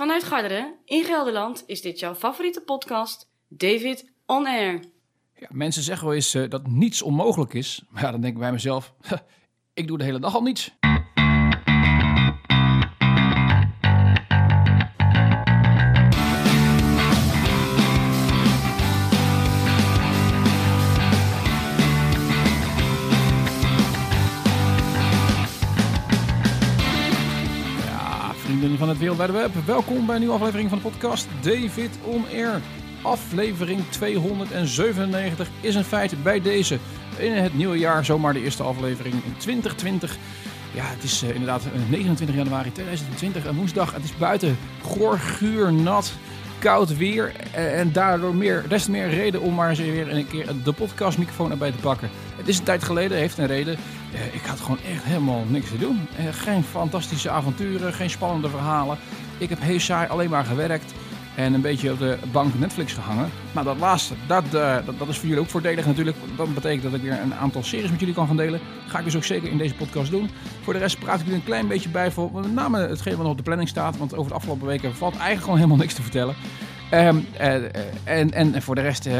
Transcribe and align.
Vanuit 0.00 0.24
Garderen 0.24 0.74
in 0.84 1.04
Gelderland 1.04 1.64
is 1.66 1.82
dit 1.82 1.98
jouw 1.98 2.14
favoriete 2.14 2.60
podcast, 2.60 3.30
David 3.48 4.12
On 4.26 4.46
Air. 4.46 4.80
Ja, 5.34 5.48
mensen 5.50 5.82
zeggen 5.82 6.06
wel 6.06 6.14
eens 6.14 6.34
uh, 6.34 6.50
dat 6.50 6.66
niets 6.66 7.02
onmogelijk 7.02 7.54
is. 7.54 7.82
Maar 7.90 8.12
dan 8.12 8.20
denk 8.20 8.34
ik 8.34 8.40
bij 8.40 8.52
mezelf, 8.52 8.94
ik 9.74 9.86
doe 9.86 9.98
de 9.98 10.04
hele 10.04 10.18
dag 10.18 10.34
al 10.34 10.42
niets. 10.42 10.76
Web. 29.00 29.50
Welkom 29.66 30.06
bij 30.06 30.14
een 30.14 30.20
nieuwe 30.20 30.36
aflevering 30.36 30.68
van 30.68 30.78
de 30.78 30.84
podcast 30.84 31.26
David 31.42 31.98
On 32.04 32.24
Air. 32.32 32.60
Aflevering 33.02 33.80
297 33.90 35.48
is 35.60 35.74
een 35.74 35.84
feit 35.84 36.22
bij 36.22 36.40
deze. 36.40 36.78
In 37.18 37.32
het 37.32 37.54
nieuwe 37.54 37.78
jaar, 37.78 38.04
zomaar 38.04 38.32
de 38.32 38.42
eerste 38.42 38.62
aflevering 38.62 39.14
in 39.14 39.34
2020. 39.36 40.16
Ja, 40.74 40.84
het 40.84 41.02
is 41.02 41.22
uh, 41.22 41.30
inderdaad 41.30 41.62
29 41.88 42.36
januari 42.36 42.72
2020, 42.72 43.44
een 43.44 43.56
woensdag. 43.56 43.92
Het 43.92 44.04
is 44.04 44.16
buiten 44.16 44.58
goor, 44.82 45.18
guur, 45.18 45.72
nat, 45.72 46.12
koud 46.60 46.96
weer. 46.96 47.32
Uh, 47.56 47.78
en 47.78 47.92
daardoor 47.92 48.34
meer, 48.34 48.64
des 48.68 48.84
te 48.84 48.90
meer 48.90 49.08
reden 49.08 49.40
om 49.40 49.54
maar 49.54 49.68
eens 49.68 49.78
weer 49.78 50.14
een 50.14 50.26
keer 50.26 50.46
de 50.64 50.72
podcastmicrofoon 50.72 51.50
erbij 51.50 51.70
te 51.70 51.78
pakken. 51.78 52.10
Het 52.36 52.48
is 52.48 52.58
een 52.58 52.64
tijd 52.64 52.84
geleden, 52.84 53.18
heeft 53.18 53.38
een 53.38 53.46
reden. 53.46 53.76
Uh, 54.14 54.34
ik 54.34 54.42
had 54.46 54.60
gewoon 54.60 54.78
echt 54.92 55.04
helemaal 55.04 55.44
niks 55.48 55.68
te 55.68 55.78
doen. 55.78 56.08
Uh, 56.18 56.26
geen 56.32 56.62
fantastische 56.62 57.30
avonturen, 57.30 57.92
geen 57.92 58.10
spannende 58.10 58.48
verhalen. 58.48 58.98
Ik 59.38 59.48
heb 59.48 59.60
heel 59.60 59.80
saai 59.80 60.08
alleen 60.08 60.30
maar 60.30 60.44
gewerkt 60.44 60.92
en 61.44 61.54
een 61.54 61.60
beetje 61.60 61.92
op 61.92 61.98
de 61.98 62.18
bank 62.32 62.58
Netflix 62.58 62.92
gehangen. 62.92 63.30
Nou, 63.52 63.66
dat 63.66 63.78
laatste, 63.78 64.14
dat, 64.26 64.44
uh, 64.44 64.76
dat, 64.86 64.98
dat, 64.98 65.08
is 65.08 65.18
voor 65.18 65.28
jullie 65.28 65.42
ook 65.42 65.48
voordelig 65.48 65.86
natuurlijk. 65.86 66.16
Dat 66.36 66.54
betekent 66.54 66.82
dat 66.82 66.94
ik 66.94 67.02
weer 67.02 67.20
een 67.20 67.34
aantal 67.34 67.62
series 67.62 67.90
met 67.90 68.00
jullie 68.00 68.14
kan 68.14 68.26
gaan 68.26 68.36
delen. 68.36 68.60
Ga 68.86 68.98
ik 68.98 69.04
dus 69.04 69.16
ook 69.16 69.24
zeker 69.24 69.48
in 69.48 69.58
deze 69.58 69.74
podcast 69.74 70.10
doen. 70.10 70.30
Voor 70.62 70.72
de 70.72 70.78
rest 70.78 70.98
praat 70.98 71.18
ik 71.18 71.24
jullie 71.24 71.38
een 71.38 71.44
klein 71.44 71.68
beetje 71.68 71.88
bij 71.88 72.10
voor 72.10 72.30
met 72.32 72.52
name 72.52 72.78
hetgeen 72.78 73.12
wat 73.12 73.22
nog 73.22 73.30
op 73.30 73.36
de 73.36 73.42
planning 73.42 73.68
staat. 73.68 73.96
Want 73.96 74.14
over 74.14 74.30
de 74.30 74.36
afgelopen 74.36 74.66
weken 74.66 74.94
valt 74.94 75.12
eigenlijk 75.12 75.42
gewoon 75.42 75.58
helemaal 75.58 75.78
niks 75.78 75.94
te 75.94 76.02
vertellen. 76.02 76.34
Um, 76.94 77.26
uh, 77.40 77.54
en, 78.04 78.32
en 78.32 78.62
voor 78.62 78.74
de 78.74 78.80
rest 78.80 79.06
uh, 79.06 79.14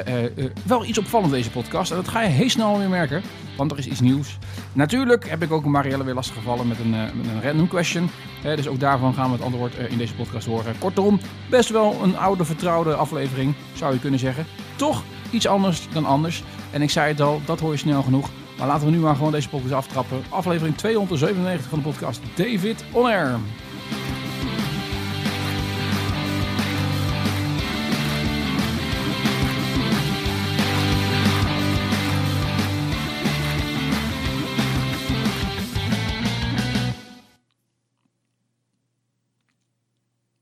wel 0.67 0.85
iets 0.85 0.99
opvallend 0.99 1.33
deze 1.33 1.51
podcast. 1.51 1.91
En 1.91 1.97
dat 1.97 2.09
ga 2.09 2.23
je 2.23 2.29
heel 2.29 2.51
snel 2.51 2.79
weer 2.79 2.89
merken, 2.89 3.23
want 3.57 3.73
er 3.73 3.79
is 3.79 3.87
iets 3.87 4.01
nieuws. 4.01 4.39
Natuurlijk 4.73 5.29
heb 5.29 5.43
ik 5.43 5.53
ook 5.53 5.65
Marielle 5.65 6.05
weer 6.05 6.15
lastiggevallen 6.15 6.69
met 6.69 6.79
een, 6.79 6.91
met 6.91 7.27
een 7.27 7.43
random 7.43 7.69
question. 7.69 8.11
dus 8.43 8.69
ook 8.69 8.81
daarvan 8.81 9.15
gaan 9.15 9.27
we 9.27 9.33
het 9.33 9.43
antwoord 9.43 9.75
in 9.89 9.99
deze 9.99 10.15
podcast 10.15 10.47
horen. 10.47 10.79
Kortom, 10.79 11.21
best 11.51 11.69
wel 11.69 11.97
een 12.03 12.19
oude 12.19 12.45
vertrouwde 12.45 12.95
aflevering, 12.95 13.55
zou 13.75 13.93
je 13.93 14.01
kunnen 14.01 14.21
zeggen. 14.21 14.47
Toch 14.77 15.03
iets 15.31 15.47
anders 15.47 15.89
dan 15.93 16.05
anders. 16.05 16.43
En 16.71 16.83
ik 16.83 16.91
zei 16.91 17.09
het 17.09 17.21
al, 17.21 17.41
dat 17.45 17.61
hoor 17.61 17.73
je 17.73 17.79
snel 17.79 18.03
genoeg. 18.03 18.31
Maar 18.59 18.69
laten 18.69 18.87
we 18.87 18.93
nu 18.93 18.99
maar 18.99 19.17
gewoon 19.17 19.33
deze 19.33 19.49
podcast 19.49 19.75
aftrappen. 19.75 20.23
Aflevering 20.29 20.77
297 20.77 21.69
van 21.69 21.79
de 21.79 21.85
podcast 21.85 22.21
David 22.35 22.85
On 22.93 23.07
Air. 23.07 23.39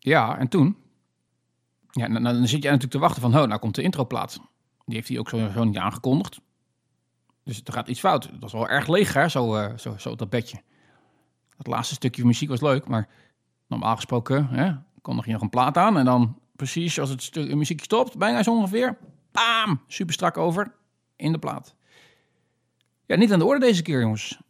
Ja, 0.09 0.39
en 0.39 0.49
toen? 0.49 0.77
Ja, 1.91 2.09
dan, 2.09 2.23
dan 2.23 2.47
zit 2.47 2.63
je 2.63 2.69
natuurlijk 2.69 2.91
te 2.91 2.99
wachten 2.99 3.23
van, 3.23 3.37
oh, 3.37 3.47
nou 3.47 3.61
komt 3.61 3.75
de 3.75 3.83
introplaat. 3.83 4.41
Die 4.85 4.95
heeft 4.95 5.09
hij 5.09 5.19
ook 5.19 5.29
zo, 5.29 5.65
niet 5.65 5.77
aangekondigd. 5.77 6.41
Dus 7.43 7.61
er 7.65 7.73
gaat 7.73 7.89
iets 7.89 8.01
fout. 8.01 8.31
Dat 8.31 8.41
was 8.41 8.53
wel 8.53 8.69
erg 8.69 8.89
leeg, 8.89 9.13
hè, 9.13 9.29
zo, 9.29 9.57
uh, 9.57 9.77
zo, 9.77 9.95
zo 9.99 10.15
dat 10.15 10.31
bedje. 10.31 10.61
Het 11.57 11.67
laatste 11.67 11.95
stukje 11.95 12.25
muziek 12.25 12.49
was 12.49 12.61
leuk, 12.61 12.89
maar 12.89 13.09
normaal 13.67 13.97
gesproken 13.97 14.49
hè, 14.49 14.75
kondig 15.03 15.27
je 15.27 15.33
nog 15.33 15.43
een 15.43 15.51
plaat 15.51 15.77
aan. 15.77 15.99
En 15.99 16.05
dan 16.05 16.39
precies 16.57 17.01
als 17.01 17.11
het 17.11 17.23
stuk 17.23 17.55
muziek 17.55 17.83
stopt, 17.83 18.19
bijna 18.19 18.43
zo 18.43 18.57
ongeveer, 18.57 18.99
bam, 19.33 19.81
super 19.87 20.15
strak 20.15 20.37
over 20.37 20.75
in 21.17 21.33
de 21.33 21.39
plaat. 21.39 21.75
Ja, 23.07 23.17
niet 23.17 23.33
aan 23.33 23.39
de 23.39 23.45
orde 23.45 23.67
deze 23.67 23.83
keer, 23.83 24.01
jongens. 24.01 24.41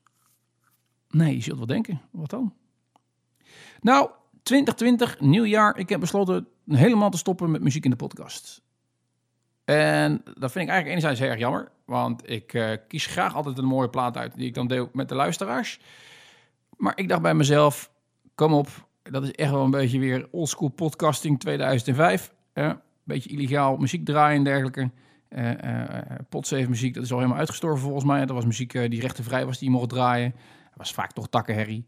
Nee, 1.08 1.34
je 1.34 1.42
zult 1.42 1.56
wel 1.56 1.66
denken. 1.66 2.00
Wat 2.10 2.30
dan? 2.30 2.54
Nou, 3.80 4.10
2020, 4.48 5.20
nieuw 5.20 5.44
jaar. 5.44 5.78
Ik 5.78 5.88
heb 5.88 6.00
besloten 6.00 6.46
helemaal 6.66 7.10
te 7.10 7.16
stoppen 7.18 7.50
met 7.50 7.62
muziek 7.62 7.84
in 7.84 7.90
de 7.90 7.96
podcast. 7.96 8.62
En 9.64 10.22
dat 10.24 10.52
vind 10.52 10.64
ik 10.64 10.70
eigenlijk 10.70 10.86
enerzijds 10.86 11.20
heel 11.20 11.28
erg 11.28 11.38
jammer. 11.38 11.70
Want 11.84 12.30
ik 12.30 12.52
uh, 12.52 12.70
kies 12.88 13.06
graag 13.06 13.34
altijd 13.34 13.58
een 13.58 13.64
mooie 13.64 13.88
plaat 13.88 14.16
uit 14.16 14.34
die 14.34 14.46
ik 14.46 14.54
dan 14.54 14.66
deel 14.66 14.88
met 14.92 15.08
de 15.08 15.14
luisteraars. 15.14 15.80
Maar 16.76 16.92
ik 16.96 17.08
dacht 17.08 17.22
bij 17.22 17.34
mezelf, 17.34 17.90
kom 18.34 18.52
op, 18.52 18.68
dat 19.02 19.22
is 19.22 19.30
echt 19.32 19.50
wel 19.50 19.64
een 19.64 19.70
beetje 19.70 19.98
weer 19.98 20.28
oldschool 20.30 20.68
podcasting 20.68 21.40
2005. 21.40 22.34
Een 22.52 22.80
beetje 23.04 23.30
illegaal 23.30 23.76
muziek 23.76 24.04
draaien 24.04 24.38
en 24.38 24.44
dergelijke. 24.44 24.90
Uh, 25.28 26.60
uh, 26.60 26.68
muziek, 26.68 26.94
dat 26.94 27.04
is 27.04 27.12
al 27.12 27.18
helemaal 27.18 27.38
uitgestorven 27.38 27.82
volgens 27.82 28.04
mij. 28.04 28.26
Dat 28.26 28.36
was 28.36 28.44
muziek 28.44 28.72
die 28.72 29.00
rechtenvrij 29.00 29.46
was, 29.46 29.58
die 29.58 29.70
je 29.70 29.74
mocht 29.74 29.88
draaien. 29.88 30.30
Dat 30.68 30.76
was 30.76 30.92
vaak 30.92 31.12
toch 31.12 31.28
takkenherrie. 31.28 31.86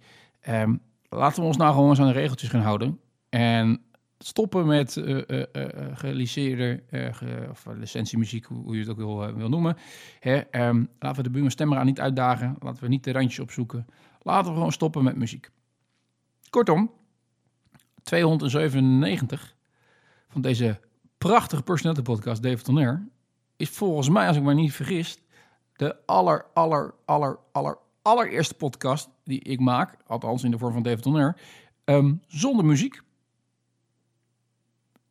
Um, 0.49 0.81
laten 1.19 1.41
we 1.41 1.47
ons 1.47 1.57
nou 1.57 1.75
gewoon 1.75 1.89
eens 1.89 2.01
aan 2.01 2.07
de 2.07 2.13
regeltjes 2.13 2.51
gaan 2.51 2.61
houden. 2.61 3.01
En 3.29 3.83
stoppen 4.19 4.67
met 4.67 4.97
uh, 4.97 5.23
uh, 5.27 5.45
uh, 5.53 5.67
geliceerde 5.95 6.83
ge, 6.91 7.47
of 7.51 7.67
licentiemuziek, 7.77 8.45
hoe 8.45 8.75
je 8.75 8.81
het 8.81 8.91
ook 8.91 8.97
wil, 8.97 9.35
wil 9.35 9.49
noemen. 9.49 9.77
Hè, 10.21 10.67
um, 10.69 10.89
laten 10.99 11.17
we 11.17 11.23
de 11.23 11.31
Buma 11.31 11.49
Stemra 11.49 11.83
niet 11.83 12.01
uitdagen. 12.01 12.57
Laten 12.59 12.83
we 12.83 12.89
niet 12.89 13.05
de 13.05 13.13
randjes 13.13 13.39
opzoeken. 13.39 13.87
Laten 14.23 14.49
we 14.49 14.57
gewoon 14.57 14.73
stoppen 14.73 15.05
met 15.05 15.17
muziek. 15.17 15.51
Kortom, 16.51 16.91
297 18.03 19.57
van 20.29 20.41
deze 20.41 20.81
prachtige 21.19 21.63
personality 21.63 22.03
podcast 22.03 22.43
David 22.43 22.65
Tonner 22.65 23.09
is 23.57 23.71
volgens 23.71 24.09
mij, 24.09 24.27
als 24.27 24.37
ik 24.37 24.43
me 24.43 24.55
niet 24.55 24.73
vergis, 24.73 25.19
de 25.77 26.07
aller, 26.07 26.47
aller, 26.55 26.95
aller, 27.05 27.39
aller, 27.53 27.79
allereerste 28.03 28.55
podcast 28.55 29.09
die 29.31 29.41
ik 29.41 29.61
maak, 29.61 29.97
althans 30.07 30.45
in 30.45 30.51
de 30.51 30.59
vorm 30.59 30.73
van 30.73 30.83
David 30.83 31.03
Tonner, 31.03 31.41
um, 31.85 32.21
zonder 32.27 32.65
muziek. 32.65 33.03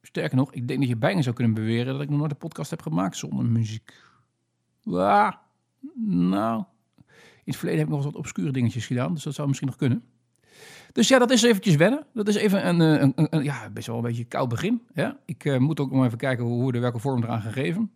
Sterker 0.02 0.38
nog, 0.38 0.54
ik 0.54 0.68
denk 0.68 0.80
dat 0.80 0.90
je 0.90 0.98
bijna 0.98 1.22
zou 1.22 1.36
kunnen 1.36 1.54
beweren 1.54 1.94
dat 1.94 2.02
ik 2.02 2.10
nog 2.10 2.20
nooit 2.20 2.32
een 2.32 2.38
podcast 2.38 2.70
heb 2.70 2.82
gemaakt 2.82 3.18
zonder 3.18 3.46
muziek. 3.46 3.94
Nou, 5.94 6.64
in 7.44 7.56
het 7.56 7.56
verleden 7.56 7.80
heb 7.80 7.90
ik 7.90 7.96
nog 7.96 8.04
wat 8.04 8.16
obscure 8.16 8.52
dingetjes 8.52 8.86
gedaan, 8.86 9.14
dus 9.14 9.24
dat 9.24 9.34
zou 9.34 9.48
misschien 9.48 9.68
nog 9.68 9.78
kunnen. 9.78 10.04
Dus 10.92 11.08
ja, 11.08 11.20
dat 11.20 11.32
is 11.32 11.42
eventjes 11.42 11.76
wennen. 11.76 12.06
Dat 12.14 12.28
is 12.28 12.36
even 12.36 12.68
een, 12.68 12.82
eh, 12.82 13.02
een, 13.02 13.14
een, 13.16 13.44
ja, 13.44 13.70
best 13.70 13.88
wel 13.88 13.96
een 13.96 14.02
beetje 14.02 14.24
koud 14.24 14.50
begin. 14.50 14.82
Ik 15.26 15.46
uh, 15.46 15.58
moet 15.58 15.80
ook 15.80 15.92
nog 15.92 16.06
even 16.06 16.18
kijken 16.18 16.46
hoe 16.46 16.66
we 16.66 16.72
de 16.72 16.80
welke 16.80 17.00
vorm 17.00 17.24
eraan 17.24 17.42
gegeven. 17.42 17.92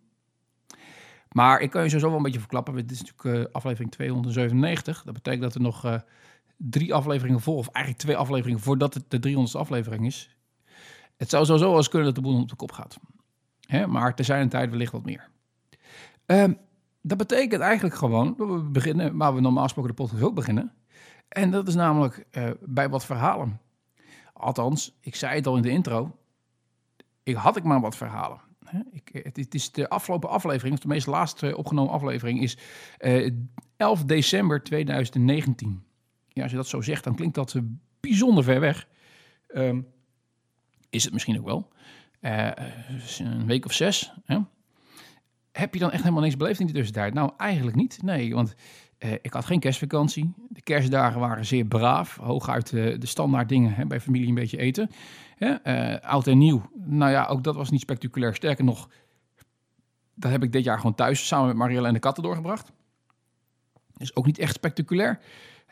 Maar 1.34 1.60
ik 1.60 1.70
kan 1.70 1.82
je 1.82 1.88
sowieso 1.88 2.08
wel 2.08 2.16
een 2.16 2.22
beetje 2.22 2.38
verklappen. 2.38 2.74
Dit 2.74 2.90
is 2.90 3.02
natuurlijk 3.02 3.48
uh, 3.48 3.54
aflevering 3.54 3.90
297. 3.90 5.02
Dat 5.02 5.14
betekent 5.14 5.42
dat 5.42 5.54
er 5.54 5.60
nog 5.60 5.84
uh, 5.84 5.94
drie 6.56 6.94
afleveringen 6.94 7.40
voor, 7.40 7.56
of 7.56 7.68
eigenlijk 7.68 8.04
twee 8.04 8.16
afleveringen 8.16 8.60
voordat 8.60 8.94
het 8.94 9.10
de 9.10 9.30
300ste 9.30 9.58
aflevering 9.58 10.06
is. 10.06 10.36
Het 11.16 11.30
zou 11.30 11.44
sowieso 11.44 11.68
wel 11.68 11.76
eens 11.76 11.88
kunnen 11.88 12.06
dat 12.06 12.14
de 12.14 12.30
boel 12.30 12.40
op 12.40 12.48
de 12.48 12.56
kop 12.56 12.72
gaat. 12.72 12.96
Hè? 13.60 13.86
Maar 13.86 14.12
er 14.16 14.24
zijn 14.24 14.40
een 14.40 14.48
tijd 14.48 14.70
wellicht 14.70 14.92
wat 14.92 15.04
meer. 15.04 15.28
Um, 16.26 16.58
dat 17.00 17.18
betekent 17.18 17.62
eigenlijk 17.62 17.94
gewoon 17.94 18.34
dat 18.36 18.48
we 18.48 18.58
beginnen 18.58 19.16
waar 19.16 19.34
we 19.34 19.40
normaal 19.40 19.62
gesproken 19.62 19.90
de 19.90 20.02
podcast 20.02 20.22
ook 20.22 20.34
beginnen. 20.34 20.72
En 21.28 21.50
dat 21.50 21.68
is 21.68 21.74
namelijk 21.74 22.26
uh, 22.32 22.50
bij 22.60 22.88
wat 22.88 23.04
verhalen. 23.04 23.60
Althans, 24.32 24.98
ik 25.00 25.14
zei 25.14 25.34
het 25.34 25.46
al 25.46 25.56
in 25.56 25.62
de 25.62 25.70
intro. 25.70 26.16
Ik 27.22 27.36
had 27.36 27.56
ik 27.56 27.64
maar 27.64 27.80
wat 27.80 27.96
verhalen. 27.96 28.40
Ik, 28.92 29.20
het, 29.34 29.54
is 29.54 29.72
de 29.72 29.88
afgelopen 29.88 30.28
aflevering, 30.28 30.74
of 30.74 30.80
de 30.80 30.88
meest 30.88 31.06
laatste 31.06 31.56
opgenomen 31.56 31.92
aflevering, 31.92 32.42
is 32.42 32.58
uh, 33.00 33.30
11 33.76 34.04
december 34.04 34.62
2019. 34.62 35.82
Ja, 36.28 36.42
als 36.42 36.50
je 36.50 36.56
dat 36.56 36.68
zo 36.68 36.80
zegt, 36.80 37.04
dan 37.04 37.14
klinkt 37.14 37.34
dat 37.34 37.60
bijzonder 38.00 38.44
ver 38.44 38.60
weg. 38.60 38.88
Um, 39.54 39.86
is 40.90 41.04
het 41.04 41.12
misschien 41.12 41.38
ook 41.38 41.44
wel. 41.44 41.72
Een 42.20 43.46
week 43.46 43.64
of 43.64 43.72
zes. 43.72 44.12
Hè? 44.24 44.38
Heb 45.52 45.74
je 45.74 45.80
dan 45.80 45.90
echt 45.90 46.02
helemaal 46.02 46.22
niks 46.22 46.36
beleefd 46.36 46.60
in 46.60 46.66
die 46.66 46.74
tussentijd? 46.74 47.14
Nou, 47.14 47.32
eigenlijk 47.36 47.76
niet. 47.76 48.02
Nee, 48.02 48.34
want 48.34 48.54
ik 48.98 49.32
had 49.32 49.44
geen 49.44 49.60
kerstvakantie. 49.60 50.32
De 50.48 50.62
kerstdagen 50.62 51.20
waren 51.20 51.44
zeer 51.46 51.64
braaf. 51.64 52.16
Hooguit 52.16 52.70
de 52.70 53.06
standaard 53.06 53.48
dingen 53.48 53.74
hè, 53.74 53.86
bij 53.86 54.00
familie 54.00 54.28
een 54.28 54.34
beetje 54.34 54.58
eten. 54.58 54.90
Uh, 55.38 55.96
oud 56.00 56.26
en 56.26 56.38
nieuw. 56.38 56.70
Nou 56.74 57.10
ja, 57.10 57.26
ook 57.26 57.44
dat 57.44 57.54
was 57.54 57.70
niet 57.70 57.80
spectaculair. 57.80 58.34
Sterker 58.34 58.64
nog, 58.64 58.88
dat 60.14 60.30
heb 60.30 60.42
ik 60.42 60.52
dit 60.52 60.64
jaar 60.64 60.76
gewoon 60.76 60.94
thuis 60.94 61.26
samen 61.26 61.46
met 61.46 61.56
Marielle 61.56 61.86
en 61.86 61.94
de 61.94 61.98
katten 61.98 62.22
doorgebracht. 62.22 62.72
Is 63.96 64.16
ook 64.16 64.26
niet 64.26 64.38
echt 64.38 64.54
spectaculair. 64.54 65.20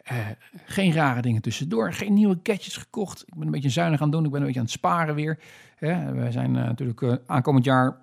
Eh, 0.03 0.17
geen 0.65 0.93
rare 0.93 1.23
dingen 1.23 1.43
tussendoor. 1.43 1.93
Geen 1.93 2.15
nieuwe 2.15 2.41
gadgets 2.43 2.77
gekocht. 2.77 3.23
Ik 3.27 3.35
ben 3.35 3.47
een 3.47 3.53
beetje 3.53 3.69
zuinig 3.71 4.01
aan 4.01 4.07
het 4.07 4.17
doen. 4.17 4.25
Ik 4.25 4.31
ben 4.31 4.41
een 4.41 4.47
beetje 4.47 4.61
aan 4.61 4.67
het 4.67 4.75
sparen 4.75 5.15
weer. 5.15 5.39
Hè, 5.77 6.13
we 6.13 6.33
zijn 6.33 6.57
eh, 6.57 6.65
natuurlijk 6.65 7.03
eh, 7.03 7.15
aankomend 7.27 7.65
jaar, 7.65 8.01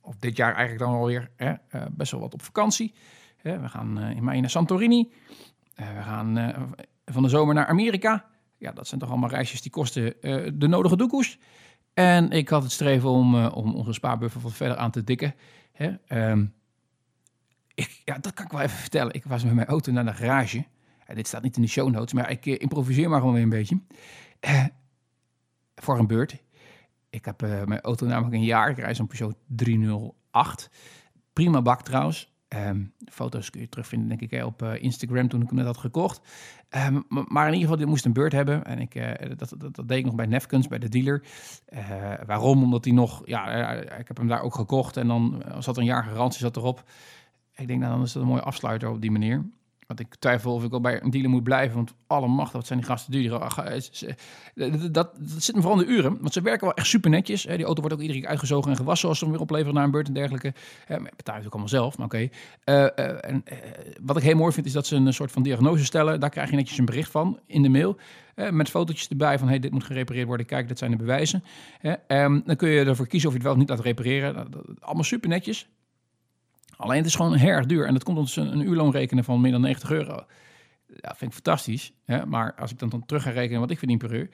of 0.00 0.16
dit 0.16 0.36
jaar 0.36 0.54
eigenlijk 0.54 0.78
dan 0.78 0.94
alweer, 0.94 1.30
hè, 1.36 1.52
eh, 1.68 1.82
best 1.90 2.10
wel 2.10 2.20
wat 2.20 2.34
op 2.34 2.42
vakantie. 2.42 2.94
We 3.44 3.68
gaan 3.68 3.98
eh, 3.98 4.16
in 4.16 4.24
mei 4.24 4.40
naar 4.40 4.50
Santorini. 4.50 5.12
Eh, 5.74 5.86
we 5.96 6.02
gaan 6.02 6.38
eh, 6.38 6.62
van 7.04 7.22
de 7.22 7.28
zomer 7.28 7.54
naar 7.54 7.66
Amerika. 7.66 8.24
Ja, 8.64 8.72
dat 8.72 8.86
zijn 8.86 9.00
toch 9.00 9.10
allemaal 9.10 9.28
reisjes 9.28 9.62
die 9.62 9.70
kosten 9.70 10.22
eh, 10.22 10.50
de 10.54 10.66
nodige 10.66 10.96
doekoes. 10.96 11.38
En 11.94 12.30
ik 12.30 12.48
had 12.48 12.62
het 12.62 12.72
streven 12.72 13.08
om, 13.08 13.34
eh, 13.34 13.56
om 13.56 13.74
onze 13.74 13.92
spaarbuffer 13.92 14.40
wat 14.40 14.52
verder 14.52 14.76
aan 14.76 14.90
te 14.90 15.04
dikken. 15.04 15.34
Hè? 15.72 15.94
Ehm, 16.06 16.46
ik, 17.74 18.02
ja, 18.04 18.18
dat 18.18 18.34
kan 18.34 18.44
ik 18.44 18.50
wel 18.50 18.60
even 18.60 18.76
vertellen. 18.76 19.14
Ik 19.14 19.24
was 19.24 19.44
met 19.44 19.54
mijn 19.54 19.66
auto 19.66 19.92
naar 19.92 20.04
de 20.04 20.14
garage. 20.14 20.64
Ja, 21.08 21.14
dit 21.14 21.26
staat 21.26 21.42
niet 21.42 21.56
in 21.56 21.62
de 21.62 21.68
show 21.68 21.90
notes, 21.90 22.12
maar 22.12 22.30
ik 22.30 22.46
eh, 22.46 22.54
improviseer 22.58 23.08
maar 23.08 23.18
gewoon 23.18 23.34
weer 23.34 23.42
een 23.42 23.48
beetje. 23.48 23.80
Voor 25.74 25.98
een 25.98 26.06
beurt. 26.06 26.42
Ik 27.10 27.24
heb 27.24 27.40
mijn 27.40 27.80
auto 27.80 28.06
namelijk 28.06 28.34
een 28.34 28.44
jaar. 28.44 28.70
Ik 28.70 28.78
rijd 28.78 28.96
zo'n 28.96 29.06
Peugeot 29.06 29.36
308. 29.46 30.70
Prima 31.32 31.62
bak 31.62 31.82
trouwens. 31.82 32.33
Ehm, 32.54 32.84
foto's 33.10 33.50
kun 33.50 33.60
je 33.60 33.68
terugvinden, 33.68 34.08
denk 34.08 34.20
ik, 34.20 34.30
hè, 34.30 34.44
op 34.44 34.62
eh, 34.62 34.82
Instagram 34.82 35.28
toen 35.28 35.42
ik 35.42 35.46
hem 35.46 35.56
net 35.56 35.66
had 35.66 35.76
gekocht. 35.76 36.20
Ehm, 36.68 37.00
maar 37.08 37.46
in 37.46 37.52
ieder 37.52 37.60
geval, 37.60 37.76
dit 37.76 37.86
moest 37.86 38.04
een 38.04 38.12
beurt 38.12 38.32
hebben. 38.32 38.64
En 38.64 38.78
ik, 38.78 38.94
eh, 38.94 39.36
dat, 39.36 39.54
dat, 39.58 39.74
dat 39.74 39.88
deed 39.88 39.98
ik 39.98 40.04
nog 40.04 40.14
bij 40.14 40.26
Nefkens, 40.26 40.68
bij 40.68 40.78
de 40.78 40.88
dealer. 40.88 41.24
Eh, 41.66 42.12
waarom? 42.26 42.62
Omdat 42.62 42.84
hij 42.84 42.94
nog... 42.94 43.22
Ja, 43.24 43.70
ik 43.72 44.08
heb 44.08 44.16
hem 44.16 44.28
daar 44.28 44.42
ook 44.42 44.54
gekocht. 44.54 44.96
En 44.96 45.06
dan 45.06 45.42
zat 45.58 45.76
een 45.76 45.84
jaar 45.84 46.04
garantie 46.04 46.40
zat 46.40 46.56
erop. 46.56 46.84
Ik 47.56 47.66
denk, 47.66 47.80
nou, 47.80 47.92
dan 47.92 48.02
is 48.02 48.12
dat 48.12 48.22
een 48.22 48.28
mooie 48.28 48.42
afsluiter 48.42 48.90
op 48.90 49.00
die 49.00 49.10
manier. 49.10 49.44
Want 49.86 50.00
ik 50.00 50.14
twijfel 50.14 50.54
of 50.54 50.64
ik 50.64 50.72
al 50.72 50.80
bij 50.80 51.02
een 51.02 51.10
dealer 51.10 51.30
moet 51.30 51.42
blijven. 51.44 51.76
Want 51.76 51.94
alle 52.06 52.26
macht, 52.28 52.52
wat 52.52 52.66
zijn 52.66 52.78
die 52.78 52.88
gasten 52.88 53.12
duur. 53.12 53.32
Eh, 53.34 53.80
ze- 53.92 54.14
Dat, 54.54 54.72
dat, 54.80 54.92
dat 54.94 55.42
zit 55.42 55.54
me 55.54 55.60
vooral 55.60 55.78
de 55.78 55.86
uren. 55.86 56.16
Want 56.20 56.32
ze 56.32 56.40
werken 56.40 56.66
wel 56.66 56.74
echt 56.76 56.86
super 56.86 57.10
netjes. 57.10 57.42
Die 57.42 57.64
auto 57.64 57.80
wordt 57.80 57.96
ook 57.96 58.02
iedere 58.02 58.20
keer 58.20 58.28
uitgezogen 58.28 58.70
en 58.70 58.76
gewassen... 58.76 59.08
als 59.08 59.18
ze 59.18 59.24
hem 59.24 59.32
weer 59.32 59.42
opleveren 59.42 59.74
naar 59.74 59.84
een 59.84 59.90
beurt 59.90 60.06
en 60.08 60.14
dergelijke. 60.14 60.52
Eh, 60.86 60.96
ik 60.96 61.16
betaal 61.16 61.36
ook 61.38 61.50
allemaal 61.52 61.68
zelf, 61.68 61.96
maar 61.98 62.06
oké. 62.06 62.28
Eh, 62.64 62.84
eh, 62.84 62.88
eh, 63.34 63.38
wat 64.02 64.16
ik 64.16 64.22
heel 64.22 64.36
mooi 64.36 64.52
vind, 64.52 64.66
is 64.66 64.72
dat 64.72 64.86
ze 64.86 64.96
een 64.96 65.14
soort 65.14 65.32
van 65.32 65.42
diagnose 65.42 65.84
stellen. 65.84 66.20
Daar 66.20 66.30
krijg 66.30 66.50
je 66.50 66.56
netjes 66.56 66.78
een 66.78 66.84
bericht 66.84 67.10
van 67.10 67.38
in 67.46 67.62
de 67.62 67.68
mail. 67.68 67.96
eh, 68.34 68.50
met 68.50 68.68
fotootjes 68.70 69.08
erbij 69.08 69.38
van, 69.38 69.48
hey, 69.48 69.58
dit 69.58 69.70
moet 69.70 69.84
gerepareerd 69.84 70.26
worden. 70.26 70.46
Kijk, 70.46 70.68
dit 70.68 70.78
zijn 70.78 70.90
de 70.90 70.96
bewijzen. 70.96 71.44
Ehm, 72.06 72.40
dan 72.44 72.56
kun 72.56 72.68
je 72.68 72.84
ervoor 72.84 73.06
kiezen 73.06 73.28
of 73.28 73.34
je 73.34 73.40
het 73.40 73.48
wel 73.48 73.52
of 73.52 73.60
niet 73.60 73.68
laat 73.76 73.80
repareren. 73.84 74.34
Dat- 74.34 74.52
dat- 74.52 74.80
allemaal 74.80 75.04
super 75.04 75.28
netjes. 75.28 75.68
Alleen 76.76 76.96
het 76.96 77.06
is 77.06 77.14
gewoon 77.14 77.34
heel 77.34 77.48
erg 77.48 77.66
duur. 77.66 77.86
En 77.86 77.92
dat 77.92 78.04
komt 78.04 78.18
ons 78.18 78.36
een, 78.36 78.52
een 78.52 78.66
uurloon 78.66 78.90
rekenen 78.90 79.24
van 79.24 79.40
meer 79.40 79.52
dan 79.52 79.60
90 79.60 79.90
euro. 79.90 80.24
Ja, 80.86 81.14
vind 81.16 81.20
ik 81.20 81.32
fantastisch. 81.32 81.92
Hè? 82.04 82.26
Maar 82.26 82.54
als 82.54 82.70
ik 82.70 82.78
dan, 82.78 82.88
dan 82.88 83.06
terug 83.06 83.22
ga 83.22 83.30
rekenen 83.30 83.60
wat 83.60 83.70
ik 83.70 83.78
verdien 83.78 83.98
per 83.98 84.14
uur. 84.14 84.28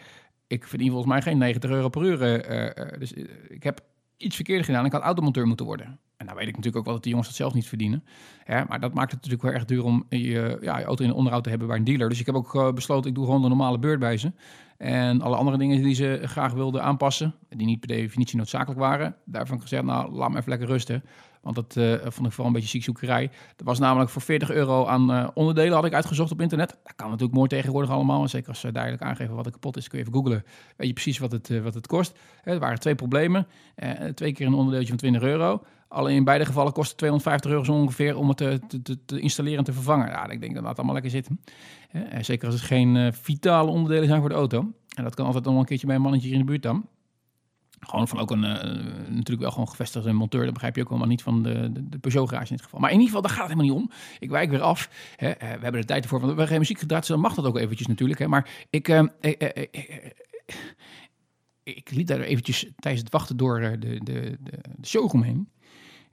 Ik 0.46 0.66
verdien 0.66 0.90
volgens 0.90 1.12
mij 1.12 1.22
geen 1.22 1.38
90 1.38 1.70
euro 1.70 1.88
per 1.88 2.02
uur. 2.02 2.22
eh, 2.22 2.92
eh, 2.92 2.98
dus 2.98 3.14
eh, 3.14 3.24
ik 3.48 3.62
heb 3.62 3.80
iets 4.16 4.34
verkeerd 4.34 4.64
gedaan. 4.64 4.84
Ik 4.84 4.92
had 4.92 5.02
automonteur 5.02 5.46
moeten 5.46 5.66
worden. 5.66 5.98
En 6.16 6.26
nou 6.26 6.38
weet 6.38 6.48
ik 6.48 6.56
natuurlijk 6.56 6.76
ook 6.76 6.84
wel 6.84 6.94
dat 6.94 7.02
die 7.02 7.12
jongens 7.12 7.28
dat 7.28 7.38
zelf 7.38 7.54
niet 7.54 7.68
verdienen. 7.68 8.04
Maar 8.46 8.80
dat 8.80 8.94
maakt 8.94 9.12
het 9.12 9.22
natuurlijk 9.22 9.42
wel 9.42 9.52
erg 9.52 9.64
duur 9.64 9.84
om 9.84 10.06
je, 10.08 10.58
ja, 10.60 10.78
je 10.78 10.84
auto 10.84 11.04
in 11.04 11.12
onderhoud 11.12 11.42
te 11.42 11.50
hebben 11.50 11.68
bij 11.68 11.76
een 11.76 11.84
dealer. 11.84 12.08
Dus 12.08 12.20
ik 12.20 12.26
heb 12.26 12.34
ook 12.34 12.74
besloten, 12.74 13.10
ik 13.10 13.16
doe 13.16 13.24
gewoon 13.24 13.42
de 13.42 13.48
normale 13.48 13.78
beurt 13.78 13.98
bij 13.98 14.16
ze. 14.16 14.32
En 14.80 15.20
alle 15.20 15.36
andere 15.36 15.58
dingen 15.58 15.82
die 15.82 15.94
ze 15.94 16.20
graag 16.24 16.52
wilden 16.52 16.82
aanpassen, 16.82 17.34
die 17.48 17.66
niet 17.66 17.80
per 17.80 17.88
definitie 17.88 18.36
noodzakelijk 18.36 18.80
waren, 18.80 19.16
daarvan 19.24 19.56
ik 19.56 19.62
gezegd, 19.62 19.82
nou, 19.82 20.12
laat 20.12 20.30
me 20.30 20.36
even 20.36 20.48
lekker 20.48 20.68
rusten. 20.68 21.02
Want 21.40 21.54
dat 21.54 21.76
eh, 21.76 21.92
vond 22.00 22.26
ik 22.26 22.32
vooral 22.32 22.46
een 22.46 22.52
beetje 22.52 22.68
ziekzoekerij. 22.68 23.30
Dat 23.56 23.66
was 23.66 23.78
namelijk 23.78 24.10
voor 24.10 24.22
40 24.22 24.50
euro 24.50 24.86
aan 24.86 25.12
eh, 25.12 25.28
onderdelen 25.34 25.74
had 25.74 25.84
ik 25.84 25.94
uitgezocht 25.94 26.32
op 26.32 26.40
internet. 26.40 26.68
Dat 26.82 26.94
kan 26.96 27.06
natuurlijk 27.06 27.36
mooi 27.36 27.48
tegenwoordig 27.48 27.90
allemaal. 27.90 28.22
En 28.22 28.28
zeker 28.28 28.48
als 28.48 28.60
ze 28.60 28.72
duidelijk 28.72 29.02
aangeven 29.02 29.34
wat 29.34 29.46
er 29.46 29.52
kapot 29.52 29.76
is, 29.76 29.88
kun 29.88 29.98
je 29.98 30.04
even 30.04 30.16
googlen. 30.16 30.44
Weet 30.76 30.86
je 30.86 30.92
precies 30.92 31.18
wat 31.18 31.32
het, 31.32 31.50
eh, 31.50 31.60
wat 31.60 31.74
het 31.74 31.86
kost. 31.86 32.18
Er 32.44 32.58
waren 32.58 32.80
twee 32.80 32.94
problemen. 32.94 33.46
Twee 34.14 34.32
keer 34.32 34.46
een 34.46 34.54
onderdeeltje 34.54 34.88
van 34.88 34.96
20 34.96 35.22
euro. 35.22 35.62
Alleen 35.90 36.16
in 36.16 36.24
beide 36.24 36.44
gevallen 36.44 36.72
kost 36.72 36.88
het 36.88 36.98
250 36.98 37.50
euro 37.50 37.80
ongeveer 37.80 38.16
om 38.16 38.28
het 38.28 38.36
te, 38.36 38.60
te, 38.82 39.04
te, 39.04 39.20
installeren 39.20 39.58
en 39.58 39.64
te 39.64 39.72
vervangen. 39.72 40.08
Ja, 40.08 40.28
ik 40.28 40.40
denk 40.40 40.54
dat 40.54 40.64
dat 40.64 40.76
allemaal 40.76 40.94
lekker 40.94 41.12
zitten. 41.12 41.40
Zeker 42.20 42.46
als 42.46 42.54
het 42.54 42.64
geen 42.64 42.96
eh, 42.96 43.12
vitale 43.12 43.70
onderdelen 43.70 44.08
zijn 44.08 44.20
voor 44.20 44.28
de 44.28 44.34
auto. 44.34 44.72
En 44.96 45.04
dat 45.04 45.14
kan 45.14 45.26
altijd 45.26 45.44
nog 45.44 45.58
een 45.58 45.64
keertje 45.64 45.86
bij 45.86 45.96
een 45.96 46.02
mannetje 46.02 46.30
in 46.30 46.38
de 46.38 46.44
buurt 46.44 46.62
dan. 46.62 46.86
Gewoon 47.80 48.08
van 48.08 48.18
ook 48.18 48.30
een, 48.30 48.44
eh, 48.44 49.08
natuurlijk 49.08 49.40
wel 49.40 49.50
gewoon 49.50 49.68
gevestigde 49.68 50.12
monteur. 50.12 50.44
Dat 50.44 50.52
begrijp 50.52 50.74
je 50.76 50.82
ook 50.82 50.88
helemaal 50.88 51.08
niet 51.08 51.22
van 51.22 51.42
de, 51.42 51.72
de, 51.72 51.98
Peugeot 51.98 52.28
garage 52.28 52.50
in 52.50 52.56
dit 52.56 52.64
geval. 52.64 52.80
Maar 52.80 52.90
in 52.90 52.98
ieder 52.98 53.14
geval, 53.14 53.22
daar 53.22 53.36
gaat 53.36 53.48
het 53.48 53.58
helemaal 53.58 53.76
niet 53.76 53.84
om. 53.84 53.96
Ik 54.18 54.30
wijk 54.30 54.50
weer 54.50 54.60
af. 54.60 54.90
Hè. 55.16 55.28
Eh, 55.28 55.48
we 55.48 55.62
hebben 55.62 55.80
de 55.80 55.86
tijd 55.86 56.02
ervoor, 56.02 56.18
want 56.18 56.32
we 56.32 56.36
hebben 56.38 56.46
geen 56.46 56.58
muziek 56.58 56.78
gedraaid. 56.78 57.02
Dus 57.02 57.10
dan 57.10 57.20
mag 57.20 57.34
dat 57.34 57.44
ook 57.44 57.58
eventjes 57.58 57.86
natuurlijk. 57.86 58.18
Hè. 58.18 58.28
Maar 58.28 58.66
ik, 58.70 58.88
eh, 58.88 59.04
ik 61.62 61.90
liep 61.90 62.06
daar 62.06 62.20
eventjes 62.20 62.66
tijdens 62.76 63.02
het 63.02 63.12
wachten 63.12 63.36
door 63.36 63.60
de, 63.60 63.78
de, 63.78 63.98
de, 64.02 64.38
de 64.76 64.86
showroom 64.86 65.22
heen. 65.22 65.48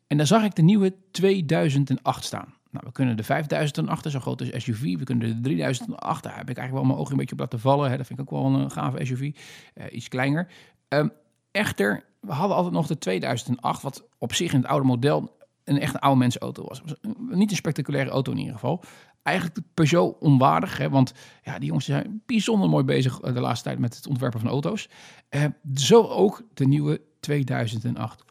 En 0.08 0.18
daar 0.18 0.28
zag 0.28 0.44
ik 0.44 0.56
de 0.56 0.62
nieuwe 0.62 0.96
2008 1.12 2.24
staan. 2.24 2.54
Nou, 2.72 2.86
we 2.86 2.92
kunnen 2.92 3.18
de 3.18 3.24
5008, 3.24 4.12
zo 4.12 4.20
groot 4.20 4.42
als 4.54 4.64
SUV. 4.64 4.98
We 4.98 5.04
kunnen 5.04 5.30
de 5.36 5.42
3008, 5.42 6.24
daar 6.24 6.38
heb 6.38 6.50
ik 6.50 6.58
eigenlijk 6.58 6.72
wel 6.78 6.84
mijn 6.84 6.98
ogen 6.98 7.12
een 7.12 7.18
beetje 7.18 7.34
op 7.34 7.40
laten 7.40 7.60
vallen. 7.60 7.90
Hè. 7.92 7.98
Dat 7.98 8.08
vind 8.08 8.20
ik 8.20 8.32
ook 8.32 8.42
wel 8.42 8.60
een 8.60 8.72
gave 8.72 9.06
SUV. 9.06 9.32
Eh, 9.74 9.86
iets 9.92 10.08
kleiner. 10.08 10.48
Ehm, 10.88 11.08
echter, 11.52 12.04
we 12.22 12.32
hadden 12.32 12.56
altijd 12.56 12.74
nog 12.74 12.88
de 12.88 12.98
2008, 12.98 13.82
wat 13.82 14.08
op 14.18 14.34
zich 14.34 14.54
in 14.54 14.60
het 14.60 14.68
oude 14.70 14.86
model 14.86 15.36
een 15.64 15.80
echte 15.80 16.00
oude 16.00 16.20
mensenauto 16.20 16.64
was. 16.68 16.82
was 16.82 16.94
een- 17.02 17.16
niet 17.30 17.50
een 17.52 17.58
spectaculaire 17.58 18.10
auto 18.12 18.32
in 18.32 18.38
ieder 18.38 18.54
geval. 18.54 18.84
Eigenlijk 19.24 19.58
de 19.58 19.64
Peugeot 19.74 20.16
onwaardig, 20.20 20.78
hè, 20.78 20.90
want 20.90 21.14
ja, 21.44 21.58
die 21.58 21.68
jongens 21.68 21.86
zijn 21.86 22.22
bijzonder 22.26 22.70
mooi 22.70 22.84
bezig 22.84 23.20
eh, 23.20 23.34
de 23.34 23.40
laatste 23.40 23.68
tijd 23.68 23.80
met 23.80 23.96
het 23.96 24.08
ontwerpen 24.08 24.40
van 24.40 24.50
auto's. 24.50 24.90
Eh, 25.30 25.44
zo 25.76 26.04
ook 26.04 26.42
de 26.54 26.66
nieuwe 26.68 27.02
2008. 27.20 28.24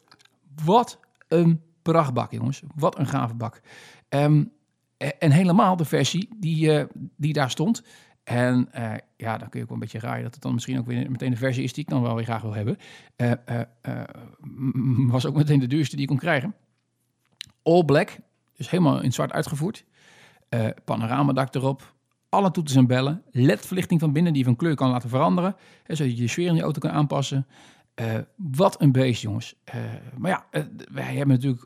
Wat 0.65 0.99
een 1.29 1.63
prachtbak, 1.83 2.33
jongens. 2.33 2.63
Wat 2.75 2.99
een 2.99 3.07
gave 3.07 3.35
bak. 3.35 3.61
Ehm, 4.09 4.45
eh, 4.97 5.09
en 5.19 5.31
helemaal 5.31 5.77
de 5.77 5.85
versie 5.85 6.29
die, 6.37 6.79
eh, 6.79 6.87
die 7.17 7.33
daar 7.33 7.51
stond. 7.51 7.83
En 8.25 8.73
eh, 8.73 8.95
ja, 9.17 9.39
dan 9.39 9.49
kun 9.49 9.59
je 9.59 9.65
ook 9.65 9.71
wel 9.71 9.83
een 9.83 9.93
beetje 9.93 9.99
raaien 9.99 10.23
dat 10.23 10.35
het 10.35 10.43
dan 10.43 10.55
misschien 10.55 10.79
ook 10.79 10.87
weer 10.87 11.11
meteen 11.11 11.31
de 11.31 11.37
versie 11.37 11.65
is 11.65 11.73
die 11.73 11.85
ik 11.85 11.91
dan 11.91 12.03
wel 12.03 12.15
weer 12.15 12.25
graag 12.25 12.43
wil 12.43 12.55
hebben. 12.55 12.77
Was 15.13 15.27
ook 15.27 15.37
meteen 15.37 15.61
de 15.61 15.67
duurste 15.67 15.97
die 15.97 16.05
ik 16.05 16.11
kon 16.11 16.19
krijgen. 16.19 16.55
All 17.63 17.85
black, 17.85 18.19
dus 18.57 18.71
helemaal 18.71 19.01
in 19.03 19.13
zwart 19.13 19.33
uitgevoerd. 19.33 19.85
Panoramadak 20.85 21.55
erop. 21.55 21.95
Alle 22.29 22.51
toeters 22.51 22.77
en 22.77 22.87
bellen. 22.87 23.23
LED-verlichting 23.31 24.01
van 24.01 24.13
binnen 24.13 24.33
die 24.33 24.43
je 24.43 24.49
van 24.49 24.57
kleur 24.57 24.75
kan 24.75 24.91
laten 24.91 25.09
veranderen. 25.09 25.57
Hè, 25.83 25.95
zodat 25.95 26.17
je 26.17 26.23
de 26.23 26.29
sfeer 26.29 26.49
in 26.49 26.55
je 26.55 26.63
auto 26.63 26.79
kan 26.79 26.91
aanpassen. 26.91 27.47
Eh, 27.97 28.15
wat 28.37 28.81
een 28.81 28.93
beest, 28.93 29.23
jongens. 29.23 29.55
Eh, 29.65 29.75
maar 30.19 30.31
ja, 30.31 30.47
eh, 30.51 30.63
wij 30.93 31.15
hebben 31.15 31.37
natuurlijk... 31.37 31.63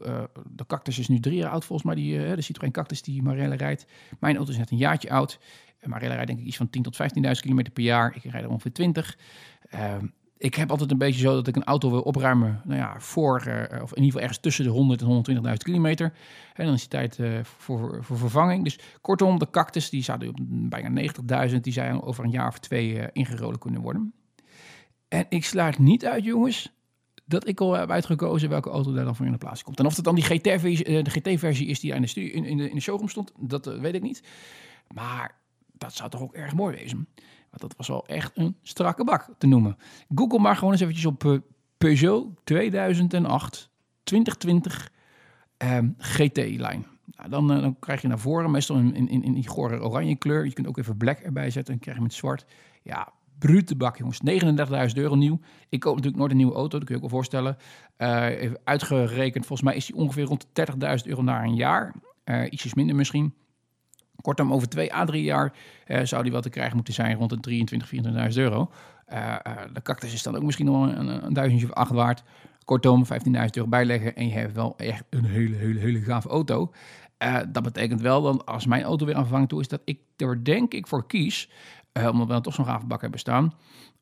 de 0.51 0.67
Cactus 0.67 0.99
is 0.99 1.09
nu 1.09 1.21
drie 1.21 1.37
jaar 1.37 1.51
oud 1.51 1.65
volgens 1.65 1.87
mij. 1.87 2.03
Die, 2.03 2.35
de 2.35 2.43
Citroën 2.43 2.73
Cactus 2.73 3.03
die 3.03 3.23
Marelle 3.23 3.55
rijdt. 3.55 3.87
Mijn 4.19 4.37
auto 4.37 4.51
is 4.51 4.59
net 4.59 4.71
een 4.71 4.77
jaartje 4.77 5.11
oud. 5.11 5.39
Marelle 5.83 6.15
rijdt 6.15 6.27
denk 6.27 6.41
ik 6.41 6.47
iets 6.47 6.57
van 6.57 6.67
10.000 6.67 6.81
tot 6.81 6.97
15.000 6.97 7.31
kilometer 7.41 7.73
per 7.73 7.83
jaar. 7.83 8.17
Ik 8.17 8.31
rijd 8.31 8.45
er 8.45 8.51
ongeveer 8.51 8.73
20. 8.73 9.19
Ehm, 9.71 10.07
ik 10.39 10.55
heb 10.55 10.71
altijd 10.71 10.91
een 10.91 10.99
beetje 10.99 11.21
zo 11.21 11.35
dat 11.35 11.47
ik 11.47 11.57
een 11.57 11.65
auto 11.65 11.91
wil 11.91 12.03
opruimen. 12.03 12.61
Nou 12.65 12.79
ja, 12.79 13.01
voor, 13.01 13.37
of 13.83 13.91
in 13.91 14.03
ieder 14.03 14.05
geval 14.05 14.21
ergens 14.21 14.39
tussen 14.39 14.65
de 14.65 14.71
100 14.71 15.03
en 15.03 15.25
120.000 15.47 15.53
kilometer. 15.57 16.13
En 16.55 16.65
dan 16.65 16.75
is 16.75 16.81
het 16.81 16.91
tijd 16.91 17.19
voor, 17.43 18.05
voor 18.05 18.19
vervanging. 18.19 18.65
Dus 18.65 18.79
kortom, 19.01 19.39
de 19.39 19.51
cactus 19.51 19.91
die 19.91 20.03
staat 20.03 20.21
nu 20.21 20.29
op 20.29 20.37
bijna 20.41 21.03
90.000. 21.49 21.61
Die 21.61 21.73
zijn 21.73 22.03
over 22.03 22.25
een 22.25 22.31
jaar 22.31 22.49
of 22.49 22.59
twee 22.59 23.13
ingerolen 23.13 23.59
kunnen 23.59 23.81
worden. 23.81 24.15
En 25.11 25.27
ik 25.29 25.45
sluit 25.45 25.79
niet 25.79 26.07
uit, 26.07 26.25
jongens, 26.25 26.73
dat 27.25 27.47
ik 27.47 27.61
al 27.61 27.73
heb 27.73 27.91
uitgekozen 27.91 28.49
welke 28.49 28.71
auto 28.71 28.93
daar 28.93 29.05
dan 29.05 29.17
voor 29.17 29.27
in 29.27 29.33
de 29.33 29.39
plaats 29.39 29.63
komt. 29.63 29.79
En 29.79 29.87
of 29.87 29.97
het 29.97 30.05
dan 30.05 30.15
die 30.15 30.25
GT-versie, 30.25 30.85
eh, 30.85 31.05
de 31.05 31.11
GT-versie 31.11 31.67
is 31.67 31.81
die 31.81 31.93
in 31.93 32.03
de, 32.03 32.31
in, 32.31 32.57
de, 32.57 32.69
in 32.69 32.75
de 32.75 32.81
showroom 32.81 33.09
stond, 33.09 33.33
dat 33.39 33.67
eh, 33.67 33.81
weet 33.81 33.95
ik 33.95 34.03
niet. 34.03 34.23
Maar 34.95 35.35
dat 35.73 35.95
zou 35.95 36.11
toch 36.11 36.21
ook 36.21 36.35
erg 36.35 36.55
mooi 36.55 36.77
wezen. 36.77 37.09
Want 37.51 37.63
dat 37.63 37.75
was 37.77 37.89
wel 37.89 38.07
echt 38.07 38.33
een 38.35 38.57
strakke 38.63 39.05
bak 39.05 39.29
te 39.39 39.47
noemen. 39.47 39.77
Google 40.15 40.39
maar 40.39 40.57
gewoon 40.57 40.73
eens 40.73 40.83
eventjes 40.83 41.07
op 41.07 41.25
eh, 41.25 41.37
Peugeot 41.79 42.27
2008 42.45 43.71
2020 44.03 44.93
ehm, 45.57 45.89
GT-lijn. 45.99 46.87
Nou, 47.05 47.31
dan, 47.31 47.47
dan 47.47 47.79
krijg 47.79 48.03
je 48.03 48.09
naar 48.09 48.19
voren, 48.19 48.51
meestal 48.51 48.77
in, 48.77 49.09
in, 49.09 49.23
in 49.23 49.33
die 49.33 49.49
gore 49.49 49.81
oranje 49.83 50.17
kleur. 50.17 50.45
Je 50.45 50.53
kunt 50.53 50.67
ook 50.67 50.79
even 50.79 50.97
black 50.97 51.19
erbij 51.19 51.51
zetten 51.51 51.75
en 51.75 51.81
krijg 51.81 51.97
je 51.97 52.03
met 52.03 52.15
zwart. 52.15 52.47
Ja, 52.83 53.13
brute 53.41 53.77
bak, 53.77 53.97
jongens. 53.97 54.21
39.000 54.95 54.95
euro 54.95 55.15
nieuw. 55.15 55.41
Ik 55.69 55.81
koop 55.81 55.95
natuurlijk 55.95 56.19
nooit 56.19 56.31
een 56.31 56.37
nieuwe 56.37 56.55
auto, 56.55 56.79
dat 56.79 56.87
kun 56.87 56.97
je 56.97 57.03
ook 57.03 57.11
wel 57.11 57.19
voorstellen. 57.19 57.57
Even 57.97 58.61
uitgerekend, 58.65 59.47
volgens 59.47 59.69
mij 59.69 59.77
is 59.77 59.87
die 59.87 59.97
ongeveer 59.97 60.25
rond 60.25 60.47
de 60.53 60.67
30.000 61.03 61.07
euro 61.07 61.23
na 61.23 61.43
een 61.43 61.55
jaar. 61.55 61.95
Eh, 62.25 62.45
ietsjes 62.51 62.75
minder 62.75 62.97
misschien. 62.97 63.35
Kortom, 64.21 64.53
over 64.53 64.69
twee 64.69 64.95
à 64.95 65.05
drie 65.05 65.23
jaar 65.23 65.53
eh, 65.87 66.05
zou 66.05 66.23
die 66.23 66.33
wel 66.33 66.41
te 66.41 66.51
krijgen 66.51 66.77
moeten 66.77 66.95
zijn 66.95 67.17
rond 67.17 67.31
de 67.31 67.41
23, 67.41 67.89
24.000 67.89 68.35
euro. 68.35 68.71
De 69.73 69.83
cactus 69.83 70.13
is 70.13 70.23
dan 70.23 70.37
ook 70.37 70.43
misschien 70.43 70.67
nog 70.67 70.97
een, 70.97 71.25
een, 71.25 71.33
duizendje 71.33 71.67
of 71.67 71.73
acht 71.73 71.91
waard. 71.91 72.23
Kortom, 72.65 73.05
15.000 73.05 73.11
euro 73.33 73.69
bijleggen 73.69 74.17
en 74.17 74.27
je 74.27 74.33
hebt 74.33 74.55
wel 74.55 74.75
echt 74.77 75.05
een 75.11 75.25
hele, 75.25 75.57
hele, 75.57 75.79
hele 75.79 76.01
gave 76.01 76.29
auto. 76.29 76.73
Uh, 77.23 77.39
dat 77.49 77.63
betekent 77.63 78.01
wel 78.01 78.23
dat 78.23 78.47
als 78.47 78.67
mijn 78.67 78.83
auto 78.83 79.07
weer 79.07 79.15
aan 79.15 79.47
toe 79.47 79.61
is, 79.61 79.69
dat 79.69 79.81
ik 79.85 79.99
er 80.17 80.45
denk 80.45 80.73
ik 80.73 80.87
voor 80.87 81.07
kies, 81.07 81.51
uh, 81.93 82.09
omdat 82.09 82.27
we 82.27 82.33
dan 82.33 82.43
toch 82.43 82.55
zo'n 82.55 82.65
gave 82.65 82.87
bak 82.87 83.01
hebben 83.01 83.21
staan, 83.21 83.55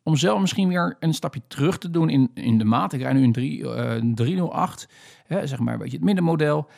om 0.02 0.16
zelf 0.16 0.40
misschien 0.40 0.68
weer 0.68 0.96
een 1.00 1.14
stapje 1.14 1.42
terug 1.48 1.78
te 1.78 1.90
doen 1.90 2.10
in, 2.10 2.30
in 2.34 2.58
de 2.58 2.64
maat. 2.64 2.92
Ik 2.92 3.00
rijd 3.00 3.14
nu 3.14 3.22
een 3.22 3.32
3, 3.32 3.58
uh, 3.58 4.14
308, 4.14 4.88
hè, 5.26 5.46
zeg 5.46 5.58
maar 5.58 5.72
een 5.72 5.78
beetje 5.78 5.96
het 5.96 6.04
middenmodel. 6.04 6.68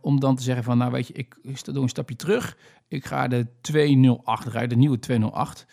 om 0.00 0.20
dan 0.20 0.36
te 0.36 0.42
zeggen 0.42 0.64
van, 0.64 0.78
nou 0.78 0.90
weet 0.92 1.06
je, 1.06 1.12
ik, 1.12 1.38
ik 1.42 1.64
doe 1.64 1.82
een 1.82 1.88
stapje 1.88 2.16
terug. 2.16 2.56
Ik 2.88 3.04
ga 3.04 3.28
de 3.28 3.46
208 3.60 4.46
rijden, 4.46 4.68
de 4.68 4.76
nieuwe 4.76 4.98
208. 4.98 5.66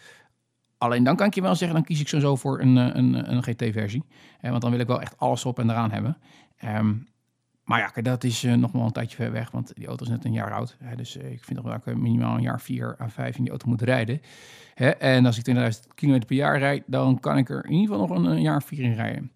Alleen 0.77 1.03
dan 1.03 1.15
kan 1.15 1.27
ik 1.27 1.35
je 1.35 1.41
wel 1.41 1.55
zeggen, 1.55 1.77
dan 1.77 1.85
kies 1.85 1.99
ik 1.99 2.07
sowieso 2.07 2.35
voor 2.35 2.61
een, 2.61 2.75
een, 2.75 3.31
een 3.31 3.43
GT-versie. 3.43 4.03
want 4.41 4.61
dan 4.61 4.71
wil 4.71 4.79
ik 4.79 4.87
wel 4.87 5.01
echt 5.01 5.17
alles 5.17 5.45
op 5.45 5.59
en 5.59 5.69
eraan 5.69 5.91
hebben. 5.91 6.17
Um, 6.63 7.07
maar 7.67 7.79
ja, 7.79 8.01
dat 8.01 8.23
is 8.23 8.43
uh, 8.43 8.53
nog 8.53 8.71
wel 8.71 8.81
een 8.81 8.91
tijdje 8.91 9.15
ver 9.15 9.31
weg, 9.31 9.51
want 9.51 9.71
die 9.75 9.87
auto 9.87 10.03
is 10.03 10.09
net 10.09 10.25
een 10.25 10.33
jaar 10.33 10.53
oud. 10.53 10.77
Hè, 10.79 10.95
dus 10.95 11.17
uh, 11.17 11.31
ik 11.31 11.43
vind 11.43 11.63
dat 11.63 11.85
ik 11.85 11.95
minimaal 11.95 12.35
een 12.35 12.41
jaar 12.41 12.61
4 12.61 12.95
à 13.01 13.09
5 13.09 13.35
in 13.35 13.41
die 13.41 13.49
auto 13.49 13.69
moet 13.69 13.81
rijden. 13.81 14.21
Hè, 14.73 14.89
en 14.89 15.25
als 15.25 15.37
ik 15.37 15.55
20.000 15.55 15.59
km 15.95 16.19
per 16.25 16.35
jaar 16.35 16.59
rijd, 16.59 16.83
dan 16.85 17.19
kan 17.19 17.37
ik 17.37 17.49
er 17.49 17.65
in 17.65 17.71
ieder 17.71 17.95
geval 17.95 18.07
nog 18.07 18.25
een, 18.25 18.41
jaar 18.41 18.63
4 18.63 18.83
in 18.83 18.93
rijden. 18.93 19.31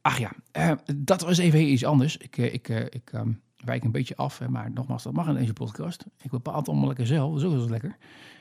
Ach 0.00 0.18
ja, 0.18 0.32
uh, 0.56 0.72
dat 0.96 1.20
was 1.20 1.38
even 1.38 1.60
iets 1.72 1.84
anders. 1.84 2.16
Ik, 2.16 2.36
ik, 2.36 2.68
ik 2.68 3.12
um, 3.12 3.40
wijk 3.56 3.84
een 3.84 3.92
beetje 3.92 4.16
af, 4.16 4.48
maar 4.48 4.70
nogmaals, 4.72 5.02
dat 5.02 5.12
mag 5.12 5.28
in 5.28 5.34
deze 5.34 5.52
podcast. 5.52 6.06
Ik 6.22 6.30
bepaal 6.30 6.56
het 6.56 6.68
allemaal 6.68 6.86
lekker 6.86 7.06
zelf, 7.06 7.40
dat 7.40 7.52
is 7.52 7.58
wel 7.58 7.68
lekker. 7.68 7.96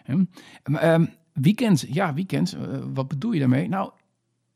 Um, 0.08 1.10
weekend, 1.34 1.86
ja, 1.88 2.14
weekend. 2.14 2.58
wat 2.94 3.08
bedoel 3.08 3.32
je 3.32 3.40
daarmee? 3.40 3.68
Nou, 3.68 3.92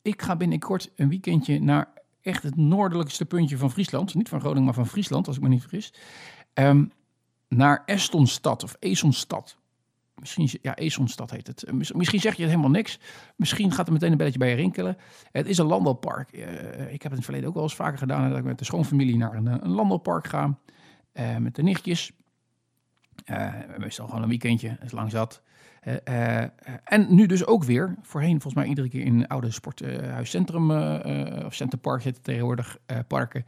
ik 0.01 0.21
ga 0.21 0.35
binnenkort 0.35 0.91
een 0.95 1.09
weekendje 1.09 1.59
naar 1.61 1.87
echt 2.25 2.43
het 2.43 2.55
noordelijkste 2.55 3.25
puntje 3.25 3.57
van 3.57 3.71
Friesland. 3.71 4.15
Niet 4.15 4.29
van 4.29 4.39
Groningen, 4.39 4.65
maar 4.65 4.73
van 4.73 4.87
Friesland, 4.87 5.27
als 5.27 5.35
ik 5.35 5.41
me 5.41 5.49
niet 5.49 5.61
vergis. 5.61 5.93
Um, 6.53 6.91
naar 7.47 7.83
Estonstad 7.85 8.63
of 8.63 8.75
Esonstad. 8.79 9.57
Misschien, 10.15 10.49
ja, 10.61 10.75
Esonstad 10.75 11.31
heet 11.31 11.47
het. 11.47 11.71
Misschien 11.71 12.19
zeg 12.19 12.35
je 12.35 12.41
het 12.41 12.51
helemaal 12.51 12.71
niks. 12.71 12.99
Misschien 13.35 13.71
gaat 13.71 13.87
er 13.87 13.93
meteen 13.93 14.11
een 14.11 14.17
belletje 14.17 14.39
bij 14.39 14.49
je 14.49 14.55
rinkelen. 14.55 14.97
Het 15.31 15.47
is 15.47 15.57
een 15.57 15.65
landbouwpark. 15.65 16.33
Uh, 16.33 16.43
ik 16.93 17.01
heb 17.01 17.01
het 17.01 17.11
in 17.11 17.15
het 17.15 17.23
verleden 17.23 17.47
ook 17.47 17.53
wel 17.53 17.63
eens 17.63 17.75
vaker 17.75 17.97
gedaan. 17.97 18.29
Dat 18.29 18.37
ik 18.37 18.43
met 18.43 18.59
de 18.59 18.65
schoonfamilie 18.65 19.17
naar 19.17 19.33
een, 19.33 19.45
een 19.45 19.71
landbouwpark 19.71 20.27
ga. 20.27 20.57
Uh, 21.13 21.37
met 21.37 21.55
de 21.55 21.63
nichtjes. 21.63 22.11
Uh, 23.25 23.53
meestal 23.77 24.07
gewoon 24.07 24.21
een 24.21 24.29
weekendje. 24.29 24.77
is 24.83 24.91
lang 24.91 25.11
zat. 25.11 25.41
Uh, 25.85 26.41
en 26.83 27.05
nu 27.09 27.25
dus 27.25 27.45
ook 27.45 27.63
weer, 27.63 27.95
voorheen 28.01 28.41
volgens 28.41 28.53
mij 28.53 28.65
iedere 28.65 28.89
keer 28.89 29.05
in 29.05 29.27
oude 29.27 29.51
sporthuiscentrum 29.51 30.71
uh, 30.71 31.45
of 31.45 31.53
centerpark 31.53 32.01
zitten 32.01 32.23
tegenwoordig 32.23 32.77
parken. 33.07 33.45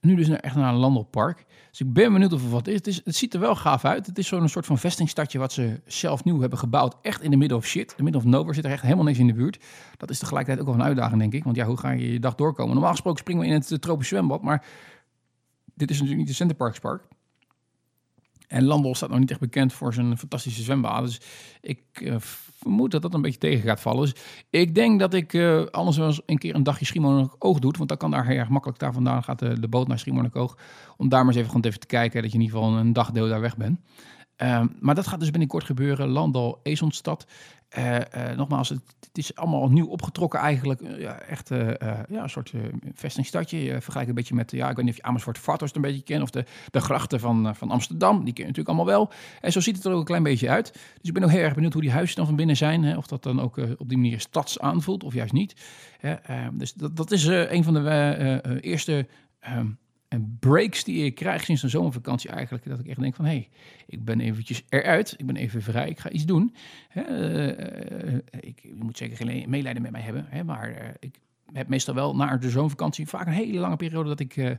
Nu 0.00 0.14
dus 0.14 0.28
echt 0.28 0.54
naar 0.54 0.72
een 0.72 0.78
landelpark. 0.78 1.44
Dus 1.70 1.80
ik 1.80 1.92
ben 1.92 2.12
benieuwd 2.12 2.32
of 2.32 2.42
het 2.42 2.50
wat 2.50 2.66
is. 2.66 2.74
Het, 2.74 3.00
het 3.04 3.16
ziet 3.16 3.34
er 3.34 3.40
wel 3.40 3.56
gaaf 3.56 3.84
uit. 3.84 4.06
Het 4.06 4.18
is 4.18 4.26
zo'n 4.26 4.48
soort 4.48 4.66
van 4.66 4.78
vestingstadje 4.78 5.38
wat 5.38 5.52
ze 5.52 5.80
zelf 5.86 6.24
nieuw 6.24 6.40
hebben 6.40 6.58
gebouwd. 6.58 6.96
Echt 7.02 7.22
in 7.22 7.30
de 7.30 7.36
middle 7.36 7.56
of 7.56 7.66
shit. 7.66 7.94
De 7.96 8.02
middle 8.02 8.20
of 8.20 8.26
nowhere 8.26 8.54
zit 8.54 8.64
er 8.64 8.70
echt 8.70 8.82
helemaal 8.82 9.04
niks 9.04 9.18
in 9.18 9.26
de 9.26 9.32
buurt. 9.32 9.64
Dat 9.96 10.10
is 10.10 10.18
tegelijkertijd 10.18 10.60
ook 10.60 10.74
wel 10.74 10.80
een 10.80 10.88
uitdaging, 10.88 11.20
denk 11.20 11.32
ik. 11.32 11.44
Want 11.44 11.56
ja, 11.56 11.66
hoe 11.66 11.76
ga 11.76 11.90
je 11.90 12.12
je 12.12 12.20
dag 12.20 12.34
doorkomen? 12.34 12.72
Normaal 12.72 12.92
gesproken 12.92 13.20
springen 13.20 13.42
we 13.42 13.48
in 13.48 13.54
het 13.54 13.82
tropisch 13.82 14.08
zwembad, 14.08 14.42
maar 14.42 14.64
dit 15.74 15.90
is 15.90 15.94
natuurlijk 15.94 16.18
niet 16.18 16.28
de 16.28 16.34
Centerparkspark. 16.34 17.02
En 18.48 18.64
Landel 18.64 18.94
staat 18.94 19.08
nog 19.10 19.18
niet 19.18 19.30
echt 19.30 19.40
bekend 19.40 19.72
voor 19.72 19.94
zijn 19.94 20.18
fantastische 20.18 20.62
zwembad. 20.62 21.04
Dus 21.04 21.20
ik 21.60 21.80
uh, 22.00 22.14
vermoed 22.18 22.90
dat 22.90 23.02
dat 23.02 23.14
een 23.14 23.22
beetje 23.22 23.38
tegen 23.38 23.62
gaat 23.62 23.80
vallen. 23.80 24.02
Dus 24.02 24.14
ik 24.50 24.74
denk 24.74 25.00
dat 25.00 25.14
ik 25.14 25.32
uh, 25.32 25.64
anders 25.66 25.96
wel 25.96 26.06
eens 26.06 26.20
een 26.26 26.38
keer 26.38 26.54
een 26.54 26.62
dagje 26.62 26.84
Schiermonnikoog 26.84 27.58
doe. 27.58 27.74
Want 27.76 27.88
dan 27.88 27.98
kan 27.98 28.10
daar 28.10 28.26
heel 28.26 28.38
erg 28.38 28.48
makkelijk 28.48 28.78
daar 28.78 28.92
vandaan 28.92 29.24
gaat 29.24 29.38
de, 29.38 29.60
de 29.60 29.68
boot 29.68 29.88
naar 29.88 29.98
Schiermonnikoog. 29.98 30.58
Om 30.96 31.08
daar 31.08 31.18
maar 31.18 31.28
eens 31.28 31.36
even, 31.36 31.48
gewoon 31.50 31.64
even 31.64 31.80
te 31.80 31.86
kijken 31.86 32.22
dat 32.22 32.30
je 32.30 32.38
in 32.38 32.44
ieder 32.44 32.58
geval 32.58 32.76
een 32.76 32.92
dagdeel 32.92 33.28
daar 33.28 33.40
weg 33.40 33.56
bent. 33.56 33.80
Uh, 34.42 34.62
maar 34.80 34.94
dat 34.94 35.06
gaat 35.06 35.20
dus 35.20 35.30
binnenkort 35.30 35.64
gebeuren. 35.64 36.08
Landal, 36.08 36.60
Ezondstad. 36.62 37.26
Uh, 37.78 37.94
uh, 37.94 38.00
nogmaals, 38.36 38.68
het, 38.68 38.80
het, 39.00 39.18
is 39.18 39.34
allemaal 39.34 39.68
nieuw 39.68 39.86
opgetrokken 39.86 40.40
eigenlijk. 40.40 40.80
Uh, 40.80 41.00
ja, 41.00 41.18
echt 41.18 41.48
ja, 42.08 42.22
een 42.22 42.30
soort 42.30 42.52
vestingstadje. 42.94 43.64
Je 43.64 43.80
vergelijkt 43.80 44.08
een 44.08 44.14
beetje 44.14 44.34
met, 44.34 44.50
ja, 44.50 44.70
ik 44.70 44.76
weet 44.76 44.84
niet 44.84 44.94
of 44.94 45.00
je 45.00 45.06
Amersfoort 45.06 45.38
Vathorst 45.38 45.76
een 45.76 45.82
beetje 45.82 46.02
kent. 46.02 46.22
Of 46.22 46.30
de, 46.30 46.44
de 46.70 46.80
grachten 46.80 47.20
van, 47.20 47.56
van 47.56 47.70
Amsterdam. 47.70 48.24
Die 48.24 48.32
ken 48.32 48.42
je 48.42 48.48
natuurlijk 48.48 48.68
allemaal 48.68 48.94
wel. 48.94 49.10
En 49.40 49.52
zo 49.52 49.60
ziet 49.60 49.76
het 49.76 49.84
er 49.84 49.92
ook 49.92 49.98
een 49.98 50.04
klein 50.04 50.22
beetje 50.22 50.48
uit. 50.48 50.72
Dus 50.72 50.82
ik 51.08 51.12
ben 51.12 51.24
ook 51.24 51.30
heel 51.30 51.42
erg 51.42 51.54
benieuwd 51.54 51.72
hoe 51.72 51.82
die 51.82 51.90
huizen 51.90 52.16
dan 52.16 52.26
van 52.26 52.36
binnen 52.36 52.56
zijn. 52.56 52.82
Hè, 52.82 52.96
of 52.96 53.06
dat 53.06 53.22
dan 53.22 53.40
ook 53.40 53.56
op 53.56 53.88
die 53.88 53.98
manier 53.98 54.20
stads 54.20 54.58
aanvoelt 54.58 55.04
of 55.04 55.14
juist 55.14 55.32
niet. 55.32 55.54
dus 56.52 56.72
dat, 56.72 56.96
dat 56.96 57.10
is 57.10 57.24
een 57.24 57.64
van 57.64 57.74
de 57.74 58.58
eerste... 58.60 59.06
Um, 59.56 59.78
en 60.08 60.36
breaks 60.40 60.84
die 60.84 61.04
ik 61.04 61.14
krijg 61.14 61.44
sinds 61.44 61.62
de 61.62 61.68
zomervakantie 61.68 62.30
eigenlijk. 62.30 62.64
Dat 62.64 62.78
ik 62.78 62.86
echt 62.86 63.00
denk 63.00 63.14
van, 63.14 63.24
hé, 63.24 63.30
hey, 63.30 63.48
ik 63.86 64.04
ben 64.04 64.20
eventjes 64.20 64.64
eruit. 64.68 65.14
Ik 65.16 65.26
ben 65.26 65.36
even 65.36 65.62
vrij. 65.62 65.88
Ik 65.88 65.98
ga 65.98 66.10
iets 66.10 66.24
doen. 66.24 66.54
Hè, 66.88 67.02
uh, 68.08 68.18
ik, 68.40 68.60
je 68.62 68.74
moet 68.74 68.96
zeker 68.96 69.16
geen 69.16 69.50
meelijden 69.50 69.82
met 69.82 69.90
mij 69.90 70.00
hebben. 70.00 70.26
Hè, 70.28 70.44
maar 70.44 70.70
uh, 70.70 70.88
ik 70.98 71.18
heb 71.52 71.68
meestal 71.68 71.94
wel 71.94 72.16
na 72.16 72.36
de 72.36 72.50
zomervakantie 72.50 73.06
vaak 73.06 73.26
een 73.26 73.32
hele 73.32 73.58
lange 73.58 73.76
periode 73.76 74.08
dat 74.08 74.20
ik 74.20 74.58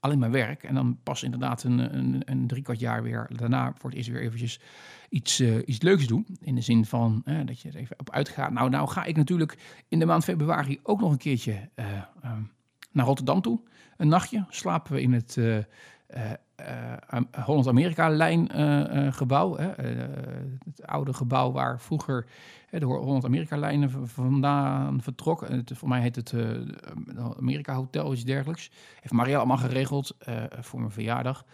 alleen 0.00 0.18
maar 0.18 0.30
werk. 0.30 0.62
En 0.62 0.74
dan 0.74 0.98
pas 1.02 1.22
inderdaad 1.22 1.62
een, 1.62 1.96
een, 1.96 2.22
een 2.24 2.46
drie 2.46 2.62
kwart 2.62 2.80
jaar 2.80 3.02
weer 3.02 3.30
daarna 3.36 3.74
voor 3.78 3.90
het 3.90 3.98
eerst 3.98 4.10
weer 4.10 4.22
eventjes 4.22 4.60
iets, 5.08 5.40
iets 5.40 5.82
leuks 5.82 6.06
doen. 6.06 6.26
In 6.40 6.54
de 6.54 6.60
zin 6.60 6.84
van 6.84 7.22
dat 7.44 7.60
je 7.60 7.68
er 7.68 7.76
even 7.76 7.98
op 7.98 8.10
uitgaat. 8.10 8.52
Nou, 8.52 8.70
nou 8.70 8.88
ga 8.88 9.04
ik 9.04 9.16
natuurlijk 9.16 9.82
in 9.88 9.98
de 9.98 10.06
maand 10.06 10.24
februari 10.24 10.80
ook 10.82 11.00
nog 11.00 11.10
een 11.10 11.18
keertje... 11.18 11.68
Um, 12.24 12.50
naar 12.92 13.06
Rotterdam 13.06 13.40
toe. 13.40 13.60
Een 13.96 14.08
nachtje 14.08 14.44
slapen 14.48 14.92
we 14.92 15.02
in 15.02 15.12
het 15.12 15.36
uh, 15.36 15.56
uh, 15.56 15.62
uh, 16.64 17.20
Holland-Amerika-lijn 17.44 18.50
gebouw. 19.12 19.56
het 19.56 20.86
oude 20.86 21.12
gebouw 21.12 21.52
waar 21.52 21.80
vroeger 21.80 22.26
de 22.70 22.84
Holland-Amerika-lijnen 22.84 24.08
vandaan 24.08 25.02
vertrokken. 25.02 25.56
Het, 25.56 25.72
voor 25.74 25.88
mij 25.88 26.00
heet 26.00 26.16
het 26.16 26.34
Amerika 27.38 27.74
Hotel, 27.74 28.12
iets 28.12 28.24
dergelijks. 28.24 28.70
Heeft 29.00 29.12
Marielle 29.12 29.38
allemaal 29.38 29.56
geregeld 29.56 30.16
voor 30.60 30.80
mijn 30.80 30.92
verjaardag. 30.92 31.44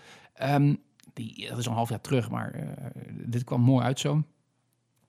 Um, 0.43 0.79
die, 1.13 1.49
dat 1.49 1.59
is 1.59 1.67
een 1.67 1.73
half 1.73 1.89
jaar 1.89 2.01
terug, 2.01 2.31
maar 2.31 2.77
dit 3.13 3.45
kwam 3.45 3.61
mooi 3.61 3.85
uit 3.85 4.01
zo. 4.01 4.23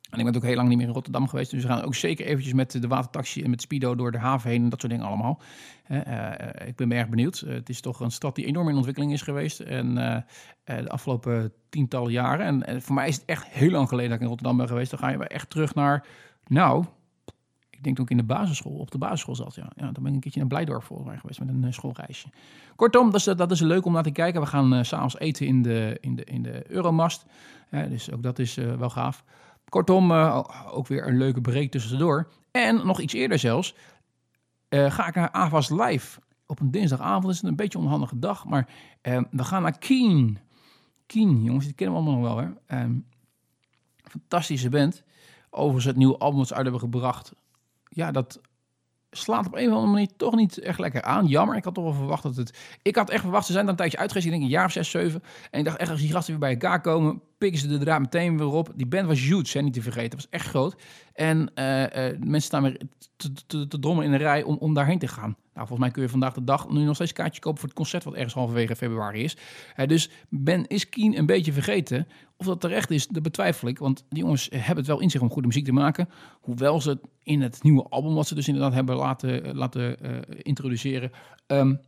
En 0.09 0.19
ik 0.19 0.25
ben 0.25 0.35
ook 0.35 0.43
heel 0.43 0.55
lang 0.55 0.67
niet 0.67 0.77
meer 0.77 0.87
in 0.87 0.93
Rotterdam 0.93 1.27
geweest. 1.27 1.51
Dus 1.51 1.61
we 1.63 1.69
gaan 1.69 1.83
ook 1.83 1.95
zeker 1.95 2.25
eventjes 2.25 2.53
met 2.53 2.71
de 2.71 2.87
watertaxi 2.87 3.43
en 3.43 3.49
met 3.49 3.61
Speedo 3.61 3.95
door 3.95 4.11
de 4.11 4.17
haven 4.17 4.49
heen 4.49 4.63
en 4.63 4.69
dat 4.69 4.79
soort 4.79 4.91
dingen 4.91 5.07
allemaal. 5.07 5.41
Uh, 5.89 6.31
ik 6.65 6.75
ben 6.75 6.91
erg 6.91 7.09
benieuwd. 7.09 7.43
Uh, 7.45 7.53
het 7.53 7.69
is 7.69 7.81
toch 7.81 7.99
een 7.99 8.11
stad 8.11 8.35
die 8.35 8.45
enorm 8.45 8.69
in 8.69 8.75
ontwikkeling 8.75 9.13
is 9.13 9.21
geweest. 9.21 9.59
En 9.59 9.95
de 10.63 10.89
afgelopen 10.89 11.53
tientallen 11.69 12.11
jaren. 12.11 12.63
En, 12.63 12.81
voor 12.81 12.95
mij 12.95 13.07
is 13.07 13.15
het 13.15 13.25
echt 13.25 13.47
heel 13.47 13.71
lang 13.71 13.89
geleden 13.89 14.09
dat 14.09 14.17
ik 14.17 14.23
in 14.23 14.29
Rotterdam 14.29 14.57
ben 14.57 14.67
geweest. 14.67 14.89
Dan 14.89 14.99
ga 14.99 15.09
je 15.09 15.27
echt 15.27 15.49
terug 15.49 15.75
naar, 15.75 16.05
nou, 16.47 16.85
ik 17.69 17.83
denk 17.83 17.95
toen 17.95 18.05
ik 18.05 18.11
in 18.11 18.17
de 18.17 18.23
basisschool, 18.23 18.77
op 18.77 18.91
de 18.91 18.97
basisschool 18.97 19.35
zat. 19.35 19.55
Ja, 19.55 19.71
ja 19.75 19.91
dan 19.91 20.03
ben 20.03 20.05
ik 20.05 20.13
een 20.13 20.19
keertje 20.19 20.39
naar 20.39 20.49
Blijdorp 20.49 20.83
volgens 20.83 21.19
geweest 21.19 21.39
met 21.39 21.49
een 21.49 21.73
schoolreisje. 21.73 22.27
Kortom, 22.75 23.11
dat 23.11 23.19
is, 23.19 23.23
dat 23.23 23.51
is 23.51 23.59
leuk 23.59 23.85
om 23.85 23.93
naar 23.93 24.03
te 24.03 24.11
kijken. 24.11 24.41
We 24.41 24.47
gaan 24.47 24.85
s 24.85 24.87
s'avonds 24.87 25.19
eten 25.19 25.45
in 25.45 25.61
de, 25.61 25.97
in 26.01 26.15
de, 26.15 26.23
in 26.23 26.43
de 26.43 26.71
Euromast. 26.71 27.25
dus 27.69 28.11
ook 28.11 28.23
dat 28.23 28.39
is 28.39 28.55
wel 28.55 28.89
gaaf. 28.89 29.23
Kortom, 29.69 30.11
uh, 30.11 30.43
ook 30.71 30.87
weer 30.87 31.07
een 31.07 31.17
leuke 31.17 31.41
break 31.41 31.71
tussendoor. 31.71 32.27
En 32.51 32.85
nog 32.85 32.99
iets 32.99 33.13
eerder 33.13 33.39
zelfs, 33.39 33.75
uh, 34.69 34.91
ga 34.91 35.07
ik 35.07 35.15
naar 35.15 35.31
Avas 35.31 35.69
Live. 35.69 36.19
Op 36.45 36.59
een 36.59 36.71
dinsdagavond 36.71 37.33
is 37.33 37.41
het 37.41 37.49
een 37.49 37.55
beetje 37.55 37.77
een 37.77 37.83
onhandige 37.83 38.19
dag, 38.19 38.45
maar 38.45 38.69
uh, 39.01 39.21
we 39.31 39.43
gaan 39.43 39.61
naar 39.61 39.77
Keen. 39.77 40.39
Keen, 41.05 41.43
jongens, 41.43 41.65
die 41.65 41.73
kennen 41.73 41.95
we 41.95 42.01
allemaal 42.01 42.21
nog 42.23 42.35
wel. 42.35 42.55
Hè? 42.67 42.81
Um, 42.83 43.05
fantastische 44.03 44.69
band. 44.69 45.03
Overigens 45.49 45.85
het 45.85 45.95
nieuwe 45.95 46.17
album 46.17 46.37
dat 46.37 46.47
ze 46.47 46.53
uit 46.53 46.63
hebben 46.63 46.81
gebracht. 46.81 47.33
Ja, 47.89 48.11
dat 48.11 48.41
slaat 49.11 49.45
op 49.45 49.55
een 49.55 49.67
of 49.67 49.73
andere 49.73 49.91
manier 49.91 50.15
toch 50.17 50.35
niet 50.35 50.59
echt 50.59 50.79
lekker 50.79 51.01
aan. 51.01 51.27
Jammer, 51.27 51.55
ik 51.55 51.63
had 51.63 51.73
toch 51.73 51.83
wel 51.83 51.93
verwacht 51.93 52.23
dat 52.23 52.35
het... 52.35 52.77
Ik 52.81 52.95
had 52.95 53.09
echt 53.09 53.21
verwacht, 53.21 53.45
ze 53.45 53.51
zijn 53.51 53.63
dan 53.63 53.73
een 53.73 53.79
tijdje 53.79 53.97
uitgeweest, 53.97 54.25
ik 54.25 54.33
denk 54.33 54.43
een 54.43 54.49
jaar 54.49 54.65
of 54.65 54.71
zes, 54.71 54.89
zeven. 54.89 55.23
En 55.51 55.59
ik 55.59 55.65
dacht 55.65 55.77
echt, 55.77 55.91
als 55.91 55.99
die 55.99 56.11
gasten 56.11 56.31
weer 56.31 56.39
bij 56.39 56.51
elkaar 56.51 56.81
komen, 56.81 57.21
pikken 57.37 57.59
ze 57.59 57.67
de 57.67 57.77
draad 57.77 57.99
meteen 57.99 58.37
weer 58.37 58.47
op. 58.47 58.71
Die 58.75 58.85
band 58.85 59.07
was 59.07 59.19
huge, 59.19 59.57
hè, 59.57 59.63
niet 59.63 59.73
te 59.73 59.81
vergeten. 59.81 60.09
Dat 60.09 60.19
was 60.19 60.39
echt 60.39 60.47
groot. 60.47 60.75
En 61.13 61.51
uh, 61.55 61.81
uh, 61.81 61.89
mensen 62.19 62.41
staan 62.41 62.63
weer 62.63 62.77
te, 63.47 63.67
te, 63.67 63.77
in 63.81 64.11
een 64.11 64.17
rij 64.17 64.43
om, 64.43 64.57
om 64.57 64.73
daarheen 64.73 64.99
te 64.99 65.07
gaan. 65.07 65.35
Nou, 65.53 65.67
volgens 65.67 65.79
mij 65.79 65.91
kun 65.91 66.01
je 66.01 66.09
vandaag 66.09 66.33
de 66.33 66.43
dag 66.43 66.69
nu 66.69 66.83
nog 66.83 66.95
steeds 66.95 67.13
kaartje 67.13 67.41
kopen 67.41 67.59
voor 67.59 67.69
het 67.69 67.77
concert 67.77 68.03
wat 68.03 68.13
ergens 68.13 68.33
halverwege 68.33 68.75
februari 68.75 69.23
is. 69.23 69.37
Uh, 69.77 69.87
dus 69.87 70.09
Ben 70.29 70.67
is 70.67 70.89
Keen 70.89 71.17
een 71.17 71.25
beetje 71.25 71.53
vergeten. 71.53 72.07
Of 72.37 72.45
dat 72.45 72.61
terecht 72.61 72.91
is, 72.91 73.07
dat 73.07 73.23
betwijfel 73.23 73.67
ik. 73.67 73.79
Want 73.79 74.05
die 74.09 74.23
jongens 74.23 74.49
hebben 74.51 74.77
het 74.77 74.87
wel 74.87 74.99
in 74.99 75.09
zich 75.09 75.21
om 75.21 75.29
goede 75.29 75.47
muziek 75.47 75.65
te 75.65 75.71
maken. 75.71 76.09
Hoewel 76.41 76.81
ze 76.81 76.99
in 77.23 77.41
het 77.41 77.63
nieuwe 77.63 77.83
album, 77.89 78.13
wat 78.13 78.27
ze 78.27 78.35
dus 78.35 78.47
inderdaad 78.47 78.73
hebben 78.73 78.95
laten, 78.95 79.55
laten 79.55 79.97
introduceren... 80.43 81.11
Um, 81.47 81.79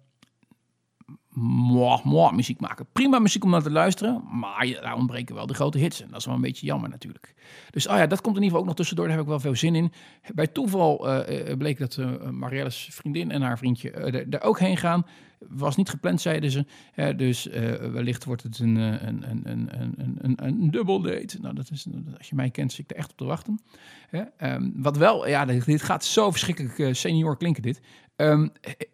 moi, 1.42 2.00
moi, 2.04 2.36
muziek 2.36 2.60
maken. 2.60 2.86
Prima 2.92 3.20
muziek 3.20 3.44
om 3.44 3.50
naar 3.50 3.62
te 3.62 3.72
luisteren, 3.72 4.24
maar 4.32 4.78
daar 4.82 4.96
ontbreken 4.96 5.36
wel 5.36 5.48
de 5.48 5.54
grote 5.54 5.78
hits. 5.78 6.02
En 6.02 6.08
dat 6.10 6.20
is 6.20 6.26
wel 6.26 6.36
een 6.36 6.42
beetje 6.42 6.66
jammer 6.66 6.90
natuurlijk. 6.90 7.34
Dus 7.72 7.88
oh 7.88 7.98
ja, 7.98 8.08
dat 8.08 8.22
komt 8.22 8.36
in 8.36 8.44
ieder 8.44 8.44
geval 8.44 8.60
ook 8.60 8.66
nog 8.66 8.76
tussendoor. 8.76 9.06
Daar 9.06 9.16
heb 9.16 9.24
ik 9.24 9.30
wel 9.30 9.40
veel 9.40 9.56
zin 9.56 9.76
in. 9.76 9.92
Bij 10.34 10.48
toeval 10.48 11.10
uh, 11.10 11.58
bleek 11.58 11.78
dat 11.78 11.98
uh, 11.98 12.30
Marielle's 12.30 12.90
vriendin 12.92 13.32
en 13.32 13.42
haar 13.42 13.58
vriendje 13.58 13.92
uh, 13.92 14.34
er 14.34 14.42
ook 14.42 14.60
heen 14.60 14.78
gaan. 14.78 15.06
Was 15.48 15.76
niet 15.76 15.90
gepland, 15.90 16.22
zeiden 16.22 16.52
ze. 16.52 16.66
Hè, 16.92 17.16
dus 17.16 17.46
wellicht 17.92 18.26
wordt 18.26 18.44
het 18.44 18.60
een, 18.60 18.76
een, 18.76 19.30
een, 19.30 19.42
een, 19.50 19.70
een, 19.80 20.18
een, 20.22 20.46
een 20.46 20.72
dubbel 20.72 21.02
date. 21.02 21.40
Nou, 21.42 21.56
dat 21.56 21.72
is, 21.72 21.88
als 22.18 22.30
je 22.30 22.36
mij 22.36 22.50
kent, 22.50 22.72
zit 22.72 22.80
ik 22.80 22.92
er 22.92 22.98
echt 22.98 23.12
op 23.12 23.18
te 23.18 23.26
wachten. 23.26 23.62
Hè, 24.10 24.22
ehm, 24.38 24.70
wat 24.76 24.98
wel, 24.98 25.28
ja, 25.28 25.46
dit 25.46 25.82
gaat 25.82 26.06
zo 26.06 26.32
verschrikkelijk 26.32 26.96
senior 26.96 27.38
klinken 27.38 27.62
dit. 27.62 27.82
Ehm, 28.16 28.48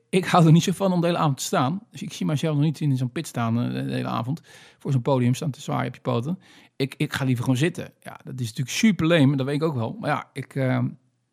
ik 0.09 0.25
hou 0.25 0.45
er 0.45 0.51
niet 0.51 0.63
zo 0.63 0.71
van 0.71 0.91
om 0.91 1.01
de 1.01 1.07
hele 1.07 1.19
avond 1.19 1.37
te 1.37 1.43
staan. 1.43 1.81
Dus 1.91 2.01
ik 2.01 2.13
zie 2.13 2.25
mezelf 2.25 2.55
nog 2.55 2.63
niet 2.63 2.79
in 2.79 2.97
zo'n 2.97 3.11
pit 3.11 3.27
staan 3.27 3.55
de 3.55 3.93
hele 3.93 4.07
avond. 4.07 4.41
Voor 4.79 4.91
zo'n 4.91 5.01
podium 5.01 5.33
staan 5.33 5.51
te 5.51 5.61
zwaaien 5.61 5.87
op 5.87 5.95
je 5.95 6.01
poten. 6.01 6.39
Ik, 6.75 6.95
ik 6.97 7.13
ga 7.13 7.25
liever 7.25 7.43
gewoon 7.43 7.59
zitten. 7.59 7.93
Ja, 8.01 8.19
dat 8.23 8.39
is 8.39 8.47
natuurlijk 8.47 8.75
super 8.75 9.07
leem, 9.07 9.37
dat 9.37 9.45
weet 9.45 9.55
ik 9.55 9.63
ook 9.63 9.75
wel. 9.75 9.97
Maar 9.99 10.09
ja, 10.09 10.29
ik, 10.33 10.55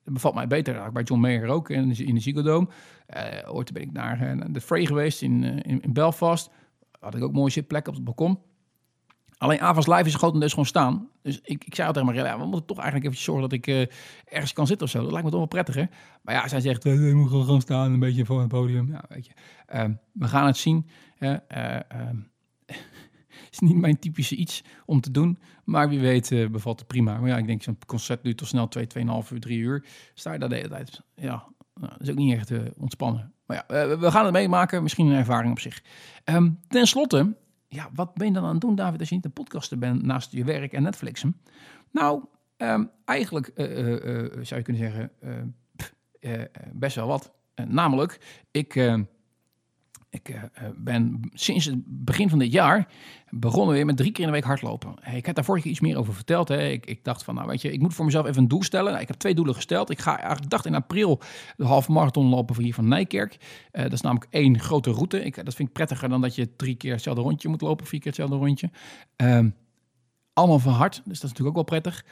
bevalt 0.05 0.35
mij 0.35 0.47
beter. 0.47 0.93
Bij 0.93 1.03
John 1.03 1.21
Mayer 1.21 1.49
ook 1.49 1.71
in 1.71 1.97
in 1.97 2.15
de 2.15 2.21
Ziggo 2.21 2.43
Dome. 2.43 2.69
Uh, 3.17 3.55
ooit 3.55 3.73
ben 3.73 3.83
ik 3.83 3.93
naar 3.93 4.37
uh, 4.37 4.45
de 4.51 4.61
Frey 4.61 4.87
geweest 4.87 5.23
in, 5.23 5.45
in, 5.45 5.81
in, 5.81 5.93
Belfast. 5.93 6.51
Had 7.01 7.15
ik 7.15 7.23
ook 7.23 7.33
mooie 7.33 7.51
zitplek 7.51 7.89
op 7.89 7.95
het 7.95 8.05
balkon. 8.05 8.39
Alleen 9.39 9.61
avonds 9.61 9.87
live 9.89 10.05
is 10.05 10.15
grotendeels 10.15 10.51
gewoon 10.51 10.67
staan. 10.67 11.09
Dus 11.23 11.41
ik, 11.43 11.65
ik 11.65 11.75
zei 11.75 11.87
altijd 11.87 12.07
maar, 12.07 12.15
ja, 12.15 12.39
we 12.39 12.45
moeten 12.45 12.67
toch 12.67 12.79
eigenlijk 12.79 13.07
even 13.07 13.23
zorgen 13.23 13.49
dat 13.49 13.53
ik 13.53 13.89
ergens 14.25 14.53
kan 14.53 14.67
zitten 14.67 14.87
of 14.87 14.93
zo. 14.93 15.03
Dat 15.03 15.11
lijkt 15.11 15.25
me 15.25 15.31
toch 15.31 15.39
wel 15.39 15.49
prettiger. 15.49 15.89
Maar 16.23 16.35
ja, 16.35 16.49
zij 16.49 16.61
zegt, 16.61 16.85
we, 16.85 17.13
moeten 17.15 17.41
gewoon 17.41 17.61
staan, 17.61 17.93
een 17.93 17.99
beetje 17.99 18.25
voor 18.25 18.41
het 18.41 18.49
podium. 18.49 18.89
Ja, 18.89 19.05
weet 19.09 19.27
je. 19.27 19.33
Uh, 19.75 19.85
we 20.13 20.29
gaan 20.29 20.47
het 20.47 20.57
zien. 20.57 20.87
Uh, 21.19 21.37
is 23.53 23.59
niet 23.59 23.77
mijn 23.77 23.99
typische 23.99 24.37
iets 24.37 24.65
om 24.87 25.01
te 25.01 25.11
doen. 25.11 25.39
Maar 25.65 25.89
wie 25.89 26.01
weet 26.01 26.31
uh, 26.31 26.49
bevalt 26.49 26.79
het 26.79 26.89
prima. 26.89 27.19
Maar 27.19 27.29
ja, 27.29 27.37
ik 27.37 27.47
denk 27.47 27.63
zo'n 27.63 27.79
concert 27.87 28.23
duurt 28.23 28.37
toch 28.37 28.49
snel 28.49 28.69
2, 28.69 28.87
2,5 28.99 29.33
uur, 29.33 29.41
3 29.41 29.59
uur. 29.59 29.85
Sta 30.15 30.33
je 30.33 30.39
daar 30.39 30.49
de 30.49 30.55
hele 30.55 30.69
tijd. 30.69 31.03
Ja, 31.15 31.45
nou, 31.75 31.93
dat 31.93 32.01
is 32.01 32.11
ook 32.11 32.17
niet 32.17 32.35
echt 32.35 32.51
uh, 32.51 32.61
ontspannen. 32.79 33.33
Maar 33.47 33.65
ja, 33.69 33.99
we 33.99 34.11
gaan 34.11 34.25
het 34.25 34.33
meemaken. 34.33 34.83
Misschien 34.83 35.07
een 35.07 35.19
ervaring 35.19 35.51
op 35.51 35.59
zich. 35.59 35.83
Um, 36.25 36.59
ten 36.69 36.87
slotte, 36.87 37.37
ja, 37.69 37.91
wat 37.95 38.15
ben 38.15 38.27
je 38.27 38.33
dan 38.33 38.45
aan 38.45 38.53
het 38.53 38.61
doen, 38.61 38.75
David, 38.75 39.01
als 39.01 39.09
je 39.09 39.15
niet 39.15 39.25
een 39.25 39.33
podcaster 39.33 39.79
bent 39.79 40.03
naast 40.03 40.33
je 40.33 40.45
werk 40.45 40.73
en 40.73 40.83
Netflixen? 40.83 41.37
Nou, 41.91 42.25
um, 42.57 42.91
eigenlijk 43.05 43.51
zou 44.43 44.61
je 44.61 44.63
kunnen 44.63 44.83
zeggen, 44.83 45.13
best 46.73 46.97
wel 46.97 47.07
wat. 47.07 47.33
namelijk, 47.55 48.45
ik 48.51 48.75
ik 50.13 50.29
uh, 50.29 50.43
ben 50.77 51.21
sinds 51.33 51.65
het 51.65 51.83
begin 51.87 52.29
van 52.29 52.39
dit 52.39 52.53
jaar 52.53 52.89
begonnen 53.31 53.75
weer 53.75 53.87
met 53.87 53.97
drie 53.97 54.13
keer 54.13 54.25
in 54.25 54.31
de 54.31 54.37
week 54.37 54.45
hardlopen. 54.45 54.95
Ik 55.15 55.27
heb 55.27 55.35
daar 55.35 55.45
vorige 55.45 55.63
keer 55.63 55.73
iets 55.73 55.81
meer 55.81 55.97
over 55.97 56.15
verteld. 56.15 56.49
Hè. 56.49 56.69
Ik, 56.69 56.87
ik, 56.87 57.05
dacht 57.05 57.25
van, 57.25 57.35
nou 57.35 57.47
weet 57.47 57.63
je, 57.63 57.73
ik 57.73 57.81
moet 57.81 57.95
voor 57.95 58.05
mezelf 58.05 58.27
even 58.27 58.43
een 58.43 58.49
doel 58.49 58.63
stellen. 58.63 58.91
Nou, 58.91 59.03
ik 59.03 59.09
heb 59.09 59.17
twee 59.17 59.35
doelen 59.35 59.55
gesteld. 59.55 59.91
Ik 59.91 59.99
ga 59.99 60.19
eigenlijk 60.19 60.51
dacht 60.51 60.67
in 60.67 60.75
april 60.75 61.21
de 61.57 61.65
halve 61.65 61.93
marathon 61.93 62.27
lopen 62.27 62.55
van 62.55 62.65
hier 62.65 62.75
van 62.75 62.89
Nijkerk. 62.89 63.37
Uh, 63.73 63.83
dat 63.83 63.93
is 63.93 64.01
namelijk 64.01 64.31
één 64.31 64.59
grote 64.59 64.91
route. 64.91 65.25
Ik, 65.25 65.45
dat 65.45 65.55
vind 65.55 65.69
ik 65.69 65.75
prettiger 65.75 66.09
dan 66.09 66.21
dat 66.21 66.35
je 66.35 66.57
drie 66.57 66.75
keer 66.75 66.93
hetzelfde 66.93 67.23
rondje 67.23 67.49
moet 67.49 67.61
lopen, 67.61 67.87
vier 67.87 68.01
keer 68.01 68.09
hetzelfde 68.09 68.37
rondje. 68.37 68.71
Uh, 69.23 69.47
allemaal 70.33 70.59
van 70.59 70.73
hard, 70.73 70.95
dus 70.95 71.03
dat 71.05 71.15
is 71.15 71.21
natuurlijk 71.21 71.49
ook 71.49 71.71
wel 71.71 71.81
prettig. 71.81 72.05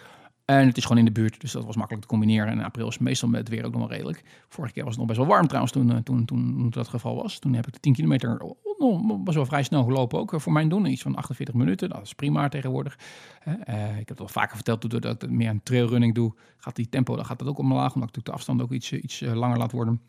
En 0.50 0.66
het 0.66 0.76
is 0.76 0.82
gewoon 0.82 0.98
in 0.98 1.04
de 1.04 1.20
buurt, 1.20 1.40
dus 1.40 1.52
dat 1.52 1.64
was 1.64 1.76
makkelijk 1.76 2.02
te 2.02 2.10
combineren. 2.10 2.48
En 2.48 2.60
april 2.60 2.88
is 2.88 2.98
meestal 2.98 3.28
met 3.28 3.40
het 3.40 3.48
weer 3.48 3.64
ook 3.64 3.72
nog 3.72 3.80
wel 3.80 3.90
redelijk. 3.90 4.22
Vorige 4.48 4.74
keer 4.74 4.84
was 4.84 4.92
het 4.92 5.00
nog 5.00 5.08
best 5.08 5.20
wel 5.20 5.28
warm 5.28 5.46
trouwens 5.46 5.72
toen, 5.72 5.92
eh, 5.92 5.96
toen, 5.96 6.24
toen, 6.24 6.70
dat 6.70 6.88
geval 6.88 7.14
was. 7.14 7.38
Toen 7.38 7.52
heb 7.52 7.66
ik 7.66 7.72
de 7.72 7.80
10 7.80 7.92
kilometer 7.92 8.42
nog 8.78 9.22
best 9.22 9.36
wel 9.36 9.46
vrij 9.46 9.62
snel 9.62 9.84
gelopen 9.84 10.18
ook 10.18 10.32
eh, 10.32 10.40
voor 10.40 10.52
mijn 10.52 10.68
doen. 10.68 10.86
Iets 10.86 11.02
van 11.02 11.14
48 11.14 11.54
minuten, 11.54 11.88
dat 11.88 12.02
is 12.02 12.14
prima 12.14 12.48
tegenwoordig. 12.48 12.98
Uh, 13.46 13.90
ik 13.90 14.08
heb 14.08 14.08
het 14.08 14.20
al 14.20 14.28
vaker 14.28 14.54
verteld, 14.54 14.90
doordat 14.90 15.22
ik 15.22 15.30
meer 15.30 15.48
een 15.48 15.62
trailrunning 15.62 16.14
doe, 16.14 16.34
gaat 16.56 16.76
die 16.76 16.88
tempo, 16.88 17.16
dan 17.16 17.24
gaat 17.24 17.38
dat 17.38 17.48
ook 17.48 17.58
omlaag. 17.58 17.94
Omdat 17.94 18.16
ik 18.16 18.24
de 18.24 18.32
afstand 18.32 18.62
ook 18.62 18.72
iets, 18.72 18.92
iets 18.92 19.20
langer 19.20 19.58
laat 19.58 19.72
worden. 19.72 20.00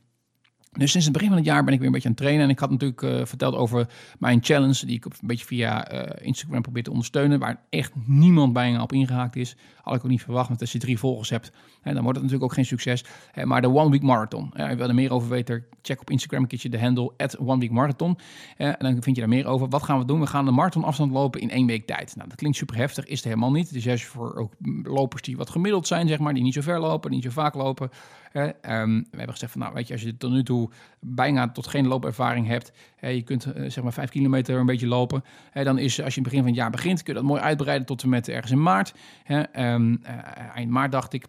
Dus 0.77 0.91
sinds 0.91 1.05
het 1.05 1.13
begin 1.13 1.29
van 1.29 1.37
het 1.37 1.45
jaar 1.45 1.63
ben 1.63 1.73
ik 1.73 1.79
weer 1.79 1.87
een 1.87 1.93
beetje 1.93 2.07
aan 2.07 2.13
het 2.13 2.23
trainen. 2.23 2.45
En 2.45 2.51
ik 2.51 2.59
had 2.59 2.69
natuurlijk 2.69 3.01
uh, 3.01 3.25
verteld 3.25 3.55
over 3.55 3.87
mijn 4.19 4.39
challenge, 4.43 4.85
die 4.85 4.95
ik 4.95 5.05
een 5.05 5.11
beetje 5.21 5.45
via 5.45 5.93
uh, 5.93 6.25
Instagram 6.27 6.61
probeer 6.61 6.83
te 6.83 6.91
ondersteunen. 6.91 7.39
Waar 7.39 7.61
echt 7.69 7.91
niemand 8.05 8.53
bijna 8.53 8.81
op 8.81 8.93
ingehaakt 8.93 9.35
is. 9.35 9.55
Had 9.81 9.95
ik 9.95 10.03
ook 10.03 10.09
niet 10.09 10.23
verwacht, 10.23 10.47
want 10.47 10.61
als 10.61 10.71
je 10.71 10.79
drie 10.79 10.99
volgers 10.99 11.29
hebt, 11.29 11.51
hè, 11.81 11.93
dan 11.93 12.03
wordt 12.03 12.17
het 12.17 12.27
natuurlijk 12.27 12.43
ook 12.43 12.53
geen 12.53 12.65
succes. 12.65 13.05
Maar 13.43 13.61
de 13.61 13.67
One 13.67 13.89
Week 13.89 14.01
Marathon, 14.01 14.49
hè, 14.53 14.69
je 14.69 14.75
wil 14.75 14.87
er 14.87 14.95
meer 14.95 15.11
over 15.11 15.29
weten, 15.29 15.65
check 15.81 16.01
op 16.01 16.09
Instagram 16.09 16.41
een 16.41 16.47
keertje 16.47 16.69
de 16.69 16.79
handle, 16.79 17.13
at 17.17 17.37
One 17.37 17.59
Week 17.59 17.71
Marathon. 17.71 18.17
en 18.57 18.75
dan 18.79 18.91
vind 19.03 19.15
je 19.15 19.21
daar 19.21 19.29
meer 19.29 19.45
over. 19.45 19.69
Wat 19.69 19.83
gaan 19.83 19.99
we 19.99 20.05
doen? 20.05 20.19
We 20.19 20.27
gaan 20.27 20.45
de 20.45 20.51
marathonafstand 20.51 21.11
lopen 21.11 21.41
in 21.41 21.49
één 21.49 21.65
week 21.65 21.87
tijd. 21.87 22.15
Nou, 22.15 22.29
dat 22.29 22.37
klinkt 22.37 22.57
super 22.57 22.75
heftig, 22.75 23.05
is 23.05 23.15
het 23.15 23.23
helemaal 23.23 23.51
niet. 23.51 23.75
Is 23.75 23.83
juist 23.83 24.05
voor 24.05 24.35
ook 24.35 24.53
lopers 24.83 25.21
die 25.21 25.37
wat 25.37 25.49
gemiddeld 25.49 25.87
zijn, 25.87 26.07
zeg 26.07 26.19
maar, 26.19 26.33
die 26.33 26.43
niet 26.43 26.53
zo 26.53 26.61
ver 26.61 26.79
lopen, 26.79 27.11
niet 27.11 27.23
zo 27.23 27.29
vaak 27.29 27.53
lopen. 27.53 27.89
Um, 28.33 28.97
we 29.11 29.17
hebben 29.17 29.31
gezegd 29.31 29.51
van, 29.51 29.61
nou 29.61 29.73
weet 29.73 29.87
je, 29.87 29.93
als 29.93 30.01
je 30.01 30.17
tot 30.17 30.31
nu 30.31 30.43
toe 30.43 30.69
bijna 30.99 31.49
tot 31.49 31.67
geen 31.67 31.87
loopervaring 31.87 32.47
hebt, 32.47 32.71
je 32.99 33.21
kunt 33.21 33.45
uh, 33.45 33.69
zeg 33.69 33.83
maar 33.83 33.93
vijf 33.93 34.09
kilometer 34.09 34.59
een 34.59 34.65
beetje 34.65 34.87
lopen, 34.87 35.23
dan 35.53 35.77
is 35.77 36.01
als 36.01 36.13
je 36.13 36.19
in 36.19 36.23
het 36.23 36.31
begin 36.31 36.39
van 36.39 36.47
het 36.47 36.55
jaar 36.55 36.69
begint, 36.69 37.03
kun 37.03 37.13
je 37.13 37.19
dat 37.19 37.29
mooi 37.29 37.41
uitbreiden 37.41 37.87
tot 37.87 38.03
en 38.03 38.09
met 38.09 38.27
ergens 38.27 38.51
in 38.51 38.61
maart. 38.61 38.93
Um, 39.27 40.01
uh, 40.03 40.09
eind 40.55 40.69
maart 40.69 40.91
dacht 40.91 41.13
ik, 41.13 41.25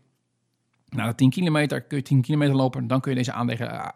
na 0.89 1.13
10 1.13 1.31
kilometer 1.31 1.83
kun 1.83 1.97
je 1.97 2.03
10 2.03 2.21
kilometer 2.21 2.55
lopen, 2.55 2.87
dan 2.87 3.01
kun 3.01 3.11
je 3.11 3.17
deze 3.17 3.33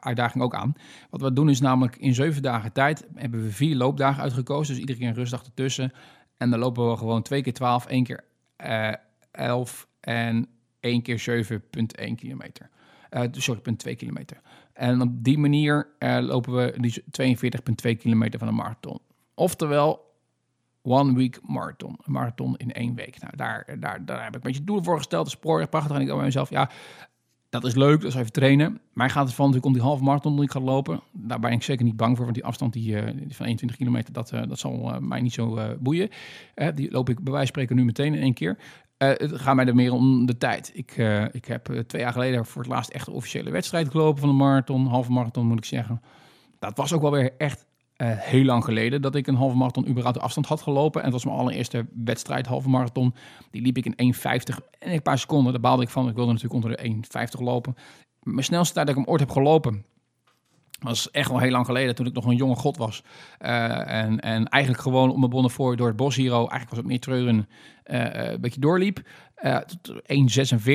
uitdaging 0.01 0.45
ook 0.45 0.55
aan. 0.55 0.75
Wat 1.11 1.21
we 1.21 1.33
doen 1.33 1.49
is 1.49 1.61
namelijk 1.61 1.97
in 1.97 2.15
zeven 2.15 2.43
dagen 2.43 2.73
tijd 2.73 3.07
hebben 3.15 3.43
we 3.43 3.51
vier 3.51 3.77
loopdagen 3.77 4.23
uitgekozen, 4.23 4.73
dus 4.73 4.81
iedere 4.81 4.99
keer 4.99 5.09
een 5.09 5.15
rustdag 5.15 5.45
ertussen. 5.45 5.93
En 6.37 6.51
dan 6.51 6.59
lopen 6.59 6.91
we 6.91 6.97
gewoon 6.97 7.23
twee 7.23 7.43
keer 7.43 7.53
12, 7.53 7.87
één 7.87 8.05
keer 8.05 8.25
uh, 8.67 8.93
11 9.31 9.89
en 10.01 10.49
één 10.81 11.03
keer 11.03 11.47
7,1 11.61 12.15
kilometer. 12.15 12.71
Uh, 13.11 13.23
sorry, 13.31 13.77
2 13.77 13.95
kilometer. 13.95 14.41
En 14.73 15.01
op 15.01 15.25
die 15.25 15.39
manier 15.39 15.89
uh, 15.99 16.19
lopen 16.21 16.55
we 16.55 16.75
die 16.81 17.03
42,2 17.93 17.99
kilometer 17.99 18.39
van 18.39 18.49
een 18.49 18.55
marathon. 18.55 18.99
Oftewel, 19.35 20.15
one 20.83 21.15
week 21.15 21.41
marathon. 21.43 21.99
Een 22.03 22.13
marathon 22.13 22.57
in 22.57 22.73
één 22.73 22.95
week. 22.95 23.21
Nou, 23.21 23.37
daar, 23.37 23.77
daar, 23.81 24.05
daar 24.05 24.19
heb 24.19 24.29
ik 24.29 24.35
een 24.35 24.41
beetje 24.41 24.65
doelen 24.65 24.85
voor 24.85 24.97
gesteld. 24.97 25.25
De 25.25 25.31
spoor 25.31 25.69
prachtig. 25.69 25.95
En 25.95 26.01
ik 26.01 26.07
dacht 26.07 26.19
bij 26.19 26.27
mezelf, 26.27 26.51
ja, 26.51 26.71
dat 27.49 27.65
is 27.65 27.75
leuk, 27.75 28.01
dat 28.01 28.11
is 28.11 28.19
even 28.19 28.33
trainen. 28.33 28.81
Maar 28.93 29.11
gaat 29.11 29.27
het 29.27 29.35
van 29.35 29.47
natuurlijk 29.47 29.73
om 29.73 29.79
die 29.81 29.89
halve 29.89 30.05
marathon 30.05 30.35
die 30.35 30.45
ik 30.45 30.51
ga 30.51 30.61
lopen. 30.61 31.01
Daar 31.13 31.41
ben 31.41 31.53
ik 31.53 31.63
zeker 31.63 31.85
niet 31.85 31.97
bang 31.97 32.17
voor, 32.17 32.25
want 32.25 32.37
die 32.37 32.45
afstand 32.47 32.73
die, 32.73 32.93
uh, 32.93 33.03
van 33.29 33.47
21 33.47 33.77
kilometer, 33.77 34.13
dat, 34.13 34.29
dat 34.29 34.59
zal 34.59 34.99
mij 35.01 35.21
niet 35.21 35.33
zo 35.33 35.77
boeien. 35.79 36.09
die 36.75 36.91
loop 36.91 37.09
ik 37.09 37.21
bij 37.21 37.33
wijze 37.33 37.39
van 37.39 37.47
spreken 37.47 37.77
nu 37.77 37.85
meteen 37.85 38.15
in 38.15 38.23
één 38.23 38.35
keer. 38.35 38.59
Uh, 38.99 39.09
het 39.09 39.41
gaat 39.41 39.55
mij 39.55 39.67
er 39.67 39.75
meer 39.75 39.93
om 39.93 40.27
de 40.27 40.37
tijd. 40.37 40.71
Ik, 40.75 40.97
uh, 40.97 41.25
ik 41.35 41.45
heb 41.45 41.71
uh, 41.71 41.79
twee 41.79 42.03
jaar 42.03 42.13
geleden 42.13 42.47
voor 42.47 42.63
het 42.63 42.71
laatst 42.71 42.91
echt 42.91 43.07
een 43.07 43.13
officiële 43.13 43.51
wedstrijd 43.51 43.91
gelopen 43.91 44.21
van 44.21 44.29
een 44.29 44.37
marathon, 44.37 44.87
halve 44.87 45.13
marathon 45.13 45.47
moet 45.47 45.59
ik 45.59 45.65
zeggen. 45.65 46.03
Dat 46.59 46.77
was 46.77 46.93
ook 46.93 47.01
wel 47.01 47.11
weer 47.11 47.35
echt 47.39 47.67
heel 48.07 48.45
lang 48.45 48.65
geleden 48.65 49.03
dat 49.03 49.15
ik 49.15 49.27
een 49.27 49.35
halve 49.35 49.57
marathon 49.57 49.89
überhaupt 49.89 50.19
de 50.19 50.23
afstand 50.25 50.47
had 50.47 50.63
gelopen. 50.63 51.03
En 51.03 51.11
dat 51.11 51.23
was 51.23 51.25
mijn 51.25 51.37
allereerste 51.37 51.87
wedstrijd, 52.05 52.47
halve 52.47 52.69
marathon. 52.69 53.15
Die 53.51 53.63
liep 53.63 53.77
ik 53.77 53.87
in 53.87 54.15
1,50 54.15 54.21
en 54.79 54.93
een 54.93 55.03
paar 55.03 55.19
seconden. 55.19 55.53
Daar 55.53 55.61
baalde 55.61 55.83
ik 55.83 55.89
van. 55.89 56.09
Ik 56.09 56.15
wilde 56.15 56.33
natuurlijk 56.33 56.65
onder 56.65 56.77
de 56.77 57.29
1,50 57.39 57.43
lopen. 57.45 57.77
Mijn 58.23 58.45
snelste 58.45 58.75
tijd 58.75 58.87
dat 58.87 58.97
ik 58.97 59.03
hem 59.03 59.11
ooit 59.13 59.21
heb 59.21 59.31
gelopen 59.31 59.85
was 60.87 61.11
echt 61.11 61.31
wel 61.31 61.39
heel 61.39 61.51
lang 61.51 61.67
geleden, 61.67 61.95
toen 61.95 62.07
ik 62.07 62.13
nog 62.13 62.25
een 62.25 62.37
jonge 62.37 62.55
god 62.55 62.77
was. 62.77 63.03
Uh, 63.41 63.91
en, 63.93 64.21
en 64.21 64.49
eigenlijk 64.49 64.83
gewoon 64.83 65.13
om 65.13 65.31
mijn 65.31 65.51
voor 65.51 65.77
door 65.77 65.87
het 65.87 65.97
bos 65.97 66.17
hier, 66.17 66.33
eigenlijk 66.33 66.69
was 66.69 66.79
het 66.79 66.87
meer 66.87 67.01
treuren, 67.01 67.49
uh, 67.87 68.31
een 68.31 68.41
beetje 68.41 68.61
doorliep. 68.61 69.01
Uh, 69.43 69.59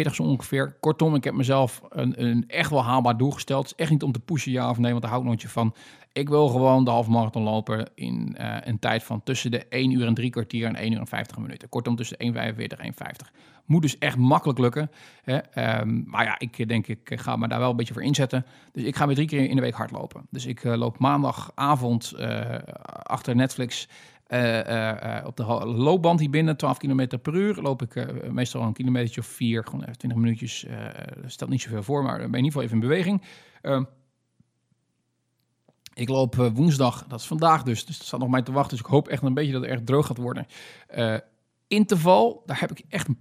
1,46 0.08 0.12
zo 0.12 0.24
ongeveer. 0.24 0.78
Kortom, 0.80 1.16
ik 1.16 1.24
heb 1.24 1.34
mezelf 1.34 1.82
een, 1.90 2.24
een 2.24 2.44
echt 2.48 2.70
wel 2.70 2.84
haalbaar 2.84 3.18
doel 3.18 3.32
gesteld. 3.32 3.70
Het 3.70 3.72
is 3.72 3.84
echt 3.84 3.92
niet 3.92 4.04
om 4.04 4.12
te 4.12 4.20
pushen, 4.20 4.52
ja 4.52 4.70
of 4.70 4.78
nee, 4.78 4.92
want 4.92 5.02
daar 5.02 5.12
hou 5.12 5.24
ik 5.24 5.30
nooit 5.30 5.52
van. 5.52 5.76
Ik 6.14 6.30
wil 6.30 6.48
gewoon 6.48 6.84
de 6.84 6.92
halve 6.92 7.10
marathon 7.10 7.44
lopen 7.44 7.90
in 7.96 8.36
een 8.64 8.80
tijd 8.80 9.04
van 9.04 9.24
tussen 9.24 9.52
de 9.52 9.68
1 9.68 9.92
uur 9.92 10.06
en 10.06 10.14
3 10.14 10.30
kwartier 10.30 10.68
en 10.68 10.76
1 10.76 10.92
uur 10.92 11.00
en 11.00 11.08
50 11.08 11.38
minuten. 11.38 11.70
Kortom, 11.70 11.96
tussen 11.96 12.18
1,45 12.34 12.68
en 12.78 12.94
1,50. 12.94 13.51
Moet 13.72 13.82
dus 13.82 13.98
echt 13.98 14.18
makkelijk 14.18 14.60
lukken. 14.60 14.92
Hè? 15.24 15.80
Um, 15.82 16.04
maar 16.08 16.24
ja, 16.24 16.40
ik 16.40 16.68
denk, 16.68 16.88
ik 16.88 17.12
ga 17.16 17.36
me 17.36 17.48
daar 17.48 17.60
wel 17.60 17.70
een 17.70 17.76
beetje 17.76 17.94
voor 17.94 18.04
inzetten. 18.04 18.46
Dus 18.72 18.84
ik 18.84 18.96
ga 18.96 19.06
weer 19.06 19.16
drie 19.16 19.28
keer 19.28 19.50
in 19.50 19.56
de 19.56 19.62
week 19.62 19.74
hardlopen. 19.74 20.28
Dus 20.30 20.46
ik 20.46 20.64
uh, 20.64 20.76
loop 20.76 21.00
maandagavond 21.00 22.14
uh, 22.18 22.56
achter 23.04 23.36
Netflix 23.36 23.88
op 25.26 25.38
de 25.38 25.44
loopband 25.66 26.20
hier 26.20 26.30
binnen, 26.30 26.58
12 26.58 26.78
km 26.78 27.08
per 27.22 27.36
uur, 27.36 27.62
loop 27.62 27.82
ik 27.82 28.14
meestal 28.32 28.62
een 28.62 28.74
kilometer 28.74 29.20
of 29.20 29.26
vier, 29.26 29.64
gewoon 29.64 29.82
even 29.82 29.98
20 29.98 30.20
minuutjes. 30.20 30.66
stelt 31.26 31.50
niet 31.50 31.62
zoveel 31.62 31.84
voor, 31.84 32.04
maar 32.04 32.18
ben 32.18 32.26
in 32.26 32.36
ieder 32.36 32.46
geval 32.46 32.62
even 32.62 32.76
in 32.76 32.88
beweging. 32.88 33.22
Ehm, 33.62 33.84
ik 35.94 36.10
loop 36.10 36.36
woensdag, 36.36 37.06
dat 37.08 37.20
is 37.20 37.28
vandaag 37.28 37.64
dus, 37.64 37.86
dus 37.86 37.98
dat 37.98 38.08
staat 38.08 38.20
nog 38.20 38.30
mij 38.30 38.42
te 38.42 38.52
wachten. 38.52 38.78
Dus 38.78 38.86
ik 38.86 38.92
hoop 38.92 39.08
echt 39.08 39.24
een 39.24 39.34
beetje 39.34 39.52
dat 39.52 39.62
het 39.62 39.72
echt 39.72 39.86
droog 39.86 40.06
gaat 40.06 40.18
worden. 40.18 40.46
interval, 41.68 42.44
daar 42.46 42.60
heb 42.60 42.72
ik 42.72 42.84
echt 42.90 43.08
een 43.08 43.18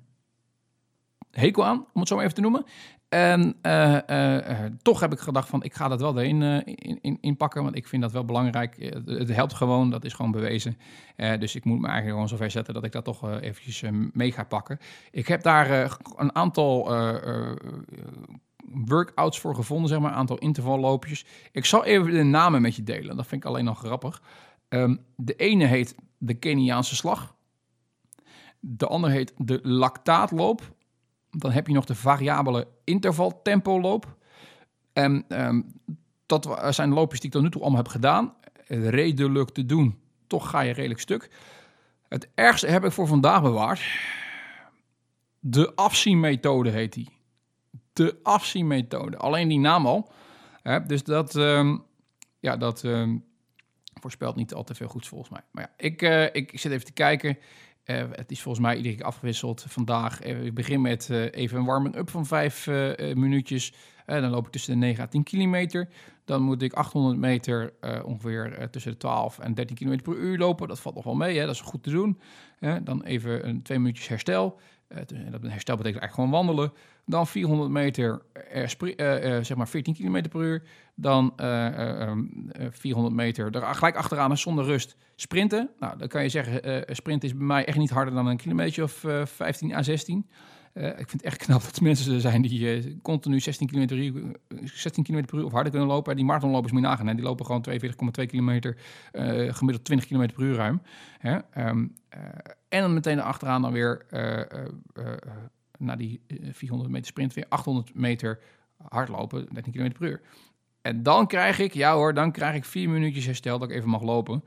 hekel 1.31 1.65
aan, 1.65 1.87
om 1.93 2.01
het 2.01 2.09
zo 2.09 2.21
even 2.21 2.35
te 2.35 2.41
noemen. 2.41 2.65
En 3.09 3.57
uh, 3.63 3.99
uh, 4.11 4.59
toch 4.83 5.01
heb 5.01 5.13
ik 5.13 5.19
gedacht 5.19 5.49
van, 5.49 5.63
ik 5.63 5.75
ga 5.75 5.89
dat 5.89 6.01
wel 6.01 6.19
erin 6.19 6.43
in, 6.43 6.99
in, 7.01 7.19
inpakken, 7.21 7.63
want 7.63 7.77
ik 7.77 7.89
vind 7.89 8.03
dat 8.03 8.13
wel 8.13 8.25
belangrijk. 8.25 8.93
het 9.05 9.35
helpt 9.35 9.55
gewoon, 9.55 9.91
dat 9.91 10.05
is 10.05 10.13
gewoon 10.13 10.31
bewezen. 10.31 10.77
dus 11.17 11.55
ik 11.55 11.65
moet 11.65 11.79
me 11.79 11.87
eigenlijk 11.87 12.15
gewoon 12.15 12.29
zover 12.29 12.51
zetten 12.51 12.75
dat 12.75 12.85
ik 12.85 12.93
dat 12.93 13.05
toch 13.05 13.41
eventjes 13.41 13.83
mee 14.13 14.33
ga 14.33 14.45
pakken. 14.45 14.79
Ik 15.11 15.29
heb 15.29 15.43
daar 15.43 15.97
een 16.17 16.35
aantal 16.35 16.89
workouts 18.71 19.41
voor 19.41 19.55
gevonden, 19.55 19.89
zeg 19.89 19.99
maar. 19.99 20.11
Een 20.11 20.17
aantal 20.17 20.39
intervalloopjes. 20.39 21.25
Ik 21.53 21.65
zal 21.65 21.85
even 21.85 22.13
de 22.13 22.23
namen 22.23 22.63
met 22.63 22.77
je 22.77 22.83
delen. 22.83 23.17
Dat 23.17 23.27
vind 23.27 23.45
ik 23.45 23.49
alleen 23.49 23.65
nog 23.65 23.79
grappig. 23.79 24.23
Ehm, 24.69 24.97
de 25.17 25.35
ene 25.35 25.65
heet 25.65 25.95
de 26.19 26.35
Keniaanse 26.35 26.97
slag. 26.97 27.35
De 28.61 28.87
andere 28.87 29.13
heet 29.13 29.33
de 29.37 29.61
lactaatloop. 29.63 30.75
Dan 31.31 31.51
heb 31.51 31.67
je 31.67 31.73
nog 31.73 31.85
de 31.85 31.95
variabele 31.95 32.69
intervaltempoloop. 32.85 34.17
En 34.93 35.25
ehm, 35.29 35.61
dat 36.27 36.59
zijn 36.71 36.93
loopjes 36.93 37.21
die 37.21 37.29
ik 37.29 37.35
tot 37.35 37.43
nu 37.43 37.51
toe 37.51 37.61
allemaal 37.61 37.83
heb 37.83 37.91
gedaan. 37.91 38.35
Redelijk 38.67 39.51
te 39.51 39.67
doen. 39.67 39.99
Toch 40.27 40.51
ga 40.51 40.61
je 40.61 40.73
redelijk 40.73 41.01
stuk. 41.01 41.31
Het 42.09 42.29
ergste 42.35 42.67
heb 42.67 42.85
ik 42.85 42.93
voor 42.93 43.07
vandaag 43.07 43.43
bewaard. 43.43 43.81
De 45.39 45.75
afzienmethode 45.75 46.71
heet 46.71 46.93
die. 46.93 47.09
De 47.93 48.19
afzienmethode. 48.23 49.17
Alleen 49.17 49.49
die 49.49 49.59
naam 49.59 49.87
al. 49.87 50.13
Hè? 50.63 50.87
Dus 50.87 51.05
dat, 51.05 51.37
ehm, 51.37 51.77
ja, 52.41 52.57
dat 52.57 52.85
ehm, 52.85 53.17
voorspelt 54.01 54.37
niet 54.37 54.55
al 54.55 54.65
te 54.65 54.75
veel 54.75 54.89
goeds 54.89 55.09
volgens 55.09 55.31
mij. 55.31 55.43
Maar 55.51 55.63
ja, 55.63 55.85
ik, 55.87 56.03
ik, 56.33 56.53
ik 56.53 56.61
zit 56.61 56.73
even 56.73 56.87
te 56.87 56.93
kijken. 56.93 57.39
Uh, 57.91 58.03
het 58.13 58.31
is 58.31 58.43
volgens 58.43 58.65
mij 58.65 58.77
iedere 58.77 58.95
keer 58.95 59.05
afgewisseld 59.05 59.65
vandaag. 59.69 60.27
Uh, 60.27 60.45
ik 60.45 60.55
begin 60.55 60.81
met 60.81 61.11
even 61.11 61.59
een 61.59 61.65
warming-up 61.65 62.11
van 62.11 62.27
vijf 62.27 62.67
minuutjes. 63.15 63.73
dan 64.07 64.31
loop 64.31 64.47
ik 64.47 64.53
tussen 64.53 64.73
de 64.73 64.79
9 64.79 65.05
à 65.05 65.07
10 65.07 65.23
kilometer. 65.23 65.89
Dan 66.25 66.43
moet 66.43 66.63
ik 66.63 66.73
800 66.73 67.19
meter 67.19 67.73
ongeveer 68.05 68.69
tussen 68.71 68.93
de 68.93 68.97
12 68.97 69.39
en 69.39 69.55
13 69.55 69.77
kilometer 69.77 70.03
per 70.03 70.23
uur 70.23 70.39
lopen. 70.39 70.69
Dat 70.69 70.81
valt 70.81 70.95
nog 70.95 71.05
wel 71.05 71.15
mee, 71.15 71.39
hè? 71.39 71.47
dat 71.47 71.55
is 71.55 71.61
goed 71.61 71.83
te 71.83 71.91
doen. 71.91 72.21
dan 72.83 73.03
even 73.03 73.49
een, 73.49 73.63
twee 73.63 73.79
minuutjes 73.79 74.09
herstel. 74.09 74.61
Dat 74.89 75.43
herstel 75.43 75.77
betekent 75.77 76.03
eigenlijk 76.03 76.13
gewoon 76.13 76.31
wandelen. 76.31 76.73
Dan 77.11 77.27
400 77.27 77.71
meter, 77.71 78.23
uh, 78.55 78.63
uh, 78.63 79.45
zeg 79.45 79.57
maar 79.57 79.69
14 79.69 79.95
km 79.95 80.29
per 80.29 80.41
uur. 80.41 80.63
Dan 80.95 81.33
400 81.37 82.73
ehm, 82.83 83.15
meter 83.15 83.55
er 83.55 83.75
gelijk 83.75 83.97
achteraan 83.97 84.39
zonder 84.39 84.65
rust 84.65 84.97
sprinten. 85.17 85.71
Nou, 85.79 85.99
dan 85.99 86.09
kan 86.09 86.23
je 86.23 86.29
zeggen, 86.29 86.85
sprinten 86.97 87.29
is 87.29 87.37
bij 87.37 87.47
mij 87.47 87.65
echt 87.65 87.79
niet 87.79 87.91
harder 87.91 88.15
dan 88.15 88.27
een 88.27 88.37
kilometer 88.37 88.83
of 88.83 89.05
15 89.25 89.75
à 89.75 89.83
16. 89.83 90.27
Uh, 90.75 90.87
ik 90.87 90.95
vind 90.95 91.13
het 91.13 91.23
echt 91.23 91.37
knap 91.37 91.63
dat 91.65 91.77
er 91.77 91.83
mensen 91.83 92.15
er 92.15 92.21
zijn 92.21 92.43
die 92.43 92.85
uh, 92.85 92.95
continu 93.03 93.41
16 93.41 93.67
km, 93.67 93.87
per 93.87 93.97
uur, 93.97 94.37
16 94.65 95.05
km 95.05 95.25
per 95.25 95.39
uur 95.39 95.45
of 95.45 95.53
harder 95.53 95.71
kunnen 95.71 95.89
lopen. 95.89 96.17
Die 96.17 96.25
marathonlopers 96.25 96.73
moet 96.73 96.83
je 96.83 96.89
nagaan. 96.89 97.07
Hè? 97.07 97.15
Die 97.15 97.25
lopen 97.25 97.47
gewoon 97.47 97.67
42,2 98.21 98.27
kilometer, 98.27 98.77
uh, 99.13 99.23
gemiddeld 99.55 99.85
20 99.85 100.09
km 100.09 100.33
per 100.35 100.43
uur 100.43 100.55
ruim. 100.55 100.83
Hè? 101.19 101.39
Um, 101.69 101.95
en 102.69 102.81
dan 102.81 102.95
meteen 102.95 103.21
achteraan 103.21 103.63
dan 103.63 103.73
weer 103.73 104.07
naar 105.81 105.99
die 105.99 106.23
400 106.53 106.91
meter 106.91 107.07
sprint, 107.07 107.35
weer 107.35 107.47
800 107.49 107.95
meter 107.95 108.41
hardlopen, 108.89 109.49
13 109.53 109.73
km 109.73 109.93
per 109.99 110.09
uur. 110.09 110.21
En 110.83 111.03
dan 111.03 111.27
krijg 111.27 111.59
ik, 111.59 111.75
ja 111.75 111.95
hoor, 111.95 112.15
dan 112.15 112.33
krijg 112.33 112.55
ik 112.55 112.65
vier 112.65 112.91
minuutjes 112.91 113.27
herstel 113.27 113.59
dat 113.59 113.71
ik 113.71 113.77
even 113.77 113.89
mag 113.89 114.03
lopen. 114.03 114.45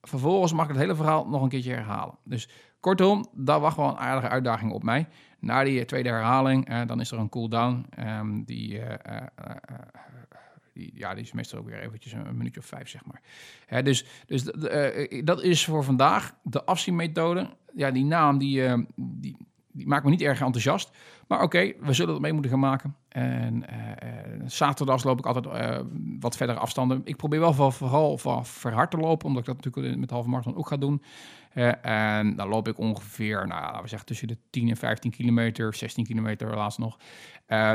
Vervolgens 0.00 0.52
mag 0.52 0.64
ik 0.64 0.70
het 0.70 0.80
hele 0.80 0.94
verhaal 0.94 1.28
nog 1.28 1.42
een 1.42 1.48
keertje 1.48 1.72
herhalen. 1.72 2.18
Dus 2.24 2.48
kortom, 2.80 3.26
daar 3.34 3.60
wacht 3.60 3.76
wel 3.76 3.88
een 3.88 3.96
aardige 3.96 4.28
uitdaging 4.28 4.72
op 4.72 4.82
mij. 4.82 5.08
Na 5.38 5.64
die 5.64 5.84
tweede 5.84 6.08
herhaling, 6.08 6.68
eh, 6.68 6.86
dan 6.86 7.00
is 7.00 7.10
er 7.10 7.18
een 7.18 7.28
cooldown. 7.28 7.86
Um, 7.98 8.44
die, 8.44 8.72
uh, 8.72 8.80
uh, 8.80 9.26
die, 10.72 10.92
ja, 10.94 11.14
die 11.14 11.22
is 11.22 11.32
meestal 11.32 11.58
ook 11.58 11.66
weer 11.66 11.80
eventjes 11.80 12.12
een, 12.12 12.36
minuutje 12.36 12.60
of 12.60 12.66
vijf, 12.66 12.88
zeg 12.88 13.04
maar. 13.04 13.22
Hè, 13.66 13.82
dus 13.82 14.06
dus 14.26 14.44
dat 15.24 15.42
is 15.42 15.64
voor 15.64 15.84
vandaag 15.84 16.34
de 16.42 16.64
afzienmethode. 16.64 17.56
Ja, 17.74 17.90
die 17.90 18.04
naam, 18.04 18.38
die, 18.38 18.86
die, 18.96 19.36
die 19.72 19.86
maakt 19.86 20.04
me 20.04 20.10
niet 20.10 20.20
erg 20.22 20.40
enthousiast. 20.40 20.90
Maar 21.26 21.42
oké, 21.42 21.72
we 21.80 21.92
zullen 21.92 22.12
het 22.12 22.22
mee 22.22 22.32
moeten 22.32 22.50
gaan 22.50 22.60
maken. 22.60 22.96
En 23.08 23.64
uh, 23.70 24.46
zaterdags 24.46 25.04
loop 25.04 25.18
ik 25.18 25.26
altijd 25.26 25.46
uh, 25.46 25.78
wat 26.20 26.36
verder 26.36 26.56
afstanden. 26.56 27.00
Ik 27.04 27.16
probeer 27.16 27.40
wel 27.40 27.72
vooral 27.72 28.18
van 28.18 28.46
verhard 28.46 28.90
te 28.90 28.96
lopen, 28.96 29.26
omdat 29.26 29.40
ik 29.40 29.54
dat 29.54 29.64
natuurlijk 29.64 29.96
met 29.96 30.10
halve 30.10 30.28
marathon 30.28 30.56
ook 30.56 30.68
ga 30.68 30.76
doen. 30.76 31.02
En 31.82 32.36
dan 32.36 32.48
loop 32.48 32.68
ik 32.68 32.78
ongeveer, 32.78 33.46
nou, 33.46 33.82
we 33.82 33.88
zeggen, 33.88 34.08
tussen 34.08 34.28
de 34.28 34.36
10 34.50 34.68
en 34.68 34.76
15 34.76 35.10
kilometer, 35.10 35.74
16 35.74 36.04
kilometer 36.04 36.56
laatst 36.56 36.78
nog. 36.78 36.98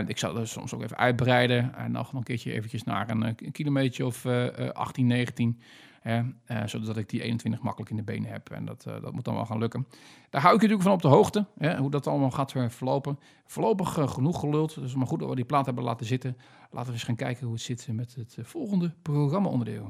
ik 0.07 0.17
zal 0.17 0.39
er 0.39 0.47
soms 0.47 0.73
ook 0.73 0.83
even 0.83 0.97
uitbreiden 0.97 1.75
en 1.75 1.91
nog 1.91 2.13
een 2.13 2.23
keertje 2.23 2.53
eventjes 2.53 2.83
naar 2.83 3.09
een, 3.09 3.23
een 3.23 3.51
kilometer 3.51 4.05
of 4.05 4.25
18, 4.73 5.07
19. 5.07 5.59
Uh, 6.05 6.19
zodat 6.65 6.97
ik 6.97 7.09
die 7.09 7.21
21 7.21 7.61
makkelijk 7.61 7.91
in 7.91 7.97
de 7.97 8.03
benen 8.03 8.31
heb. 8.31 8.49
En 8.49 8.65
dat, 8.65 8.85
uh, 8.87 9.01
dat 9.01 9.13
moet 9.13 9.25
dan 9.25 9.35
wel 9.35 9.45
gaan 9.45 9.57
lukken. 9.57 9.87
Daar 10.29 10.41
hou 10.41 10.55
ik 10.55 10.61
je 10.61 10.67
natuurlijk 10.67 10.81
van 10.81 10.91
op 10.91 11.01
de 11.01 11.07
hoogte. 11.07 11.45
Hè, 11.57 11.77
hoe 11.77 11.91
dat 11.91 12.07
allemaal 12.07 12.31
gaat 12.31 12.53
verlopen. 12.67 13.19
Voorlopig 13.45 13.93
genoeg 13.93 14.39
geluld. 14.39 14.79
Dus 14.79 14.95
maar 14.95 15.07
goed 15.07 15.19
dat 15.19 15.29
we 15.29 15.35
die 15.35 15.45
plaat 15.45 15.65
hebben 15.65 15.83
laten 15.83 16.05
zitten. 16.05 16.37
Laten 16.71 16.87
we 16.87 16.93
eens 16.93 17.03
gaan 17.03 17.15
kijken 17.15 17.45
hoe 17.45 17.53
het 17.53 17.63
zit 17.63 17.87
met 17.91 18.15
het 18.15 18.37
volgende 18.41 18.93
programma-onderdeel. 19.01 19.89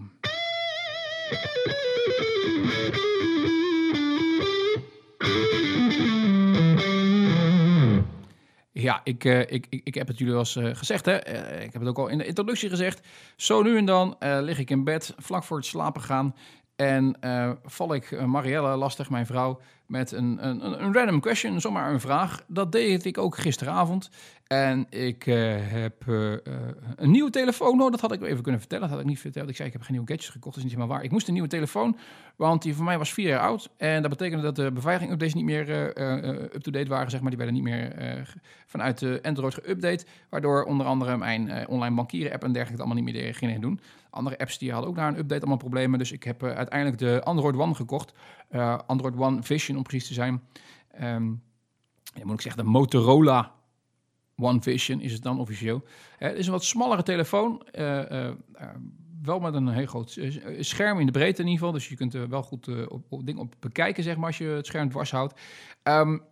Ja, 8.86 9.02
ik, 9.04 9.24
uh, 9.24 9.40
ik, 9.40 9.66
ik, 9.70 9.82
ik, 9.84 9.94
heb 9.96 10.08
het 10.08 10.18
jullie 10.18 10.34
al 10.34 10.40
eens 10.40 10.56
uh, 10.56 10.76
gezegd. 10.76 11.06
Hè? 11.06 11.28
Uh, 11.30 11.64
ik 11.64 11.74
heb 11.74 11.82
het 11.82 11.90
ook 11.90 11.98
al 11.98 12.08
in 12.08 12.18
de 12.18 12.26
introductie 12.26 12.70
gezegd. 12.70 13.08
Zo 13.36 13.62
nu 13.62 13.78
en 13.78 13.86
dan 13.86 14.16
lig 14.20 14.60
ik 14.60 14.70
in 14.70 14.84
bed, 14.84 15.14
vlak 15.18 15.44
voor 15.44 15.58
het 15.58 15.66
slapen 15.66 16.02
gaan. 16.02 16.36
En 16.76 17.18
val 17.66 17.94
ik 17.94 18.26
Marielle 18.26 18.76
lastig, 18.76 19.10
mijn 19.10 19.26
vrouw, 19.26 19.60
met 19.88 20.12
een, 20.12 20.48
een, 20.48 20.84
een 20.84 20.94
random 20.94 21.20
question, 21.20 21.62
zomaar 21.62 21.94
een 21.94 22.00
vraag. 22.00 22.44
Dat 22.48 22.72
deed 22.72 23.06
ik 23.06 23.18
ook 23.18 23.38
gisteravond. 23.38 24.10
En 24.46 24.86
ik 24.90 25.26
uh, 25.26 25.56
heb 25.60 26.04
uh, 26.08 26.34
een 26.96 27.12
nieuwe 27.12 27.30
telefoon. 27.30 27.82
Oh, 27.82 27.92
dat 27.92 28.02
had 28.02 28.12
ik 28.12 28.22
even 28.22 28.42
kunnen 28.42 28.60
vertellen. 28.60 28.84
Dat 28.84 28.94
had 28.94 29.04
ik 29.04 29.10
niet 29.10 29.20
verteld. 29.20 29.50
Ik 29.50 29.56
zei, 29.56 29.68
ik 29.68 29.74
heb 29.74 29.82
geen 29.84 29.92
nieuwe 29.92 30.08
gadgets 30.08 30.30
gekocht. 30.30 30.56
Dat 30.56 30.64
is 30.64 30.70
niet 30.70 30.74
helemaal 30.74 30.96
waar. 30.96 31.06
Ik 31.06 31.12
moest 31.12 31.28
een 31.28 31.34
nieuwe 31.34 31.50
telefoon, 31.50 31.98
want 32.36 32.62
die 32.62 32.76
van 32.76 32.86
mij 32.86 32.98
was 32.98 33.14
vier 33.14 33.28
jaar 33.28 33.40
oud. 33.40 33.70
En 33.78 34.02
dat 34.02 34.12
betekende 34.12 34.44
dat 34.44 34.56
de 34.56 34.72
beveiliging-updates 34.72 35.34
niet 35.34 35.46
meer 35.46 35.70
up-to-date 36.56 36.90
waren. 36.90 37.10
Zeg 37.10 37.20
maar. 37.22 37.30
Die 37.30 37.38
werden 37.38 37.56
niet 37.56 37.64
meer 37.64 38.34
vanuit 38.66 39.22
Android 39.22 39.60
geüpdate. 39.62 40.08
Waardoor 40.30 40.64
onder 40.64 40.86
andere 40.86 41.18
mijn 41.18 41.68
online 41.68 41.96
bankieren-app 41.96 42.44
en 42.44 42.52
dergelijke 42.52 42.84
allemaal 42.84 43.04
niet 43.04 43.14
meer 43.14 43.36
gingen 43.36 43.62
doen. 43.62 43.80
Andere 44.10 44.38
apps 44.38 44.58
die 44.58 44.72
hadden 44.72 44.90
ook 44.90 44.96
daar 44.96 45.08
een 45.08 45.18
update 45.18 45.40
allemaal 45.40 45.58
problemen. 45.58 46.00
Dus 46.00 46.12
ik 46.12 46.24
heb 46.24 46.44
uiteindelijk 46.44 46.98
de 46.98 47.22
Android 47.24 47.56
One 47.56 47.76
gekocht. 47.76 48.14
Android 48.86 49.16
One 49.18 49.44
Vision 49.44 49.78
om 49.78 49.84
precies 49.84 50.08
te 50.08 50.14
zijn. 50.14 50.42
Um, 51.02 51.44
moet 52.24 52.34
ik 52.34 52.42
zeggen, 52.42 52.64
de 52.64 52.70
Motorola 52.70 53.54
One 54.36 54.62
Vision 54.62 55.02
is 55.02 55.14
het 55.14 55.24
dan 55.24 55.40
officieel. 55.40 55.84
het 56.18 56.38
is 56.38 56.46
een 56.46 56.52
wat 56.52 56.64
smallere 56.64 57.04
telefoon. 57.04 57.68
Uh, 57.74 58.32
wel 59.22 59.40
met 59.40 59.54
een 59.54 59.68
heel 59.68 59.86
groot 59.86 60.20
scherm 60.60 61.00
in 61.00 61.06
de 61.06 61.12
breedte 61.12 61.42
in 61.42 61.48
ieder 61.48 61.60
geval. 61.60 61.74
Dus 61.74 61.90
je 61.90 61.96
kunt 61.96 62.14
er 62.14 62.30
wel 62.30 62.44
goed 62.44 62.88
op, 62.88 63.06
op 63.10 63.26
dingen 63.26 63.42
op 63.42 63.56
bekijken, 63.60 64.04
zeg 64.04 64.16
maar, 64.16 64.26
als 64.26 64.38
je 64.38 64.46
het 64.46 64.66
scherm 64.66 64.90
dwars 64.90 65.12
houdt. 65.12 65.40
Um, 65.84 66.24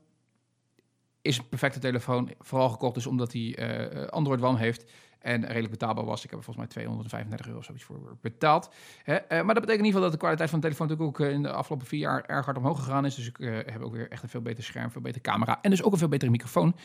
is 1.22 1.38
een 1.38 1.50
perfecte 1.50 1.80
telefoon. 1.80 2.32
Vooral 2.40 2.70
gekocht 2.70 2.94
dus 2.94 3.08
omdat 3.08 3.34
hij 3.34 4.10
Android 4.10 4.42
One 4.42 4.58
heeft. 4.58 4.92
En 5.24 5.46
redelijk 5.46 5.72
betaalbaar 5.72 6.06
was. 6.06 6.24
Ik 6.24 6.30
heb 6.30 6.40
er 6.40 6.46
volgens 6.46 6.66
mij 6.66 6.68
235 6.68 7.48
euro 7.48 7.62
zoiets 7.62 7.84
voor 7.84 8.18
betaald. 8.22 8.70
Uh, 9.06 9.16
maar 9.30 9.30
dat 9.30 9.46
betekent 9.46 9.70
in 9.70 9.70
ieder 9.70 9.86
geval 9.86 10.02
dat 10.02 10.12
de 10.12 10.18
kwaliteit 10.18 10.50
van 10.50 10.60
de 10.60 10.66
telefoon 10.66 10.88
natuurlijk 10.88 11.20
ook 11.20 11.28
uh, 11.28 11.34
in 11.34 11.44
de 11.44 11.52
afgelopen 11.52 11.88
vier 11.88 12.00
jaar 12.00 12.26
erg 12.26 12.46
hard 12.46 12.58
omhoog 12.58 12.80
gegaan 12.80 13.06
is. 13.06 13.16
Dus 13.16 13.28
ik 13.28 13.40
uh, 13.40 13.56
heb 13.56 13.82
ook 13.82 13.94
weer 13.94 14.12
echt 14.12 14.24
een 14.24 14.30
veel 14.30 14.42
beter 14.42 14.64
scherm, 14.64 14.92
veel 14.92 15.02
betere 15.02 15.24
camera. 15.24 15.62
En 15.62 15.70
dus 15.70 15.84
ook 15.84 15.92
een 15.92 15.98
veel 15.98 16.08
betere 16.08 16.32
microfoon. 16.32 16.76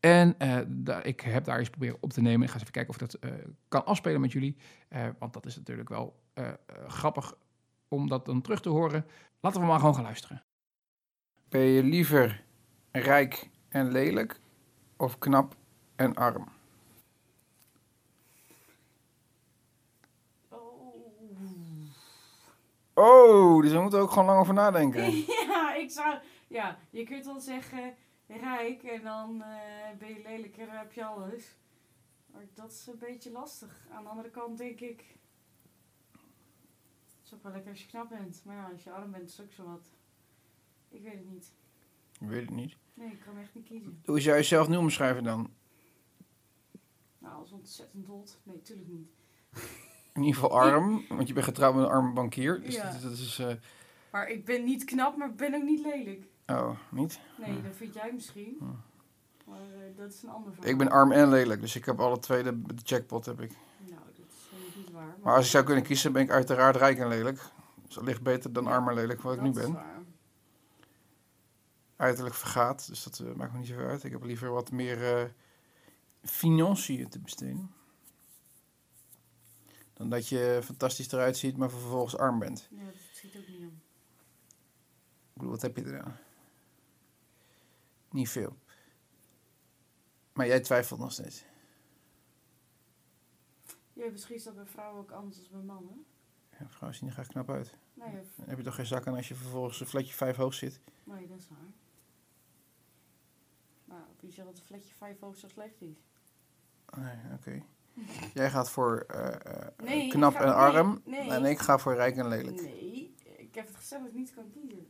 En 0.00 0.36
ik 1.02 1.20
heb 1.20 1.44
daar 1.44 1.58
eens 1.58 1.70
proberen 1.70 1.96
op 2.00 2.12
te 2.12 2.20
nemen. 2.20 2.42
Ik 2.42 2.46
ga 2.48 2.52
eens 2.52 2.62
even 2.62 2.72
kijken 2.72 2.90
of 2.90 2.98
dat 2.98 3.18
kan 3.68 3.84
afspelen 3.84 4.20
met 4.20 4.32
jullie. 4.32 4.56
want 5.18 5.32
dat 5.32 5.46
is 5.46 5.56
natuurlijk 5.56 5.88
wel 5.88 6.20
grappig 6.86 7.34
om 7.88 8.08
dat 8.08 8.26
dan 8.26 8.40
terug 8.40 8.60
te 8.60 8.68
horen. 8.68 9.04
Laten 9.40 9.60
we 9.60 9.66
maar 9.66 9.78
gewoon 9.78 9.94
gaan 9.94 10.02
luisteren. 10.02 10.42
Ben 11.48 11.60
je 11.60 11.82
liever 11.82 12.44
rijk 12.92 13.50
en 13.68 13.92
lelijk 13.92 14.40
of 14.96 15.18
knap 15.18 15.56
en 15.96 16.14
arm? 16.14 16.57
Oh, 22.98 23.62
dus 23.62 23.72
we 23.72 23.80
moeten 23.80 24.00
ook 24.00 24.10
gewoon 24.10 24.24
lang 24.24 24.40
over 24.40 24.54
nadenken. 24.54 25.16
ja, 25.46 25.74
ik 25.74 25.90
zou... 25.90 26.18
Ja, 26.48 26.78
je 26.90 27.04
kunt 27.04 27.24
wel 27.24 27.40
zeggen 27.40 27.94
rijk 28.26 28.82
en 28.82 29.02
dan 29.02 29.36
uh, 29.36 29.98
ben 29.98 30.08
je 30.08 30.22
lelijk 30.22 30.56
en 30.56 30.66
dan 30.66 30.76
heb 30.76 30.92
je 30.92 31.04
alles. 31.04 31.56
Maar 32.26 32.42
dat 32.54 32.70
is 32.70 32.86
een 32.86 32.98
beetje 32.98 33.30
lastig. 33.30 33.86
Aan 33.90 34.02
de 34.02 34.08
andere 34.08 34.30
kant 34.30 34.58
denk 34.58 34.80
ik... 34.80 35.04
Het 36.12 37.24
is 37.24 37.34
ook 37.34 37.42
wel 37.42 37.52
lekker 37.52 37.70
als 37.70 37.80
je 37.82 37.88
knap 37.88 38.08
bent. 38.08 38.42
Maar 38.44 38.56
ja, 38.56 38.68
als 38.72 38.84
je 38.84 38.90
arm 38.90 39.10
bent 39.10 39.28
is 39.28 39.40
ook 39.40 39.52
zo 39.52 39.64
wat. 39.64 39.90
Ik 40.88 41.02
weet 41.02 41.12
het 41.18 41.30
niet. 41.30 41.52
Ik 42.20 42.28
weet 42.28 42.40
het 42.40 42.50
niet. 42.54 42.76
Nee, 42.94 43.12
ik 43.12 43.20
kan 43.20 43.38
echt 43.38 43.54
niet 43.54 43.66
kiezen. 43.66 44.02
Hoe 44.04 44.20
zou 44.20 44.34
je 44.34 44.40
jezelf 44.40 44.68
nu 44.68 44.76
omschrijven 44.76 45.24
dan? 45.24 45.50
Nou, 47.18 47.34
als 47.34 47.52
ontzettend 47.52 48.06
dood. 48.06 48.38
Nee, 48.42 48.62
tuurlijk 48.62 48.88
niet 48.88 49.08
in 50.18 50.24
ieder 50.24 50.40
geval 50.42 50.60
arm, 50.60 51.04
want 51.08 51.28
je 51.28 51.34
bent 51.34 51.46
getrouwd 51.46 51.74
met 51.74 51.84
een 51.84 51.90
arme 51.90 52.12
bankier. 52.12 52.60
Dus 52.62 52.74
ja. 52.74 52.90
dat, 52.90 53.02
dat 53.02 53.12
is, 53.12 53.38
uh... 53.38 53.52
Maar 54.10 54.28
ik 54.28 54.44
ben 54.44 54.64
niet 54.64 54.84
knap, 54.84 55.16
maar 55.16 55.28
ik 55.28 55.36
ben 55.36 55.54
ook 55.54 55.62
niet 55.62 55.80
lelijk. 55.80 56.26
Oh, 56.46 56.70
niet? 56.88 57.20
Nee, 57.38 57.62
dat 57.62 57.76
vind 57.76 57.94
jij 57.94 58.10
misschien. 58.14 58.56
Hm. 58.58 58.64
Maar 59.50 59.60
eh, 59.60 59.96
dat 59.96 60.12
is 60.12 60.22
een 60.22 60.28
ander 60.28 60.52
verhaal. 60.52 60.70
Ik 60.70 60.78
ben 60.78 60.90
arm 60.90 61.12
en 61.12 61.28
lelijk, 61.28 61.60
dus 61.60 61.76
ik 61.76 61.84
heb 61.84 62.00
alle 62.00 62.18
twee 62.18 62.42
de, 62.42 62.62
de 62.62 62.74
jackpot 62.74 63.26
heb 63.26 63.40
ik. 63.40 63.50
Nou, 63.78 64.00
dat 64.16 64.26
is 64.68 64.76
niet 64.76 64.90
waar. 64.90 65.14
Maar 65.22 65.34
als 65.34 65.44
ik 65.44 65.50
zou 65.50 65.64
kunnen 65.64 65.84
kiezen, 65.84 66.12
ben 66.12 66.22
ik 66.22 66.30
uiteraard 66.30 66.76
rijk 66.76 66.98
en 66.98 67.08
lelijk. 67.08 67.40
Dus 67.84 67.94
dat 67.94 68.04
ligt 68.04 68.22
beter 68.22 68.52
dan 68.52 68.66
arm 68.66 68.88
en 68.88 68.94
lelijk, 68.94 69.22
wat 69.22 69.34
ik 69.34 69.40
nu 69.40 69.50
Dat 69.50 69.56
is 69.56 69.62
ben. 69.62 69.72
waar. 69.72 69.96
Uiterlijk 71.96 72.34
vergaat, 72.34 72.88
dus 72.88 73.02
dat 73.02 73.18
eh, 73.18 73.34
maakt 73.34 73.52
me 73.52 73.58
niet 73.58 73.68
zoveel 73.68 73.86
uit. 73.86 74.04
Ik 74.04 74.12
heb 74.12 74.24
liever 74.24 74.50
wat 74.50 74.70
meer 74.70 75.16
eh, 75.16 75.24
financiën 76.22 77.08
te 77.08 77.18
besteden. 77.18 77.70
Dan 79.98 80.08
dat 80.10 80.28
je 80.28 80.60
fantastisch 80.64 81.12
eruit 81.12 81.36
ziet, 81.36 81.56
maar 81.56 81.70
vervolgens 81.70 82.16
arm 82.16 82.38
bent. 82.38 82.68
Ja, 82.70 82.84
dat 82.84 82.94
schiet 83.12 83.36
ook 83.36 83.48
niet 83.48 83.58
om. 83.60 83.80
Ik 85.28 85.34
bedoel, 85.34 85.50
wat 85.50 85.62
heb 85.62 85.76
je 85.76 85.84
er 85.84 86.02
aan? 86.02 86.16
Niet 88.10 88.28
veel. 88.28 88.56
Maar 90.32 90.46
jij 90.46 90.60
twijfelt 90.60 91.00
nog 91.00 91.12
steeds. 91.12 91.44
Ja, 93.92 94.10
misschien 94.10 94.34
is 94.36 94.44
dat 94.44 94.54
bij 94.54 94.66
vrouwen 94.66 95.00
ook 95.00 95.10
anders 95.10 95.38
dan 95.38 95.50
bij 95.50 95.74
mannen. 95.74 96.04
Ja, 96.58 96.68
vrouwen 96.68 96.98
zien 96.98 97.08
er 97.08 97.14
graag 97.14 97.26
knap 97.26 97.50
uit. 97.50 97.74
Nee, 97.94 98.12
Dan 98.36 98.48
heb 98.48 98.58
je 98.58 98.64
toch 98.64 98.74
geen 98.74 98.86
zak 98.86 99.06
aan 99.06 99.14
als 99.16 99.28
je 99.28 99.34
vervolgens 99.34 99.80
een 99.80 99.86
flatje 99.86 100.14
5 100.14 100.36
hoog 100.36 100.54
zit. 100.54 100.80
nee, 101.04 101.26
dat 101.26 101.38
is 101.38 101.48
waar. 101.48 101.58
Nou, 103.84 104.02
wie 104.20 104.30
zegt 104.32 104.46
dat 104.46 104.58
een 104.58 104.64
fletje 104.64 104.94
5 104.94 105.20
hoog 105.20 105.36
zo 105.36 105.48
slecht 105.48 105.80
is? 105.82 105.96
Nee, 106.96 107.16
oké. 107.32 107.62
Jij 108.34 108.50
gaat 108.50 108.70
voor 108.70 108.98
eh, 109.00 109.34
eh, 109.34 109.67
Nee, 109.84 110.04
ik 110.04 110.10
knap 110.10 110.34
ga- 110.34 110.40
en 110.44 110.54
arm. 110.54 111.00
nee. 111.04 111.30
En 111.30 111.44
ik 111.44 111.58
ga 111.58 111.78
voor 111.78 111.94
rijk 111.94 112.16
en 112.16 112.28
lelijk. 112.28 112.62
Nee, 112.62 113.14
ik 113.36 113.54
heb 113.54 113.66
het 113.66 113.76
gezegd 113.76 114.00
dat 114.02 114.10
ik 114.10 114.16
niet 114.16 114.34
kan 114.34 114.50
kiezen. 114.52 114.86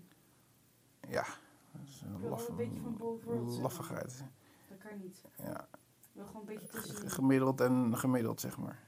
Ja. 1.08 1.24
Dat 1.72 1.80
is 1.88 2.02
wil 2.20 2.32
een 2.32 2.48
een 2.48 2.56
beetje 2.56 2.80
van 2.80 2.96
zeg 2.96 3.60
laffigheid. 3.60 4.24
Dat 4.68 4.78
kan 4.78 4.98
niet. 5.02 5.22
Ja. 5.36 5.60
Ik 5.60 6.08
wil 6.12 6.24
gewoon 6.26 6.40
een 6.40 6.46
beetje 6.54 6.66
G- 6.78 6.84
tussen. 6.84 7.10
Gemiddeld 7.10 7.60
en 7.60 7.98
gemiddeld, 7.98 8.40
zeg 8.40 8.58
maar. 8.58 8.78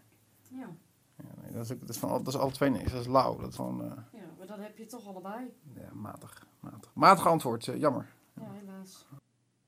Ja, 0.48 0.68
Ja, 1.16 1.24
nee, 1.42 1.52
dat, 1.52 1.64
is 1.64 1.72
ook, 1.72 1.80
dat, 1.80 1.88
is 1.88 1.98
van, 1.98 2.10
al- 2.10 2.22
dat 2.22 2.34
is 2.34 2.40
alle 2.40 2.52
twee 2.52 2.70
niks. 2.70 2.92
Dat 2.92 3.00
is 3.00 3.06
lauw. 3.06 3.36
Dat 3.36 3.48
is 3.48 3.54
gewoon 3.56 3.82
eh, 3.84 3.92
ja, 4.12 4.20
maar 4.38 4.46
dat 4.46 4.58
heb 4.58 4.76
je 4.78 4.86
toch 4.86 5.06
allebei. 5.06 5.54
ja, 5.74 5.88
matig, 5.92 6.46
matig. 6.60 6.90
Matig 6.94 7.26
antwoord, 7.26 7.68
eh, 7.68 7.78
jammer. 7.80 8.06
Ja, 8.34 8.50
helaas. 8.52 9.06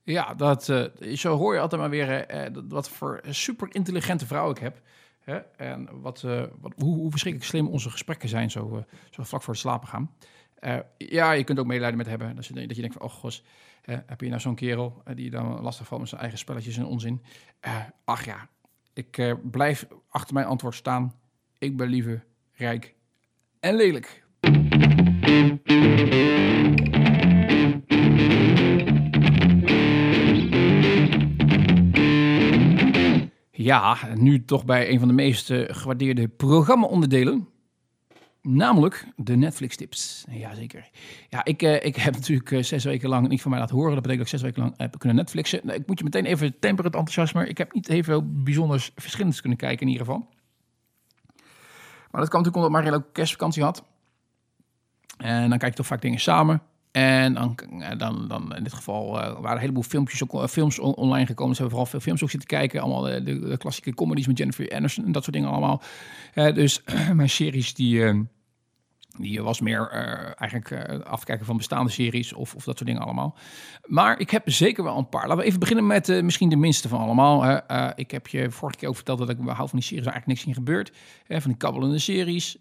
Ja, 0.03 0.35
dat, 0.35 0.69
eh, 0.69 1.17
zo 1.17 1.37
hoor 1.37 1.55
je 1.55 1.61
altijd 1.61 1.81
maar 1.81 1.91
weer 1.91 2.27
eh, 2.27 2.53
dat- 2.55 2.65
wat 2.69 2.89
voor 2.89 3.21
super 3.29 3.75
intelligente 3.75 4.27
vrouw 4.27 4.51
ik 4.51 4.59
heb. 4.59 4.81
Hè? 5.25 5.39
En 5.57 6.01
wat, 6.01 6.23
eh, 6.25 6.45
wat, 6.61 6.73
hoe, 6.77 6.95
hoe 6.95 7.11
verschrikkelijk 7.11 7.51
slim 7.51 7.69
onze 7.69 7.91
gesprekken 7.91 8.29
zijn, 8.29 8.51
zo, 8.51 8.77
eh, 8.77 8.83
zo 9.11 9.23
vlak 9.23 9.43
voor 9.43 9.53
het 9.53 9.63
slapen 9.63 9.89
gaan. 9.89 10.11
Eh, 10.55 10.79
ja, 10.99 11.33
je 11.33 11.45
kunt 11.45 11.59
ook 11.59 11.67
medelijden 11.67 11.99
met 11.99 12.07
hebben. 12.07 12.37
Dat 12.37 12.47
je, 12.47 12.53
denkt 12.55 12.93
van, 12.93 13.03
oh 13.03 13.11
gos, 13.11 13.45
heb 13.83 14.21
je 14.21 14.29
nou 14.29 14.41
zo'n 14.41 14.55
kerel 14.55 15.03
die 15.15 15.31
dan 15.31 15.61
lastig 15.61 15.87
valt 15.87 16.01
met 16.01 16.09
zijn 16.09 16.21
eigen 16.21 16.39
spelletjes 16.39 16.77
en 16.77 16.85
onzin. 16.85 17.23
Ach 18.05 18.25
ja, 18.25 18.49
ik 18.93 19.37
blijf 19.51 19.87
achter 20.09 20.35
mijn 20.35 20.47
antwoord 20.47 20.75
staan. 20.75 21.15
Ik 21.59 21.77
ben 21.77 21.89
liever 21.89 22.25
rijk 22.53 22.95
en 23.61 23.75
lelijk. 23.75 24.23
Ja, 33.63 33.99
nu 34.15 34.45
toch 34.45 34.65
bij 34.65 34.91
een 34.91 34.99
van 34.99 35.09
de 35.09 35.15
meest 35.15 35.51
eh, 35.51 35.65
gewaardeerde 35.67 36.29
programma-onderdelen. 36.29 37.49
Namelijk 38.43 39.07
de 39.17 39.37
Netflix-tips. 39.37 40.25
Jazeker. 40.31 40.91
Ja, 41.29 41.45
ik, 41.45 41.63
eh, 41.63 41.85
ik 41.85 41.97
heb 41.97 42.15
natuurlijk 42.15 42.51
eh, 42.51 42.63
zes 42.63 42.85
weken 42.85 43.09
lang 43.09 43.29
niet 43.29 43.43
van 43.43 43.51
mij 43.51 43.61
laten 43.61 43.77
horen. 43.77 43.93
Dat 43.93 44.03
betekent 44.03 44.31
dat 44.31 44.33
ik 44.33 44.41
zes 44.41 44.51
weken 44.51 44.63
lang 44.63 44.91
heb 44.91 44.99
kunnen 44.99 45.17
Netflixen. 45.17 45.61
Nou, 45.63 45.79
ik 45.79 45.87
moet 45.87 45.99
je 45.99 46.05
meteen 46.05 46.25
even 46.25 46.59
temperen 46.59 46.91
het 46.91 47.01
enthousiasme. 47.01 47.49
Ik 47.49 47.59
heb 47.59 47.73
niet 47.73 47.89
heel 47.89 48.03
veel 48.03 48.43
bijzonders 48.43 48.91
verschillends 48.97 49.41
kunnen 49.41 49.59
kijken 49.59 49.87
in 49.87 49.93
ieder 49.93 50.07
geval. 50.07 50.27
Maar 52.11 52.21
dat 52.21 52.29
kwam 52.29 52.43
natuurlijk 52.43 52.57
omdat 52.57 52.71
Marielle 52.71 52.97
ook 52.97 53.13
kerstvakantie 53.13 53.63
had. 53.63 53.85
En 55.17 55.49
dan 55.49 55.59
kijk 55.59 55.71
je 55.71 55.77
toch 55.77 55.87
vaak 55.87 56.03
dingen 56.03 56.21
samen. 56.21 56.63
En 56.93 57.35
dan, 57.35 57.57
eh, 57.57 57.99
dan, 57.99 58.29
dan 58.29 58.55
in 58.57 58.63
dit 58.63 58.73
geval 58.73 59.21
eh, 59.21 59.33
waren 59.33 59.53
een 59.53 59.59
heleboel 59.59 59.83
filmpjes 59.83 60.23
ook, 60.23 60.35
eh, 60.35 60.47
films 60.49 60.79
on- 60.79 60.95
online 60.95 61.27
gekomen. 61.27 61.53
We 61.53 61.59
hebben 61.61 61.71
vooral 61.71 61.87
veel 61.91 62.01
films 62.01 62.23
ook 62.23 62.31
zitten 62.31 62.49
kijken. 62.49 62.81
Allemaal 62.81 63.03
de, 63.25 63.57
klassieke 63.59 63.95
comedies 63.95 64.27
met 64.27 64.39
Jennifer 64.39 64.73
Aniston 64.75 65.05
en 65.05 65.13
dat 65.13 65.23
soort 65.25 65.37
dingen 65.37 65.51
allemaal. 65.51 65.83
Dus 66.35 66.83
mijn 67.15 67.31
series 67.31 67.75
die, 67.75 68.05
eh, 68.05 68.19
die 69.19 69.43
was 69.43 69.61
meer 69.61 69.89
eh, 69.91 70.33
eigenlijk 70.35 70.71
eh, 70.71 71.01
afkijken 71.01 71.47
van 71.47 71.57
bestaande 71.57 71.91
series 71.91 72.33
of, 72.33 72.55
of 72.55 72.65
dat 72.65 72.77
soort 72.77 72.89
dingen 72.89 73.03
allemaal. 73.03 73.37
Maar 73.87 74.19
ik 74.19 74.31
heb 74.31 74.51
zeker 74.51 74.85
wel 74.85 74.99
een 74.99 75.09
paar. 75.09 75.23
Laten 75.23 75.37
we 75.37 75.45
even 75.45 75.61
beginnen 75.61 75.87
met 75.87 76.09
eh, 76.09 76.23
misschien 76.23 76.49
de 76.49 76.57
minste 76.57 76.89
van 76.89 77.01
allemaal. 77.01 77.61
ik 77.95 78.11
heb 78.11 78.27
je 78.27 78.51
vorige 78.51 78.79
keer 78.79 78.89
ook 78.89 78.95
verteld 78.95 79.19
dat 79.19 79.29
ik 79.29 79.37
hou 79.39 79.69
van 79.69 79.79
die 79.79 79.83
series 79.83 80.07
eigenlijk 80.07 80.27
niks 80.27 80.45
in 80.45 80.55
gebeurt. 80.55 80.93
Van 81.29 81.51
die 81.51 81.57
kabbelende 81.57 81.99
series, 81.99 82.57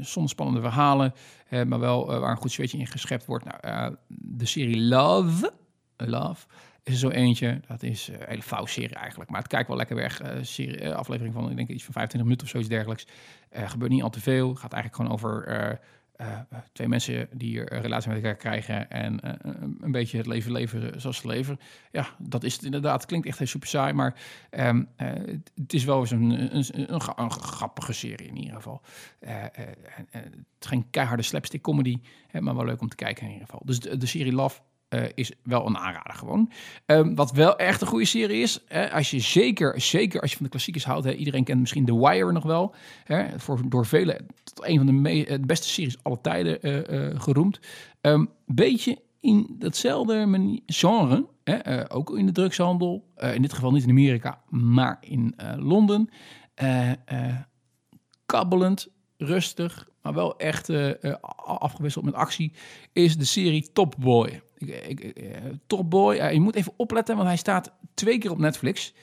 zonder 0.00 0.30
spannende 0.30 0.60
verhalen, 0.60 1.14
maar 1.48 1.78
wel 1.78 2.06
waar 2.06 2.30
een 2.30 2.36
goed 2.36 2.52
zweetje 2.52 2.78
in 2.78 2.86
geschept 2.86 3.26
wordt. 3.26 3.44
Nou, 3.44 3.96
de 4.08 4.46
serie 4.46 4.80
Love, 4.80 5.52
Love 5.96 6.46
is 6.88 7.00
zo 7.00 7.08
eentje. 7.08 7.60
Dat 7.66 7.82
is 7.82 8.08
eh, 8.08 8.20
een 8.20 8.26
hele 8.28 8.42
flauwe 8.42 8.68
serie 8.68 8.94
eigenlijk, 8.94 9.30
maar 9.30 9.40
het 9.40 9.48
kijkt 9.48 9.68
wel 9.68 9.76
lekker 9.76 9.96
weg. 9.96 10.20
Eh, 10.20 10.38
serie, 10.42 10.80
eh, 10.80 10.94
aflevering 10.94 11.34
van, 11.34 11.50
ik 11.50 11.56
denk 11.56 11.68
iets 11.68 11.84
van 11.84 11.92
25 11.92 12.22
minuten 12.22 12.46
of 12.46 12.50
zoiets 12.52 12.68
dergelijks. 12.68 13.06
Eh 13.48 13.70
gebeurt 13.70 13.90
niet 13.90 14.02
al 14.02 14.10
te 14.10 14.20
veel. 14.20 14.54
Gaat 14.54 14.72
eigenlijk 14.72 14.94
gewoon 14.94 15.12
over 15.12 15.80
twee 16.72 16.88
mensen 16.88 17.28
die 17.32 17.72
een 17.74 17.80
relatie 17.80 18.08
met 18.08 18.18
elkaar 18.18 18.36
krijgen 18.36 18.90
en 18.90 19.18
een, 19.80 19.92
beetje 19.92 20.16
het 20.16 20.26
leven 20.26 20.52
leven 20.52 21.00
zoals 21.00 21.16
ze 21.16 21.26
leven. 21.26 21.58
Ja, 21.92 22.08
dat 22.18 22.44
is 22.44 22.54
het 22.54 22.64
inderdaad. 22.64 23.06
Klinkt 23.06 23.26
echt 23.26 23.38
heel 23.38 23.46
super 23.46 23.68
saai, 23.68 23.92
maar 23.92 24.20
ehm, 24.50 24.84
eh, 24.96 25.08
het, 25.54 25.72
is 25.72 25.84
wel 25.84 26.00
eens 26.00 26.10
een, 26.10 26.30
een, 26.30 26.64
een, 26.70 26.92
een, 26.92 27.00
gra- 27.00 27.16
een 27.16 27.30
grappige 27.30 27.92
serie 27.92 28.28
in 28.28 28.36
ieder 28.36 28.54
geval. 28.54 28.82
Het 29.18 29.58
is 30.58 30.66
geen 30.68 30.90
keiharde 30.90 31.22
slapstick 31.22 31.62
comedy, 31.62 32.00
hè, 32.26 32.40
maar 32.40 32.56
wel 32.56 32.64
leuk 32.64 32.80
om 32.80 32.88
te 32.88 32.96
kijken 32.96 33.22
in 33.26 33.32
ieder 33.32 33.46
geval. 33.46 33.62
Dus 33.64 33.80
de 33.80 34.06
serie 34.06 34.32
Love 34.32 34.60
eh, 34.88 35.04
is 35.14 35.32
wel 35.42 35.66
een 35.66 35.76
aanrader 35.78 36.14
gewoon. 36.14 36.50
Ehm, 36.86 37.14
wat 37.14 37.32
wel 37.32 37.56
echt 37.56 37.80
een 37.80 37.86
goede 37.86 38.04
serie 38.04 38.42
is, 38.42 38.64
hè, 38.66 38.92
als 38.92 39.10
je 39.10 39.20
zeker, 39.20 39.80
zeker 39.80 40.20
als 40.20 40.30
je 40.30 40.36
van 40.36 40.44
de 40.44 40.50
klassiekers 40.50 40.84
houdt, 40.84 41.04
hè, 41.04 41.12
iedereen 41.12 41.44
kent 41.44 41.60
misschien 41.60 41.84
The 41.84 41.98
Wire 41.98 42.32
nog 42.32 42.44
wel, 42.44 42.74
hè, 43.04 43.38
voor, 43.38 43.60
door 43.68 43.86
velen 43.86 44.26
tot 44.44 44.66
een 44.66 44.76
van 44.76 45.02
de, 45.02 45.26
eh, 45.26 45.38
beste 45.40 45.68
series 45.68 46.02
aller 46.02 46.20
tijden 46.20 46.62
eh, 46.62 47.20
geroemd. 47.20 47.60
Een 48.00 48.30
beetje 48.46 48.98
in 49.20 49.56
datzelfde 49.58 50.60
genre, 50.66 51.26
hè, 51.44 51.92
ook 51.92 52.16
in 52.18 52.26
de 52.26 52.32
drugshandel, 52.32 53.04
in 53.34 53.42
dit 53.42 53.52
geval 53.52 53.70
niet 53.70 53.82
in 53.82 53.90
Amerika, 53.90 54.40
maar 54.48 54.96
in 55.00 55.34
Londen. 55.56 56.08
Kabbelend, 58.26 58.88
rustig, 59.16 59.88
maar 60.02 60.14
wel 60.14 60.36
echt 60.38 60.70
afgewisseld 61.46 62.04
met 62.04 62.14
actie, 62.14 62.52
is 62.92 63.16
de 63.16 63.24
serie 63.24 63.72
Top 63.72 63.94
Boy. 63.98 64.42
Eh, 64.58 65.36
Top 65.66 65.90
Boy, 65.90 66.14
eh, 66.16 66.32
je 66.32 66.40
moet 66.40 66.54
even 66.54 66.72
opletten, 66.76 67.16
want 67.16 67.28
hij 67.28 67.36
staat 67.36 67.72
twee 67.94 68.18
keer 68.18 68.30
op 68.30 68.38
Netflix. 68.38 68.94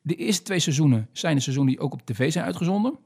De 0.00 0.14
eerste 0.14 0.42
twee 0.42 0.58
seizoenen 0.58 1.08
zijn 1.12 1.34
de 1.34 1.40
seizoenen 1.42 1.72
die 1.74 1.82
ook 1.82 1.92
op 1.92 2.06
tv 2.06 2.32
zijn 2.32 2.44
uitgezonden. 2.44 2.98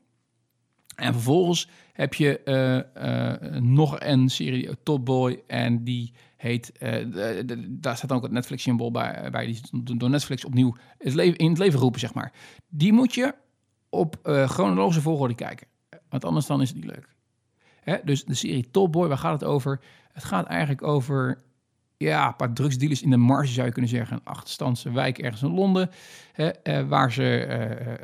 En 0.97 1.12
vervolgens 1.12 1.69
heb 1.92 2.14
je 2.14 2.40
eh, 2.42 3.61
nog 3.61 4.01
een 4.01 4.29
serie, 4.29 4.83
Top 4.83 5.05
Boy, 5.05 5.42
en 5.47 5.85
die 5.85 6.12
heet, 6.37 6.73
de- 6.79 7.77
daar 7.81 7.97
staat 7.97 8.12
ook 8.12 8.23
het 8.23 8.33
Netflix-symbool 8.33 8.90
bij, 8.90 9.29
bij, 9.31 9.47
die 9.47 9.97
door 9.97 10.11
Netflix 10.11 10.45
opnieuw 10.45 10.77
het 10.99 11.14
leven, 11.14 11.38
in 11.38 11.49
het 11.49 11.59
leven 11.59 11.81
roepen, 11.81 12.01
zeg 12.01 12.14
maar. 12.14 12.33
Die 12.69 12.92
moet 12.92 13.14
je 13.14 13.35
op 13.88 14.16
chronologische 14.47 15.03
volgorde 15.03 15.35
kijken, 15.35 15.66
want 16.09 16.25
anders 16.25 16.47
dan 16.47 16.61
is 16.62 16.69
het 16.69 16.77
niet 16.77 16.87
leuk. 16.87 17.14
Hè? 17.81 17.97
Dus 18.05 18.25
de 18.25 18.35
serie 18.35 18.71
Top 18.71 18.92
Boy, 18.92 19.09
waar 19.09 19.19
gaat 19.19 19.40
het 19.40 19.49
over? 19.49 19.81
Het 20.12 20.25
gaat 20.25 20.47
eigenlijk 20.47 20.83
over 20.83 21.42
ja, 21.97 22.27
een 22.27 22.37
paar 22.37 22.53
drugsdealers 22.53 23.03
in 23.03 23.11
de 23.11 23.17
marge, 23.17 23.53
zou 23.53 23.67
je 23.67 23.73
kunnen 23.73 23.91
zeggen. 23.91 24.17
Een 24.17 24.25
achterstandse 24.25 24.93
wijk 24.93 25.19
ergens 25.19 25.43
in 25.43 25.55
Londen, 25.55 25.91
hè, 26.33 26.49
eh, 26.49 26.89
waar 26.89 27.13
ze 27.13 27.45
eh, 27.45 27.93
eh, 27.93 27.99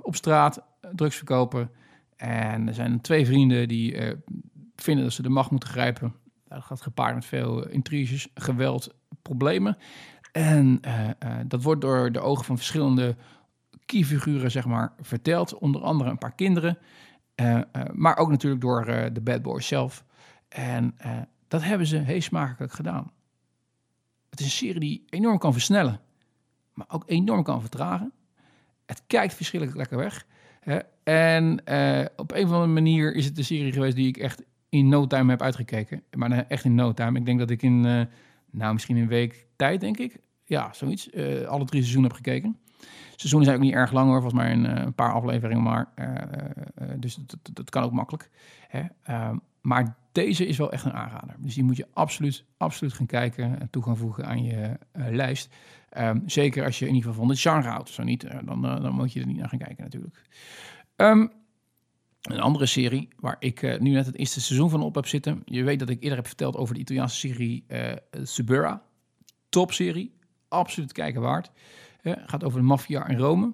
op 0.00 0.16
straat 0.16 0.62
drugs 0.92 1.16
verkopen. 1.16 1.70
En 2.16 2.68
er 2.68 2.74
zijn 2.74 3.00
twee 3.00 3.26
vrienden 3.26 3.68
die 3.68 3.96
vinden 4.76 5.04
dat 5.04 5.12
ze 5.12 5.22
de 5.22 5.28
macht 5.28 5.50
moeten 5.50 5.68
grijpen. 5.68 6.14
Dat 6.48 6.62
gaat 6.62 6.82
gepaard 6.82 7.14
met 7.14 7.24
veel 7.24 7.68
intriges, 7.68 8.28
geweld, 8.34 8.94
problemen. 9.22 9.76
En 10.32 10.80
dat 11.46 11.62
wordt 11.62 11.80
door 11.80 12.12
de 12.12 12.20
ogen 12.20 12.44
van 12.44 12.56
verschillende 12.56 13.16
keyfiguren, 13.86 14.50
zeg 14.50 14.66
maar, 14.66 14.92
verteld. 15.00 15.58
Onder 15.58 15.82
andere 15.82 16.10
een 16.10 16.18
paar 16.18 16.34
kinderen. 16.34 16.78
Maar 17.92 18.16
ook 18.16 18.30
natuurlijk 18.30 18.62
door 18.62 18.84
de 19.12 19.20
bad 19.22 19.42
boys 19.42 19.66
zelf. 19.66 20.04
En 20.48 20.96
dat 21.48 21.62
hebben 21.62 21.86
ze 21.86 21.96
heel 21.96 22.20
smakelijk 22.20 22.72
gedaan. 22.72 23.12
Het 24.34 24.42
is 24.42 24.48
een 24.48 24.66
serie 24.66 24.80
die 24.80 25.04
enorm 25.08 25.38
kan 25.38 25.52
versnellen, 25.52 26.00
maar 26.72 26.86
ook 26.88 27.02
enorm 27.06 27.42
kan 27.42 27.60
vertragen. 27.60 28.12
Het 28.86 29.02
kijkt 29.06 29.34
verschillend 29.34 29.74
lekker 29.74 29.96
weg. 29.96 30.26
Hè? 30.60 30.78
En 31.02 31.64
eh, 31.64 32.06
op 32.16 32.32
een 32.32 32.44
of 32.44 32.50
andere 32.50 32.72
manier 32.72 33.14
is 33.14 33.24
het 33.24 33.36
de 33.36 33.42
serie 33.42 33.72
geweest 33.72 33.96
die 33.96 34.08
ik 34.08 34.16
echt 34.16 34.42
in 34.68 34.88
no 34.88 35.06
time 35.06 35.30
heb 35.30 35.42
uitgekeken. 35.42 36.02
Maar 36.16 36.46
echt 36.48 36.64
in 36.64 36.74
no 36.74 36.92
time. 36.92 37.18
Ik 37.18 37.24
denk 37.24 37.38
dat 37.38 37.50
ik 37.50 37.62
in, 37.62 37.84
eh, 37.86 38.00
nou 38.50 38.72
misschien 38.72 38.96
een 38.96 39.08
week 39.08 39.46
tijd, 39.56 39.80
denk 39.80 39.98
ik, 39.98 40.20
Ja, 40.44 40.72
zoiets. 40.72 41.08
Uh, 41.12 41.46
alle 41.46 41.64
drie 41.64 41.80
seizoenen 41.80 42.10
heb 42.10 42.20
gekeken. 42.24 42.58
Seizoenen 43.16 43.48
zijn 43.48 43.60
ook 43.60 43.64
niet 43.64 43.74
erg 43.74 43.92
lang 43.92 44.08
hoor, 44.08 44.20
volgens 44.20 44.42
mij 44.42 44.52
een, 44.52 44.86
een 44.86 44.94
paar 44.94 45.12
afleveringen 45.12 45.62
maar. 45.62 45.88
dus 46.96 47.18
dat, 47.52 47.70
kan 47.70 47.82
ook 47.82 47.92
makkelijk. 47.92 48.30
Hè? 48.68 48.82
Ehm, 49.64 49.68
maar 49.68 49.96
deze 50.12 50.46
is 50.46 50.58
wel 50.58 50.72
echt 50.72 50.84
een 50.84 50.92
aanrader. 50.92 51.36
Dus 51.38 51.54
die 51.54 51.64
moet 51.64 51.76
je 51.76 51.86
absoluut, 51.92 52.44
absoluut 52.56 52.92
gaan 52.92 53.06
kijken 53.06 53.60
en 53.60 53.70
toe 53.70 53.82
gaan 53.82 53.96
voegen 53.96 54.26
aan 54.26 54.44
je 54.44 54.78
lijst. 54.92 55.54
Um, 55.98 56.22
zeker 56.26 56.64
als 56.64 56.78
je 56.78 56.86
in 56.86 56.94
ieder 56.94 57.10
geval 57.10 57.26
van 57.26 57.34
de 57.34 57.40
genre 57.40 57.68
houdt. 57.68 57.88
Zo 57.88 58.02
niet, 58.02 58.26
dan, 58.44 58.62
dan 58.62 58.92
moet 58.92 59.12
je 59.12 59.20
er 59.20 59.26
niet 59.26 59.36
naar 59.36 59.48
gaan 59.48 59.58
kijken 59.58 59.84
natuurlijk. 59.84 60.22
Um, 60.96 61.32
een 62.22 62.40
andere 62.40 62.66
serie 62.66 63.08
waar 63.16 63.36
ik 63.38 63.80
nu 63.80 63.90
net 63.90 64.06
het 64.06 64.16
eerste 64.16 64.40
seizoen 64.40 64.70
van 64.70 64.82
op 64.82 64.94
heb 64.94 65.06
zitten. 65.06 65.42
Je 65.44 65.64
weet 65.64 65.78
dat 65.78 65.88
ik 65.88 66.02
eerder 66.02 66.18
heb 66.18 66.26
verteld 66.26 66.56
over 66.56 66.74
de 66.74 66.80
Italiaanse 66.80 67.16
serie 67.16 67.64
Subura. 68.22 68.82
Topserie, 69.48 70.14
absoluut 70.48 70.92
kijken 70.92 71.20
waard. 71.20 71.50
Gaat 72.02 72.44
over 72.44 72.58
de 72.58 72.66
maffia 72.66 73.08
in 73.08 73.18
Rome. 73.18 73.52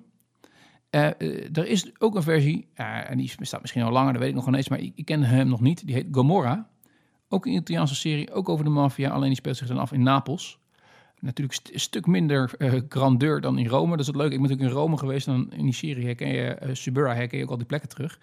Er 0.90 1.66
is 1.66 1.90
ook 2.00 2.14
een 2.14 2.22
versie, 2.22 2.68
en 2.74 3.18
die 3.18 3.33
bestaat 3.38 3.61
misschien 3.61 3.83
al 3.83 3.92
langer, 3.92 4.12
dat 4.12 4.20
weet 4.20 4.31
ik 4.31 4.37
nog 4.37 4.46
niet 4.46 4.57
eens, 4.57 4.68
maar 4.68 4.81
ik, 4.81 4.92
ik 4.94 5.05
ken 5.05 5.22
hem 5.22 5.48
nog 5.48 5.61
niet. 5.61 5.87
Die 5.87 5.94
heet 5.94 6.07
Gomorra. 6.11 6.68
Ook 7.29 7.46
een 7.46 7.53
Italiaanse 7.53 7.94
serie, 7.94 8.33
ook 8.33 8.48
over 8.48 8.64
de 8.64 8.70
maffia, 8.70 9.11
alleen 9.11 9.29
die 9.29 9.37
speelt 9.37 9.57
zich 9.57 9.66
dan 9.66 9.79
af 9.79 9.92
in 9.92 10.03
Napels. 10.03 10.59
Natuurlijk 11.18 11.59
een 11.72 11.81
stuk 11.81 12.07
minder 12.07 12.50
grandeur 12.88 13.40
dan 13.40 13.59
in 13.59 13.66
Rome. 13.66 13.90
Dat 13.90 14.00
is 14.00 14.07
het 14.07 14.16
leuke. 14.16 14.35
Ik 14.35 14.40
ben 14.40 14.48
natuurlijk 14.48 14.74
in 14.74 14.81
Rome 14.83 14.98
geweest. 14.98 15.26
Dan 15.26 15.53
in 15.53 15.64
die 15.64 15.74
serie 15.74 16.05
herken 16.05 16.29
je 16.29 16.59
Subura, 16.72 17.14
herken 17.14 17.38
je 17.38 17.44
ook 17.44 17.50
al 17.50 17.57
die 17.57 17.66
plekken 17.66 17.88
terug. 17.88 18.18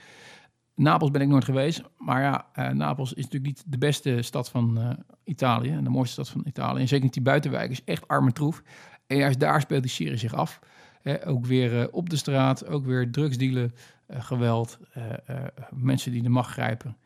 Napels 0.76 1.12
ben 1.12 1.22
ik 1.22 1.28
nooit 1.28 1.44
geweest. 1.44 1.82
Maar 1.98 2.22
ja, 2.22 2.72
Napels 2.74 3.14
is 3.14 3.24
natuurlijk 3.24 3.46
niet 3.46 3.64
de 3.68 3.78
beste 3.78 4.22
stad 4.22 4.50
van 4.50 4.98
Italië. 5.24 5.70
En 5.70 5.84
de 5.84 5.90
mooiste 5.90 6.14
stad 6.14 6.30
van 6.30 6.42
Italië. 6.46 6.82
En 6.82 6.88
zeker 6.88 7.04
niet 7.04 7.14
die 7.14 7.22
buitenwijk 7.22 7.72
is 7.72 7.84
echt 7.84 8.08
arm 8.08 8.26
en 8.26 8.34
troef. 8.34 8.64
En 9.08 9.18
juist 9.18 9.40
daar 9.40 9.62
speelt 9.62 9.82
die 9.82 9.92
serie 9.92 10.18
zich 10.18 10.34
af. 10.34 10.60
Ook 11.26 11.46
weer 11.46 11.74
uh, 11.74 11.86
op 11.91 12.10
de 12.10 12.15
straat, 12.15 12.67
ook 12.67 12.86
weer 12.86 13.12
drugsdealen, 13.12 13.74
geweld. 14.10 14.80
mensen 15.76 16.12
die 16.12 16.22
de 16.22 16.30
macht 16.30 16.52
grijpen. 16.52 16.98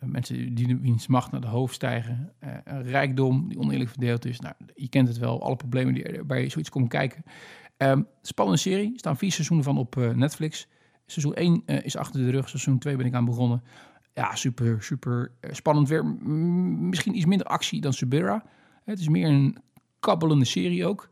mensen 0.00 0.54
die 0.54 0.66
de 0.66 0.78
wiens 0.78 1.06
macht 1.06 1.30
naar 1.30 1.40
de 1.40 1.46
hoofd 1.46 1.74
stijgen. 1.74 2.32
rijkdom 2.64 3.48
die 3.48 3.58
oneerlijk 3.58 3.90
verdeeld 3.90 4.24
is. 4.24 4.40
Nou, 4.40 4.54
je 4.74 4.88
kent 4.88 5.08
het 5.08 5.18
wel, 5.18 5.42
alle 5.42 5.56
problemen 5.56 5.94
die 5.94 6.24
bij 6.24 6.48
zoiets 6.48 6.70
komen 6.70 6.88
kijken. 6.88 7.22
Um, 7.76 8.06
spannende 8.22 8.60
serie, 8.60 8.92
er 8.92 8.98
staan 8.98 9.16
vier 9.16 9.32
seizoenen 9.32 9.64
van 9.64 9.78
op 9.78 9.96
Netflix. 10.14 10.68
Seizoen 11.10 11.34
1 11.34 11.62
uh, 11.66 11.76
eh, 11.76 11.84
is 11.84 11.96
achter 11.96 12.20
de 12.20 12.30
rug. 12.30 12.48
Seizoen 12.48 12.78
2 12.78 12.96
ben 12.96 13.06
ik 13.06 13.14
aan 13.14 13.24
begonnen. 13.24 13.62
Ja, 14.14 14.34
super, 14.34 14.82
super 14.82 15.32
spannend 15.50 15.88
weer. 15.88 16.04
Misschien 16.06 17.16
iets 17.16 17.26
minder 17.26 17.46
actie 17.46 17.80
dan 17.80 17.92
Subira. 17.92 18.44
Het 18.84 19.00
is 19.00 19.08
meer 19.08 19.28
een 19.28 19.56
kabbelende 20.00 20.44
serie 20.44 20.86
ook. 20.86 21.10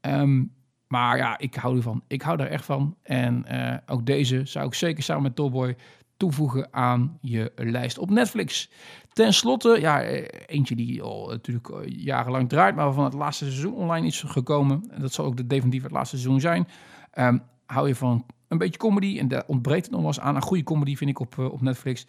Um, 0.00 0.52
maar 0.88 1.16
ja, 1.16 1.38
ik 1.38 1.54
hou 1.54 1.76
ervan. 1.76 2.02
Ik 2.06 2.22
hou 2.22 2.36
daar 2.36 2.46
echt 2.46 2.64
van. 2.64 2.96
En 3.02 3.44
uh, 3.50 3.76
ook 3.86 4.06
deze 4.06 4.40
zou 4.44 4.66
ik 4.66 4.74
zeker 4.74 5.02
samen 5.02 5.22
met 5.22 5.34
Topboy 5.34 5.76
toevoegen 6.16 6.68
aan 6.70 7.18
je 7.20 7.52
lijst 7.56 7.98
op 7.98 8.10
Netflix. 8.10 8.70
Ten 9.12 9.34
slotte, 9.34 9.80
ja, 9.80 10.02
eentje 10.46 10.76
die 10.76 11.02
al 11.02 11.28
natuurlijk 11.28 11.68
jarenlang 11.86 12.48
draait, 12.48 12.74
maar 12.74 12.92
van 12.92 13.04
het 13.04 13.12
laatste 13.12 13.44
seizoen 13.44 13.74
online 13.74 14.06
is 14.06 14.22
gekomen. 14.22 14.84
En 14.90 15.00
dat 15.00 15.12
zal 15.12 15.24
ook 15.24 15.36
de 15.36 15.46
definitief 15.46 15.82
het 15.82 15.92
laatste 15.92 16.16
seizoen 16.16 16.40
zijn. 16.40 16.68
Um, 17.14 17.42
hou 17.66 17.88
je 17.88 17.94
van 17.94 18.26
een 18.48 18.58
beetje 18.58 18.78
comedy. 18.78 19.18
En 19.18 19.28
daar 19.28 19.44
ontbreekt 19.46 19.82
het 19.82 19.90
nog 19.90 20.00
wel 20.00 20.10
eens 20.10 20.20
aan. 20.20 20.36
Een 20.36 20.42
goede 20.42 20.62
comedy 20.62 20.96
vind 20.96 21.10
ik 21.10 21.18
op, 21.18 21.38
op 21.38 21.60
Netflix. 21.60 22.06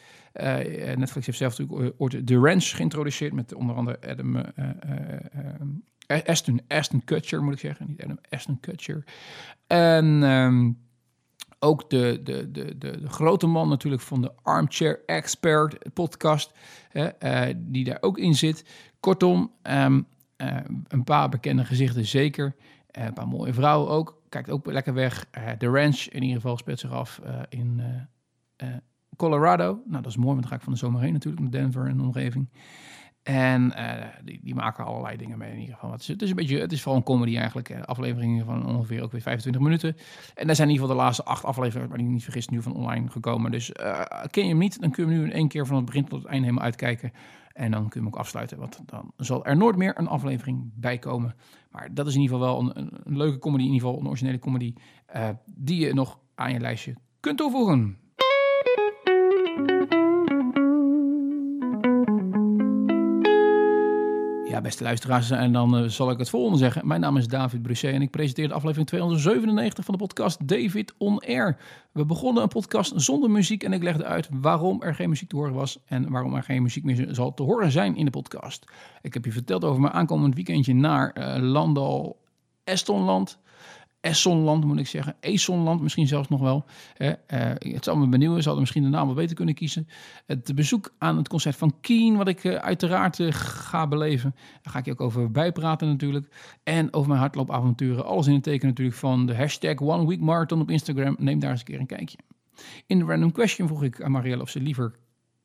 Netflix 0.96 1.26
heeft 1.26 1.38
zelf 1.38 1.58
natuurlijk 1.58 1.94
ooit 1.98 2.28
The 2.28 2.36
Ranch 2.36 2.76
geïntroduceerd. 2.76 3.34
Met 3.34 3.54
onder 3.54 3.76
andere 3.76 4.00
Adam... 4.08 4.36
Aston, 6.08 6.62
Aston 6.68 7.04
Kutcher, 7.04 7.44
moet 7.44 7.54
ik 7.54 7.60
zeggen. 7.60 7.88
Niet 7.88 8.04
Adam, 8.04 8.20
Aston 8.30 8.60
Kutcher. 8.60 9.04
En... 9.68 10.06
Um, 10.24 10.86
ook 11.60 11.90
de, 11.90 12.20
de, 12.24 12.52
de, 12.52 12.78
de, 12.78 13.00
grote 13.08 13.48
man 13.48 13.70
natuurlijk 13.70 14.02
van 14.02 14.22
de 14.22 14.32
Armchair 14.44 15.00
Expert 15.06 15.94
podcast, 15.94 16.54
uh, 16.94 17.46
die 17.56 17.84
daar 17.84 17.98
ook 18.02 18.18
in 18.18 18.36
zit. 18.36 18.66
Kortom, 19.00 19.52
um, 19.64 20.08
uh, 20.38 20.58
een 20.88 21.04
paar 21.04 21.30
bekende 21.30 21.66
gezichten 21.66 22.06
zeker. 22.06 22.56
een 22.92 23.14
paar 23.14 23.28
mooie 23.28 23.54
vrouwen 23.54 23.90
ook 23.90 24.22
kijkt 24.30 24.50
ook 24.50 24.66
lekker 24.66 24.94
weg. 24.94 25.26
De 25.58 25.68
Ranch 25.68 26.00
in 26.00 26.22
ieder 26.22 26.42
geval 26.42 26.58
speelt 26.58 26.80
zich 26.80 26.92
af 26.92 27.22
in 27.50 27.82
Colorado. 29.16 29.82
Nou, 29.86 30.02
dat 30.04 30.12
is 30.12 30.18
mooi, 30.18 30.30
want 30.30 30.42
dan 30.42 30.50
ga 30.50 30.56
ik 30.56 30.62
van 30.62 30.74
de 30.74 30.80
zomer 30.80 31.02
heen 31.02 31.14
natuurlijk, 31.14 31.42
naar 31.42 31.62
Denver 31.62 31.88
en 31.88 32.02
omgeving. 32.02 32.50
En 33.28 33.74
die, 34.24 34.40
die, 34.44 34.56
maken 34.56 34.86
allerlei 34.86 35.18
dingen 35.18 35.38
mee 35.38 35.52
in 35.52 35.60
ieder 35.60 35.74
geval. 35.74 35.92
Het 35.92 36.02
is, 36.02 36.08
het 36.08 36.22
is, 36.22 36.30
een 36.30 36.36
beetje, 36.36 36.60
het 36.60 36.72
is 36.72 36.82
vooral 36.82 37.00
een 37.00 37.06
comedy 37.06 37.38
eigenlijk. 37.38 37.82
Afleveringen 37.86 38.46
van 38.46 38.66
ongeveer 38.66 39.04
ook 39.04 39.12
weer 39.12 39.22
25 39.22 39.62
minuten. 39.62 39.96
En 40.36 40.48
daar 40.48 40.56
zijn 40.56 40.68
in 40.68 40.74
ieder 40.74 40.88
geval 40.88 40.98
de 40.98 41.04
laatste 41.04 41.24
acht 41.24 41.44
afleveringen, 41.44 41.90
maar 41.90 41.98
die 41.98 42.08
niet 42.08 42.24
vergis, 42.24 42.48
nu 42.48 42.62
van 42.62 42.74
online 42.74 43.10
gekomen. 43.10 43.52
Dus 43.52 43.72
ken 44.32 44.44
je 44.44 44.50
hem 44.50 44.58
niet, 44.58 44.82
dan 44.82 44.92
kun 44.92 45.06
je 45.06 45.12
hem 45.12 45.20
nu 45.20 45.26
in 45.26 45.34
één 45.34 45.48
keer 45.48 45.66
van 45.66 45.76
het 45.76 45.86
begin 45.86 46.06
tot 46.06 46.20
het 46.20 46.28
einde 46.28 46.46
helemaal 46.46 46.66
uitkijken. 46.66 47.12
En 47.54 47.72
dan 47.72 47.82
kun 47.82 48.00
je 48.00 48.06
hem 48.06 48.08
ook 48.08 48.20
afsluiten, 48.20 48.58
want 48.58 48.80
dan 48.86 49.12
zal 49.18 49.46
er 49.46 49.58
nooit 49.58 49.76
meer 49.76 50.00
een 50.00 50.08
aflevering 50.08 50.72
bij 50.76 50.98
komen. 50.98 51.36
Maar 51.72 51.94
dat 51.94 52.08
is 52.08 52.16
in 52.16 52.22
ieder 52.22 52.38
geval 52.38 52.54
wel 52.54 52.76
een, 52.76 53.00
een 53.04 53.18
leuke 53.18 53.40
comedy, 53.40 53.64
in 53.64 53.72
ieder 53.72 53.88
geval 53.88 54.02
een 54.02 54.08
originele 54.08 54.40
comedy, 54.40 54.74
die 55.46 55.86
je 55.86 55.94
nog 55.94 56.20
aan 56.36 56.54
je 56.54 56.60
lijstje 56.60 56.96
kunt 57.20 57.38
toevoegen. 57.38 57.98
Beste 64.62 64.84
luisteraars, 64.84 65.32
en 65.32 65.52
dan 65.52 65.84
uh, 65.84 65.90
zal 65.90 66.12
ik 66.12 66.18
het 66.18 66.30
volgende 66.30 66.58
zeggen. 66.58 66.88
Mijn 66.88 67.02
naam 67.02 67.18
is 67.18 67.28
David 67.28 67.62
Brusset 67.62 67.94
en 67.94 68.02
ik 68.02 68.12
presenteer 68.12 68.48
de 68.48 68.54
aflevering 68.54 68.88
297 68.88 69.86
van 69.86 69.94
de 69.94 70.00
podcast 70.00 70.48
David 70.48 70.94
On 70.98 71.20
Air. 71.20 71.58
We 71.92 72.06
begonnen 72.06 72.44
een 72.44 72.50
podcast 72.50 72.94
zonder 72.96 73.30
muziek 73.30 73.64
en 73.64 73.74
ik 73.74 73.84
legde 73.84 74.06
uit 74.06 74.30
waarom 74.32 74.82
er 74.82 74.96
geen 74.96 75.10
muziek 75.10 75.30
te 75.30 75.36
horen 75.36 75.54
was 75.54 75.80
en 75.86 76.10
waarom 76.10 76.36
er 76.36 76.44
geen 76.44 76.62
muziek 76.62 76.84
meer 76.84 77.08
zal 77.12 77.34
te 77.34 77.44
horen 77.44 77.72
zijn 77.72 77.96
in 77.96 78.06
de 78.06 78.12
podcast. 78.12 78.72
Ik 79.02 79.14
heb 79.14 79.26
je 79.26 79.32
verteld 79.32 79.64
over 79.64 79.82
mijn 79.82 79.94
aankomend 79.94 80.36
weekendje 80.36 80.74
naar 80.74 81.16
uh, 81.18 81.36
Landal 81.52 82.18
Estonland. 82.64 83.40
Essonland 84.08 84.66
moet 84.66 84.80
ik 84.80 84.88
zeggen. 84.88 85.16
Esonland 85.20 85.82
misschien 85.82 86.08
zelfs 86.08 86.30
nog 86.30 86.40
wel. 86.40 86.66
Uh, 86.98 87.12
het 87.58 87.84
zal 87.84 87.98
me 87.98 88.08
benieuwen. 88.08 88.38
Ze 88.38 88.44
hadden 88.44 88.60
misschien 88.60 88.84
de 88.84 88.90
naam 88.90 89.08
wat 89.08 89.16
beter 89.16 89.36
kunnen 89.36 89.56
kiezen. 89.56 89.88
Het 90.26 90.56
bezoek 90.56 90.94
aan 90.98 91.18
het 91.18 91.28
concert 91.28 91.56
van 91.56 91.74
Keen, 91.82 92.16
wat 92.16 92.28
ik 92.28 92.44
uh, 92.44 92.56
uiteraard 92.56 93.20
uh, 93.20 93.32
ga 93.32 93.88
beleven. 93.88 94.36
Daar 94.62 94.74
ga 94.74 94.80
ik 94.80 94.86
je 94.86 94.92
ook 94.92 95.02
over 95.02 95.32
bijpraten 95.32 95.88
natuurlijk. 95.88 96.28
En 96.64 96.94
over 96.94 97.08
mijn 97.08 97.20
hardloopavonturen. 97.20 98.06
Alles 98.06 98.28
in 98.28 98.34
het 98.34 98.44
teken 98.44 98.68
natuurlijk 98.68 98.98
van 98.98 99.26
de 99.26 99.36
hashtag 99.36 99.82
One 99.82 100.08
Week 100.08 100.52
op 100.52 100.70
Instagram. 100.70 101.16
Neem 101.20 101.40
daar 101.40 101.52
eens 101.52 101.60
een 101.60 101.66
keer 101.66 101.80
een 101.80 101.86
kijkje. 101.86 102.18
In 102.86 103.00
de 103.00 103.06
random 103.06 103.32
question 103.32 103.68
vroeg 103.68 103.84
ik 103.84 104.04
aan 104.04 104.12
Marielle 104.12 104.42
of 104.42 104.50
ze 104.50 104.60
liever 104.60 104.96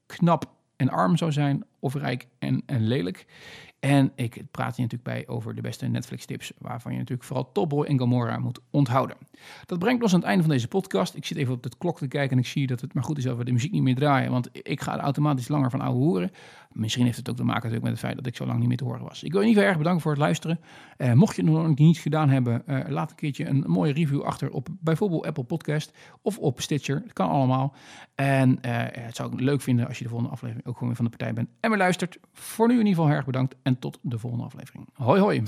knap 0.06 0.50
en 0.76 0.88
arm 0.88 1.16
zou 1.16 1.32
zijn 1.32 1.64
of 1.82 1.94
rijk 1.94 2.26
en, 2.38 2.62
lelijk. 2.66 3.26
En 3.80 4.12
ik 4.14 4.42
praat 4.50 4.76
je 4.76 4.82
natuurlijk 4.82 5.10
bij 5.10 5.34
over 5.34 5.54
de 5.54 5.60
beste 5.60 5.86
Netflix-tips, 5.86 6.52
waarvan 6.58 6.92
je 6.92 6.98
natuurlijk 6.98 7.28
vooral 7.28 7.52
Top 7.52 7.68
Boy 7.68 7.84
en 7.84 7.98
Gomorra 7.98 8.38
moet 8.38 8.60
onthouden. 8.70 9.16
Dat 9.66 9.78
brengt 9.78 10.02
ons 10.02 10.12
aan 10.12 10.18
het 10.18 10.28
einde 10.28 10.42
van 10.42 10.52
deze 10.52 10.68
podcast. 10.68 11.14
Ik 11.14 11.24
zit 11.24 11.36
even 11.36 11.54
op 11.54 11.62
de 11.62 11.70
klok 11.78 11.98
te 11.98 12.08
kijken 12.08 12.36
en 12.36 12.42
ik 12.42 12.48
zie 12.48 12.66
dat 12.66 12.80
het 12.80 12.94
maar 12.94 13.02
goed 13.02 13.18
is 13.18 13.24
dat 13.24 13.36
we 13.36 13.44
de 13.44 13.52
muziek 13.52 13.72
niet 13.72 13.82
meer 13.82 13.94
draaien, 13.94 14.30
want 14.30 14.48
ik 14.52 14.80
ga 14.80 14.94
er 14.94 15.00
automatisch 15.00 15.48
langer 15.48 15.70
van 15.70 15.80
ouwe 15.80 15.98
horen. 15.98 16.30
Misschien 16.72 17.04
heeft 17.04 17.16
het 17.16 17.30
ook 17.30 17.36
te 17.36 17.44
maken 17.44 17.62
natuurlijk 17.62 17.82
met 17.82 17.92
het 17.92 18.00
feit 18.00 18.16
dat 18.16 18.26
ik 18.26 18.36
zo 18.36 18.46
lang 18.46 18.58
niet 18.58 18.68
meer 18.68 18.76
te 18.76 18.84
horen 18.84 19.04
was. 19.04 19.22
Ik 19.22 19.32
wil 19.32 19.40
in 19.40 19.48
ieder 19.48 19.62
geval 19.62 19.68
erg 19.68 19.78
bedanken 19.78 20.02
voor 20.02 20.12
het 20.12 20.20
luisteren. 20.20 20.60
Uh, 20.98 21.12
mocht 21.12 21.36
je 21.36 21.42
nog 21.42 21.74
niet 21.74 21.98
gedaan 21.98 22.28
hebben, 22.28 22.62
uh, 22.66 22.80
laat 22.88 23.10
een 23.10 23.16
keertje 23.16 23.46
een 23.46 23.64
mooie 23.66 23.92
review 23.92 24.22
achter 24.22 24.50
op 24.50 24.68
bijvoorbeeld 24.80 25.26
Apple 25.26 25.44
Podcast 25.44 25.92
of 26.22 26.38
op 26.38 26.60
Stitcher. 26.60 27.02
Dat 27.02 27.12
kan 27.12 27.28
allemaal. 27.28 27.74
En 28.14 28.50
uh, 28.50 28.56
het 28.90 29.16
zou 29.16 29.32
ik 29.32 29.40
leuk 29.40 29.60
vinden 29.60 29.86
als 29.86 29.98
je 29.98 30.04
de 30.04 30.10
volgende 30.10 30.32
aflevering 30.32 30.66
ook 30.66 30.72
gewoon 30.72 30.88
weer 30.88 30.96
van 30.96 31.04
de 31.04 31.16
partij 31.16 31.34
bent 31.34 31.48
en 31.60 31.70
luistert. 31.78 32.18
Voor 32.32 32.68
nu 32.68 32.72
in 32.72 32.86
ieder 32.86 33.02
geval 33.02 33.16
erg 33.16 33.24
bedankt 33.24 33.54
en 33.62 33.78
tot 33.78 33.98
de 34.02 34.18
volgende 34.18 34.44
aflevering. 34.44 34.88
Hoi 34.94 35.20
hoi. 35.20 35.42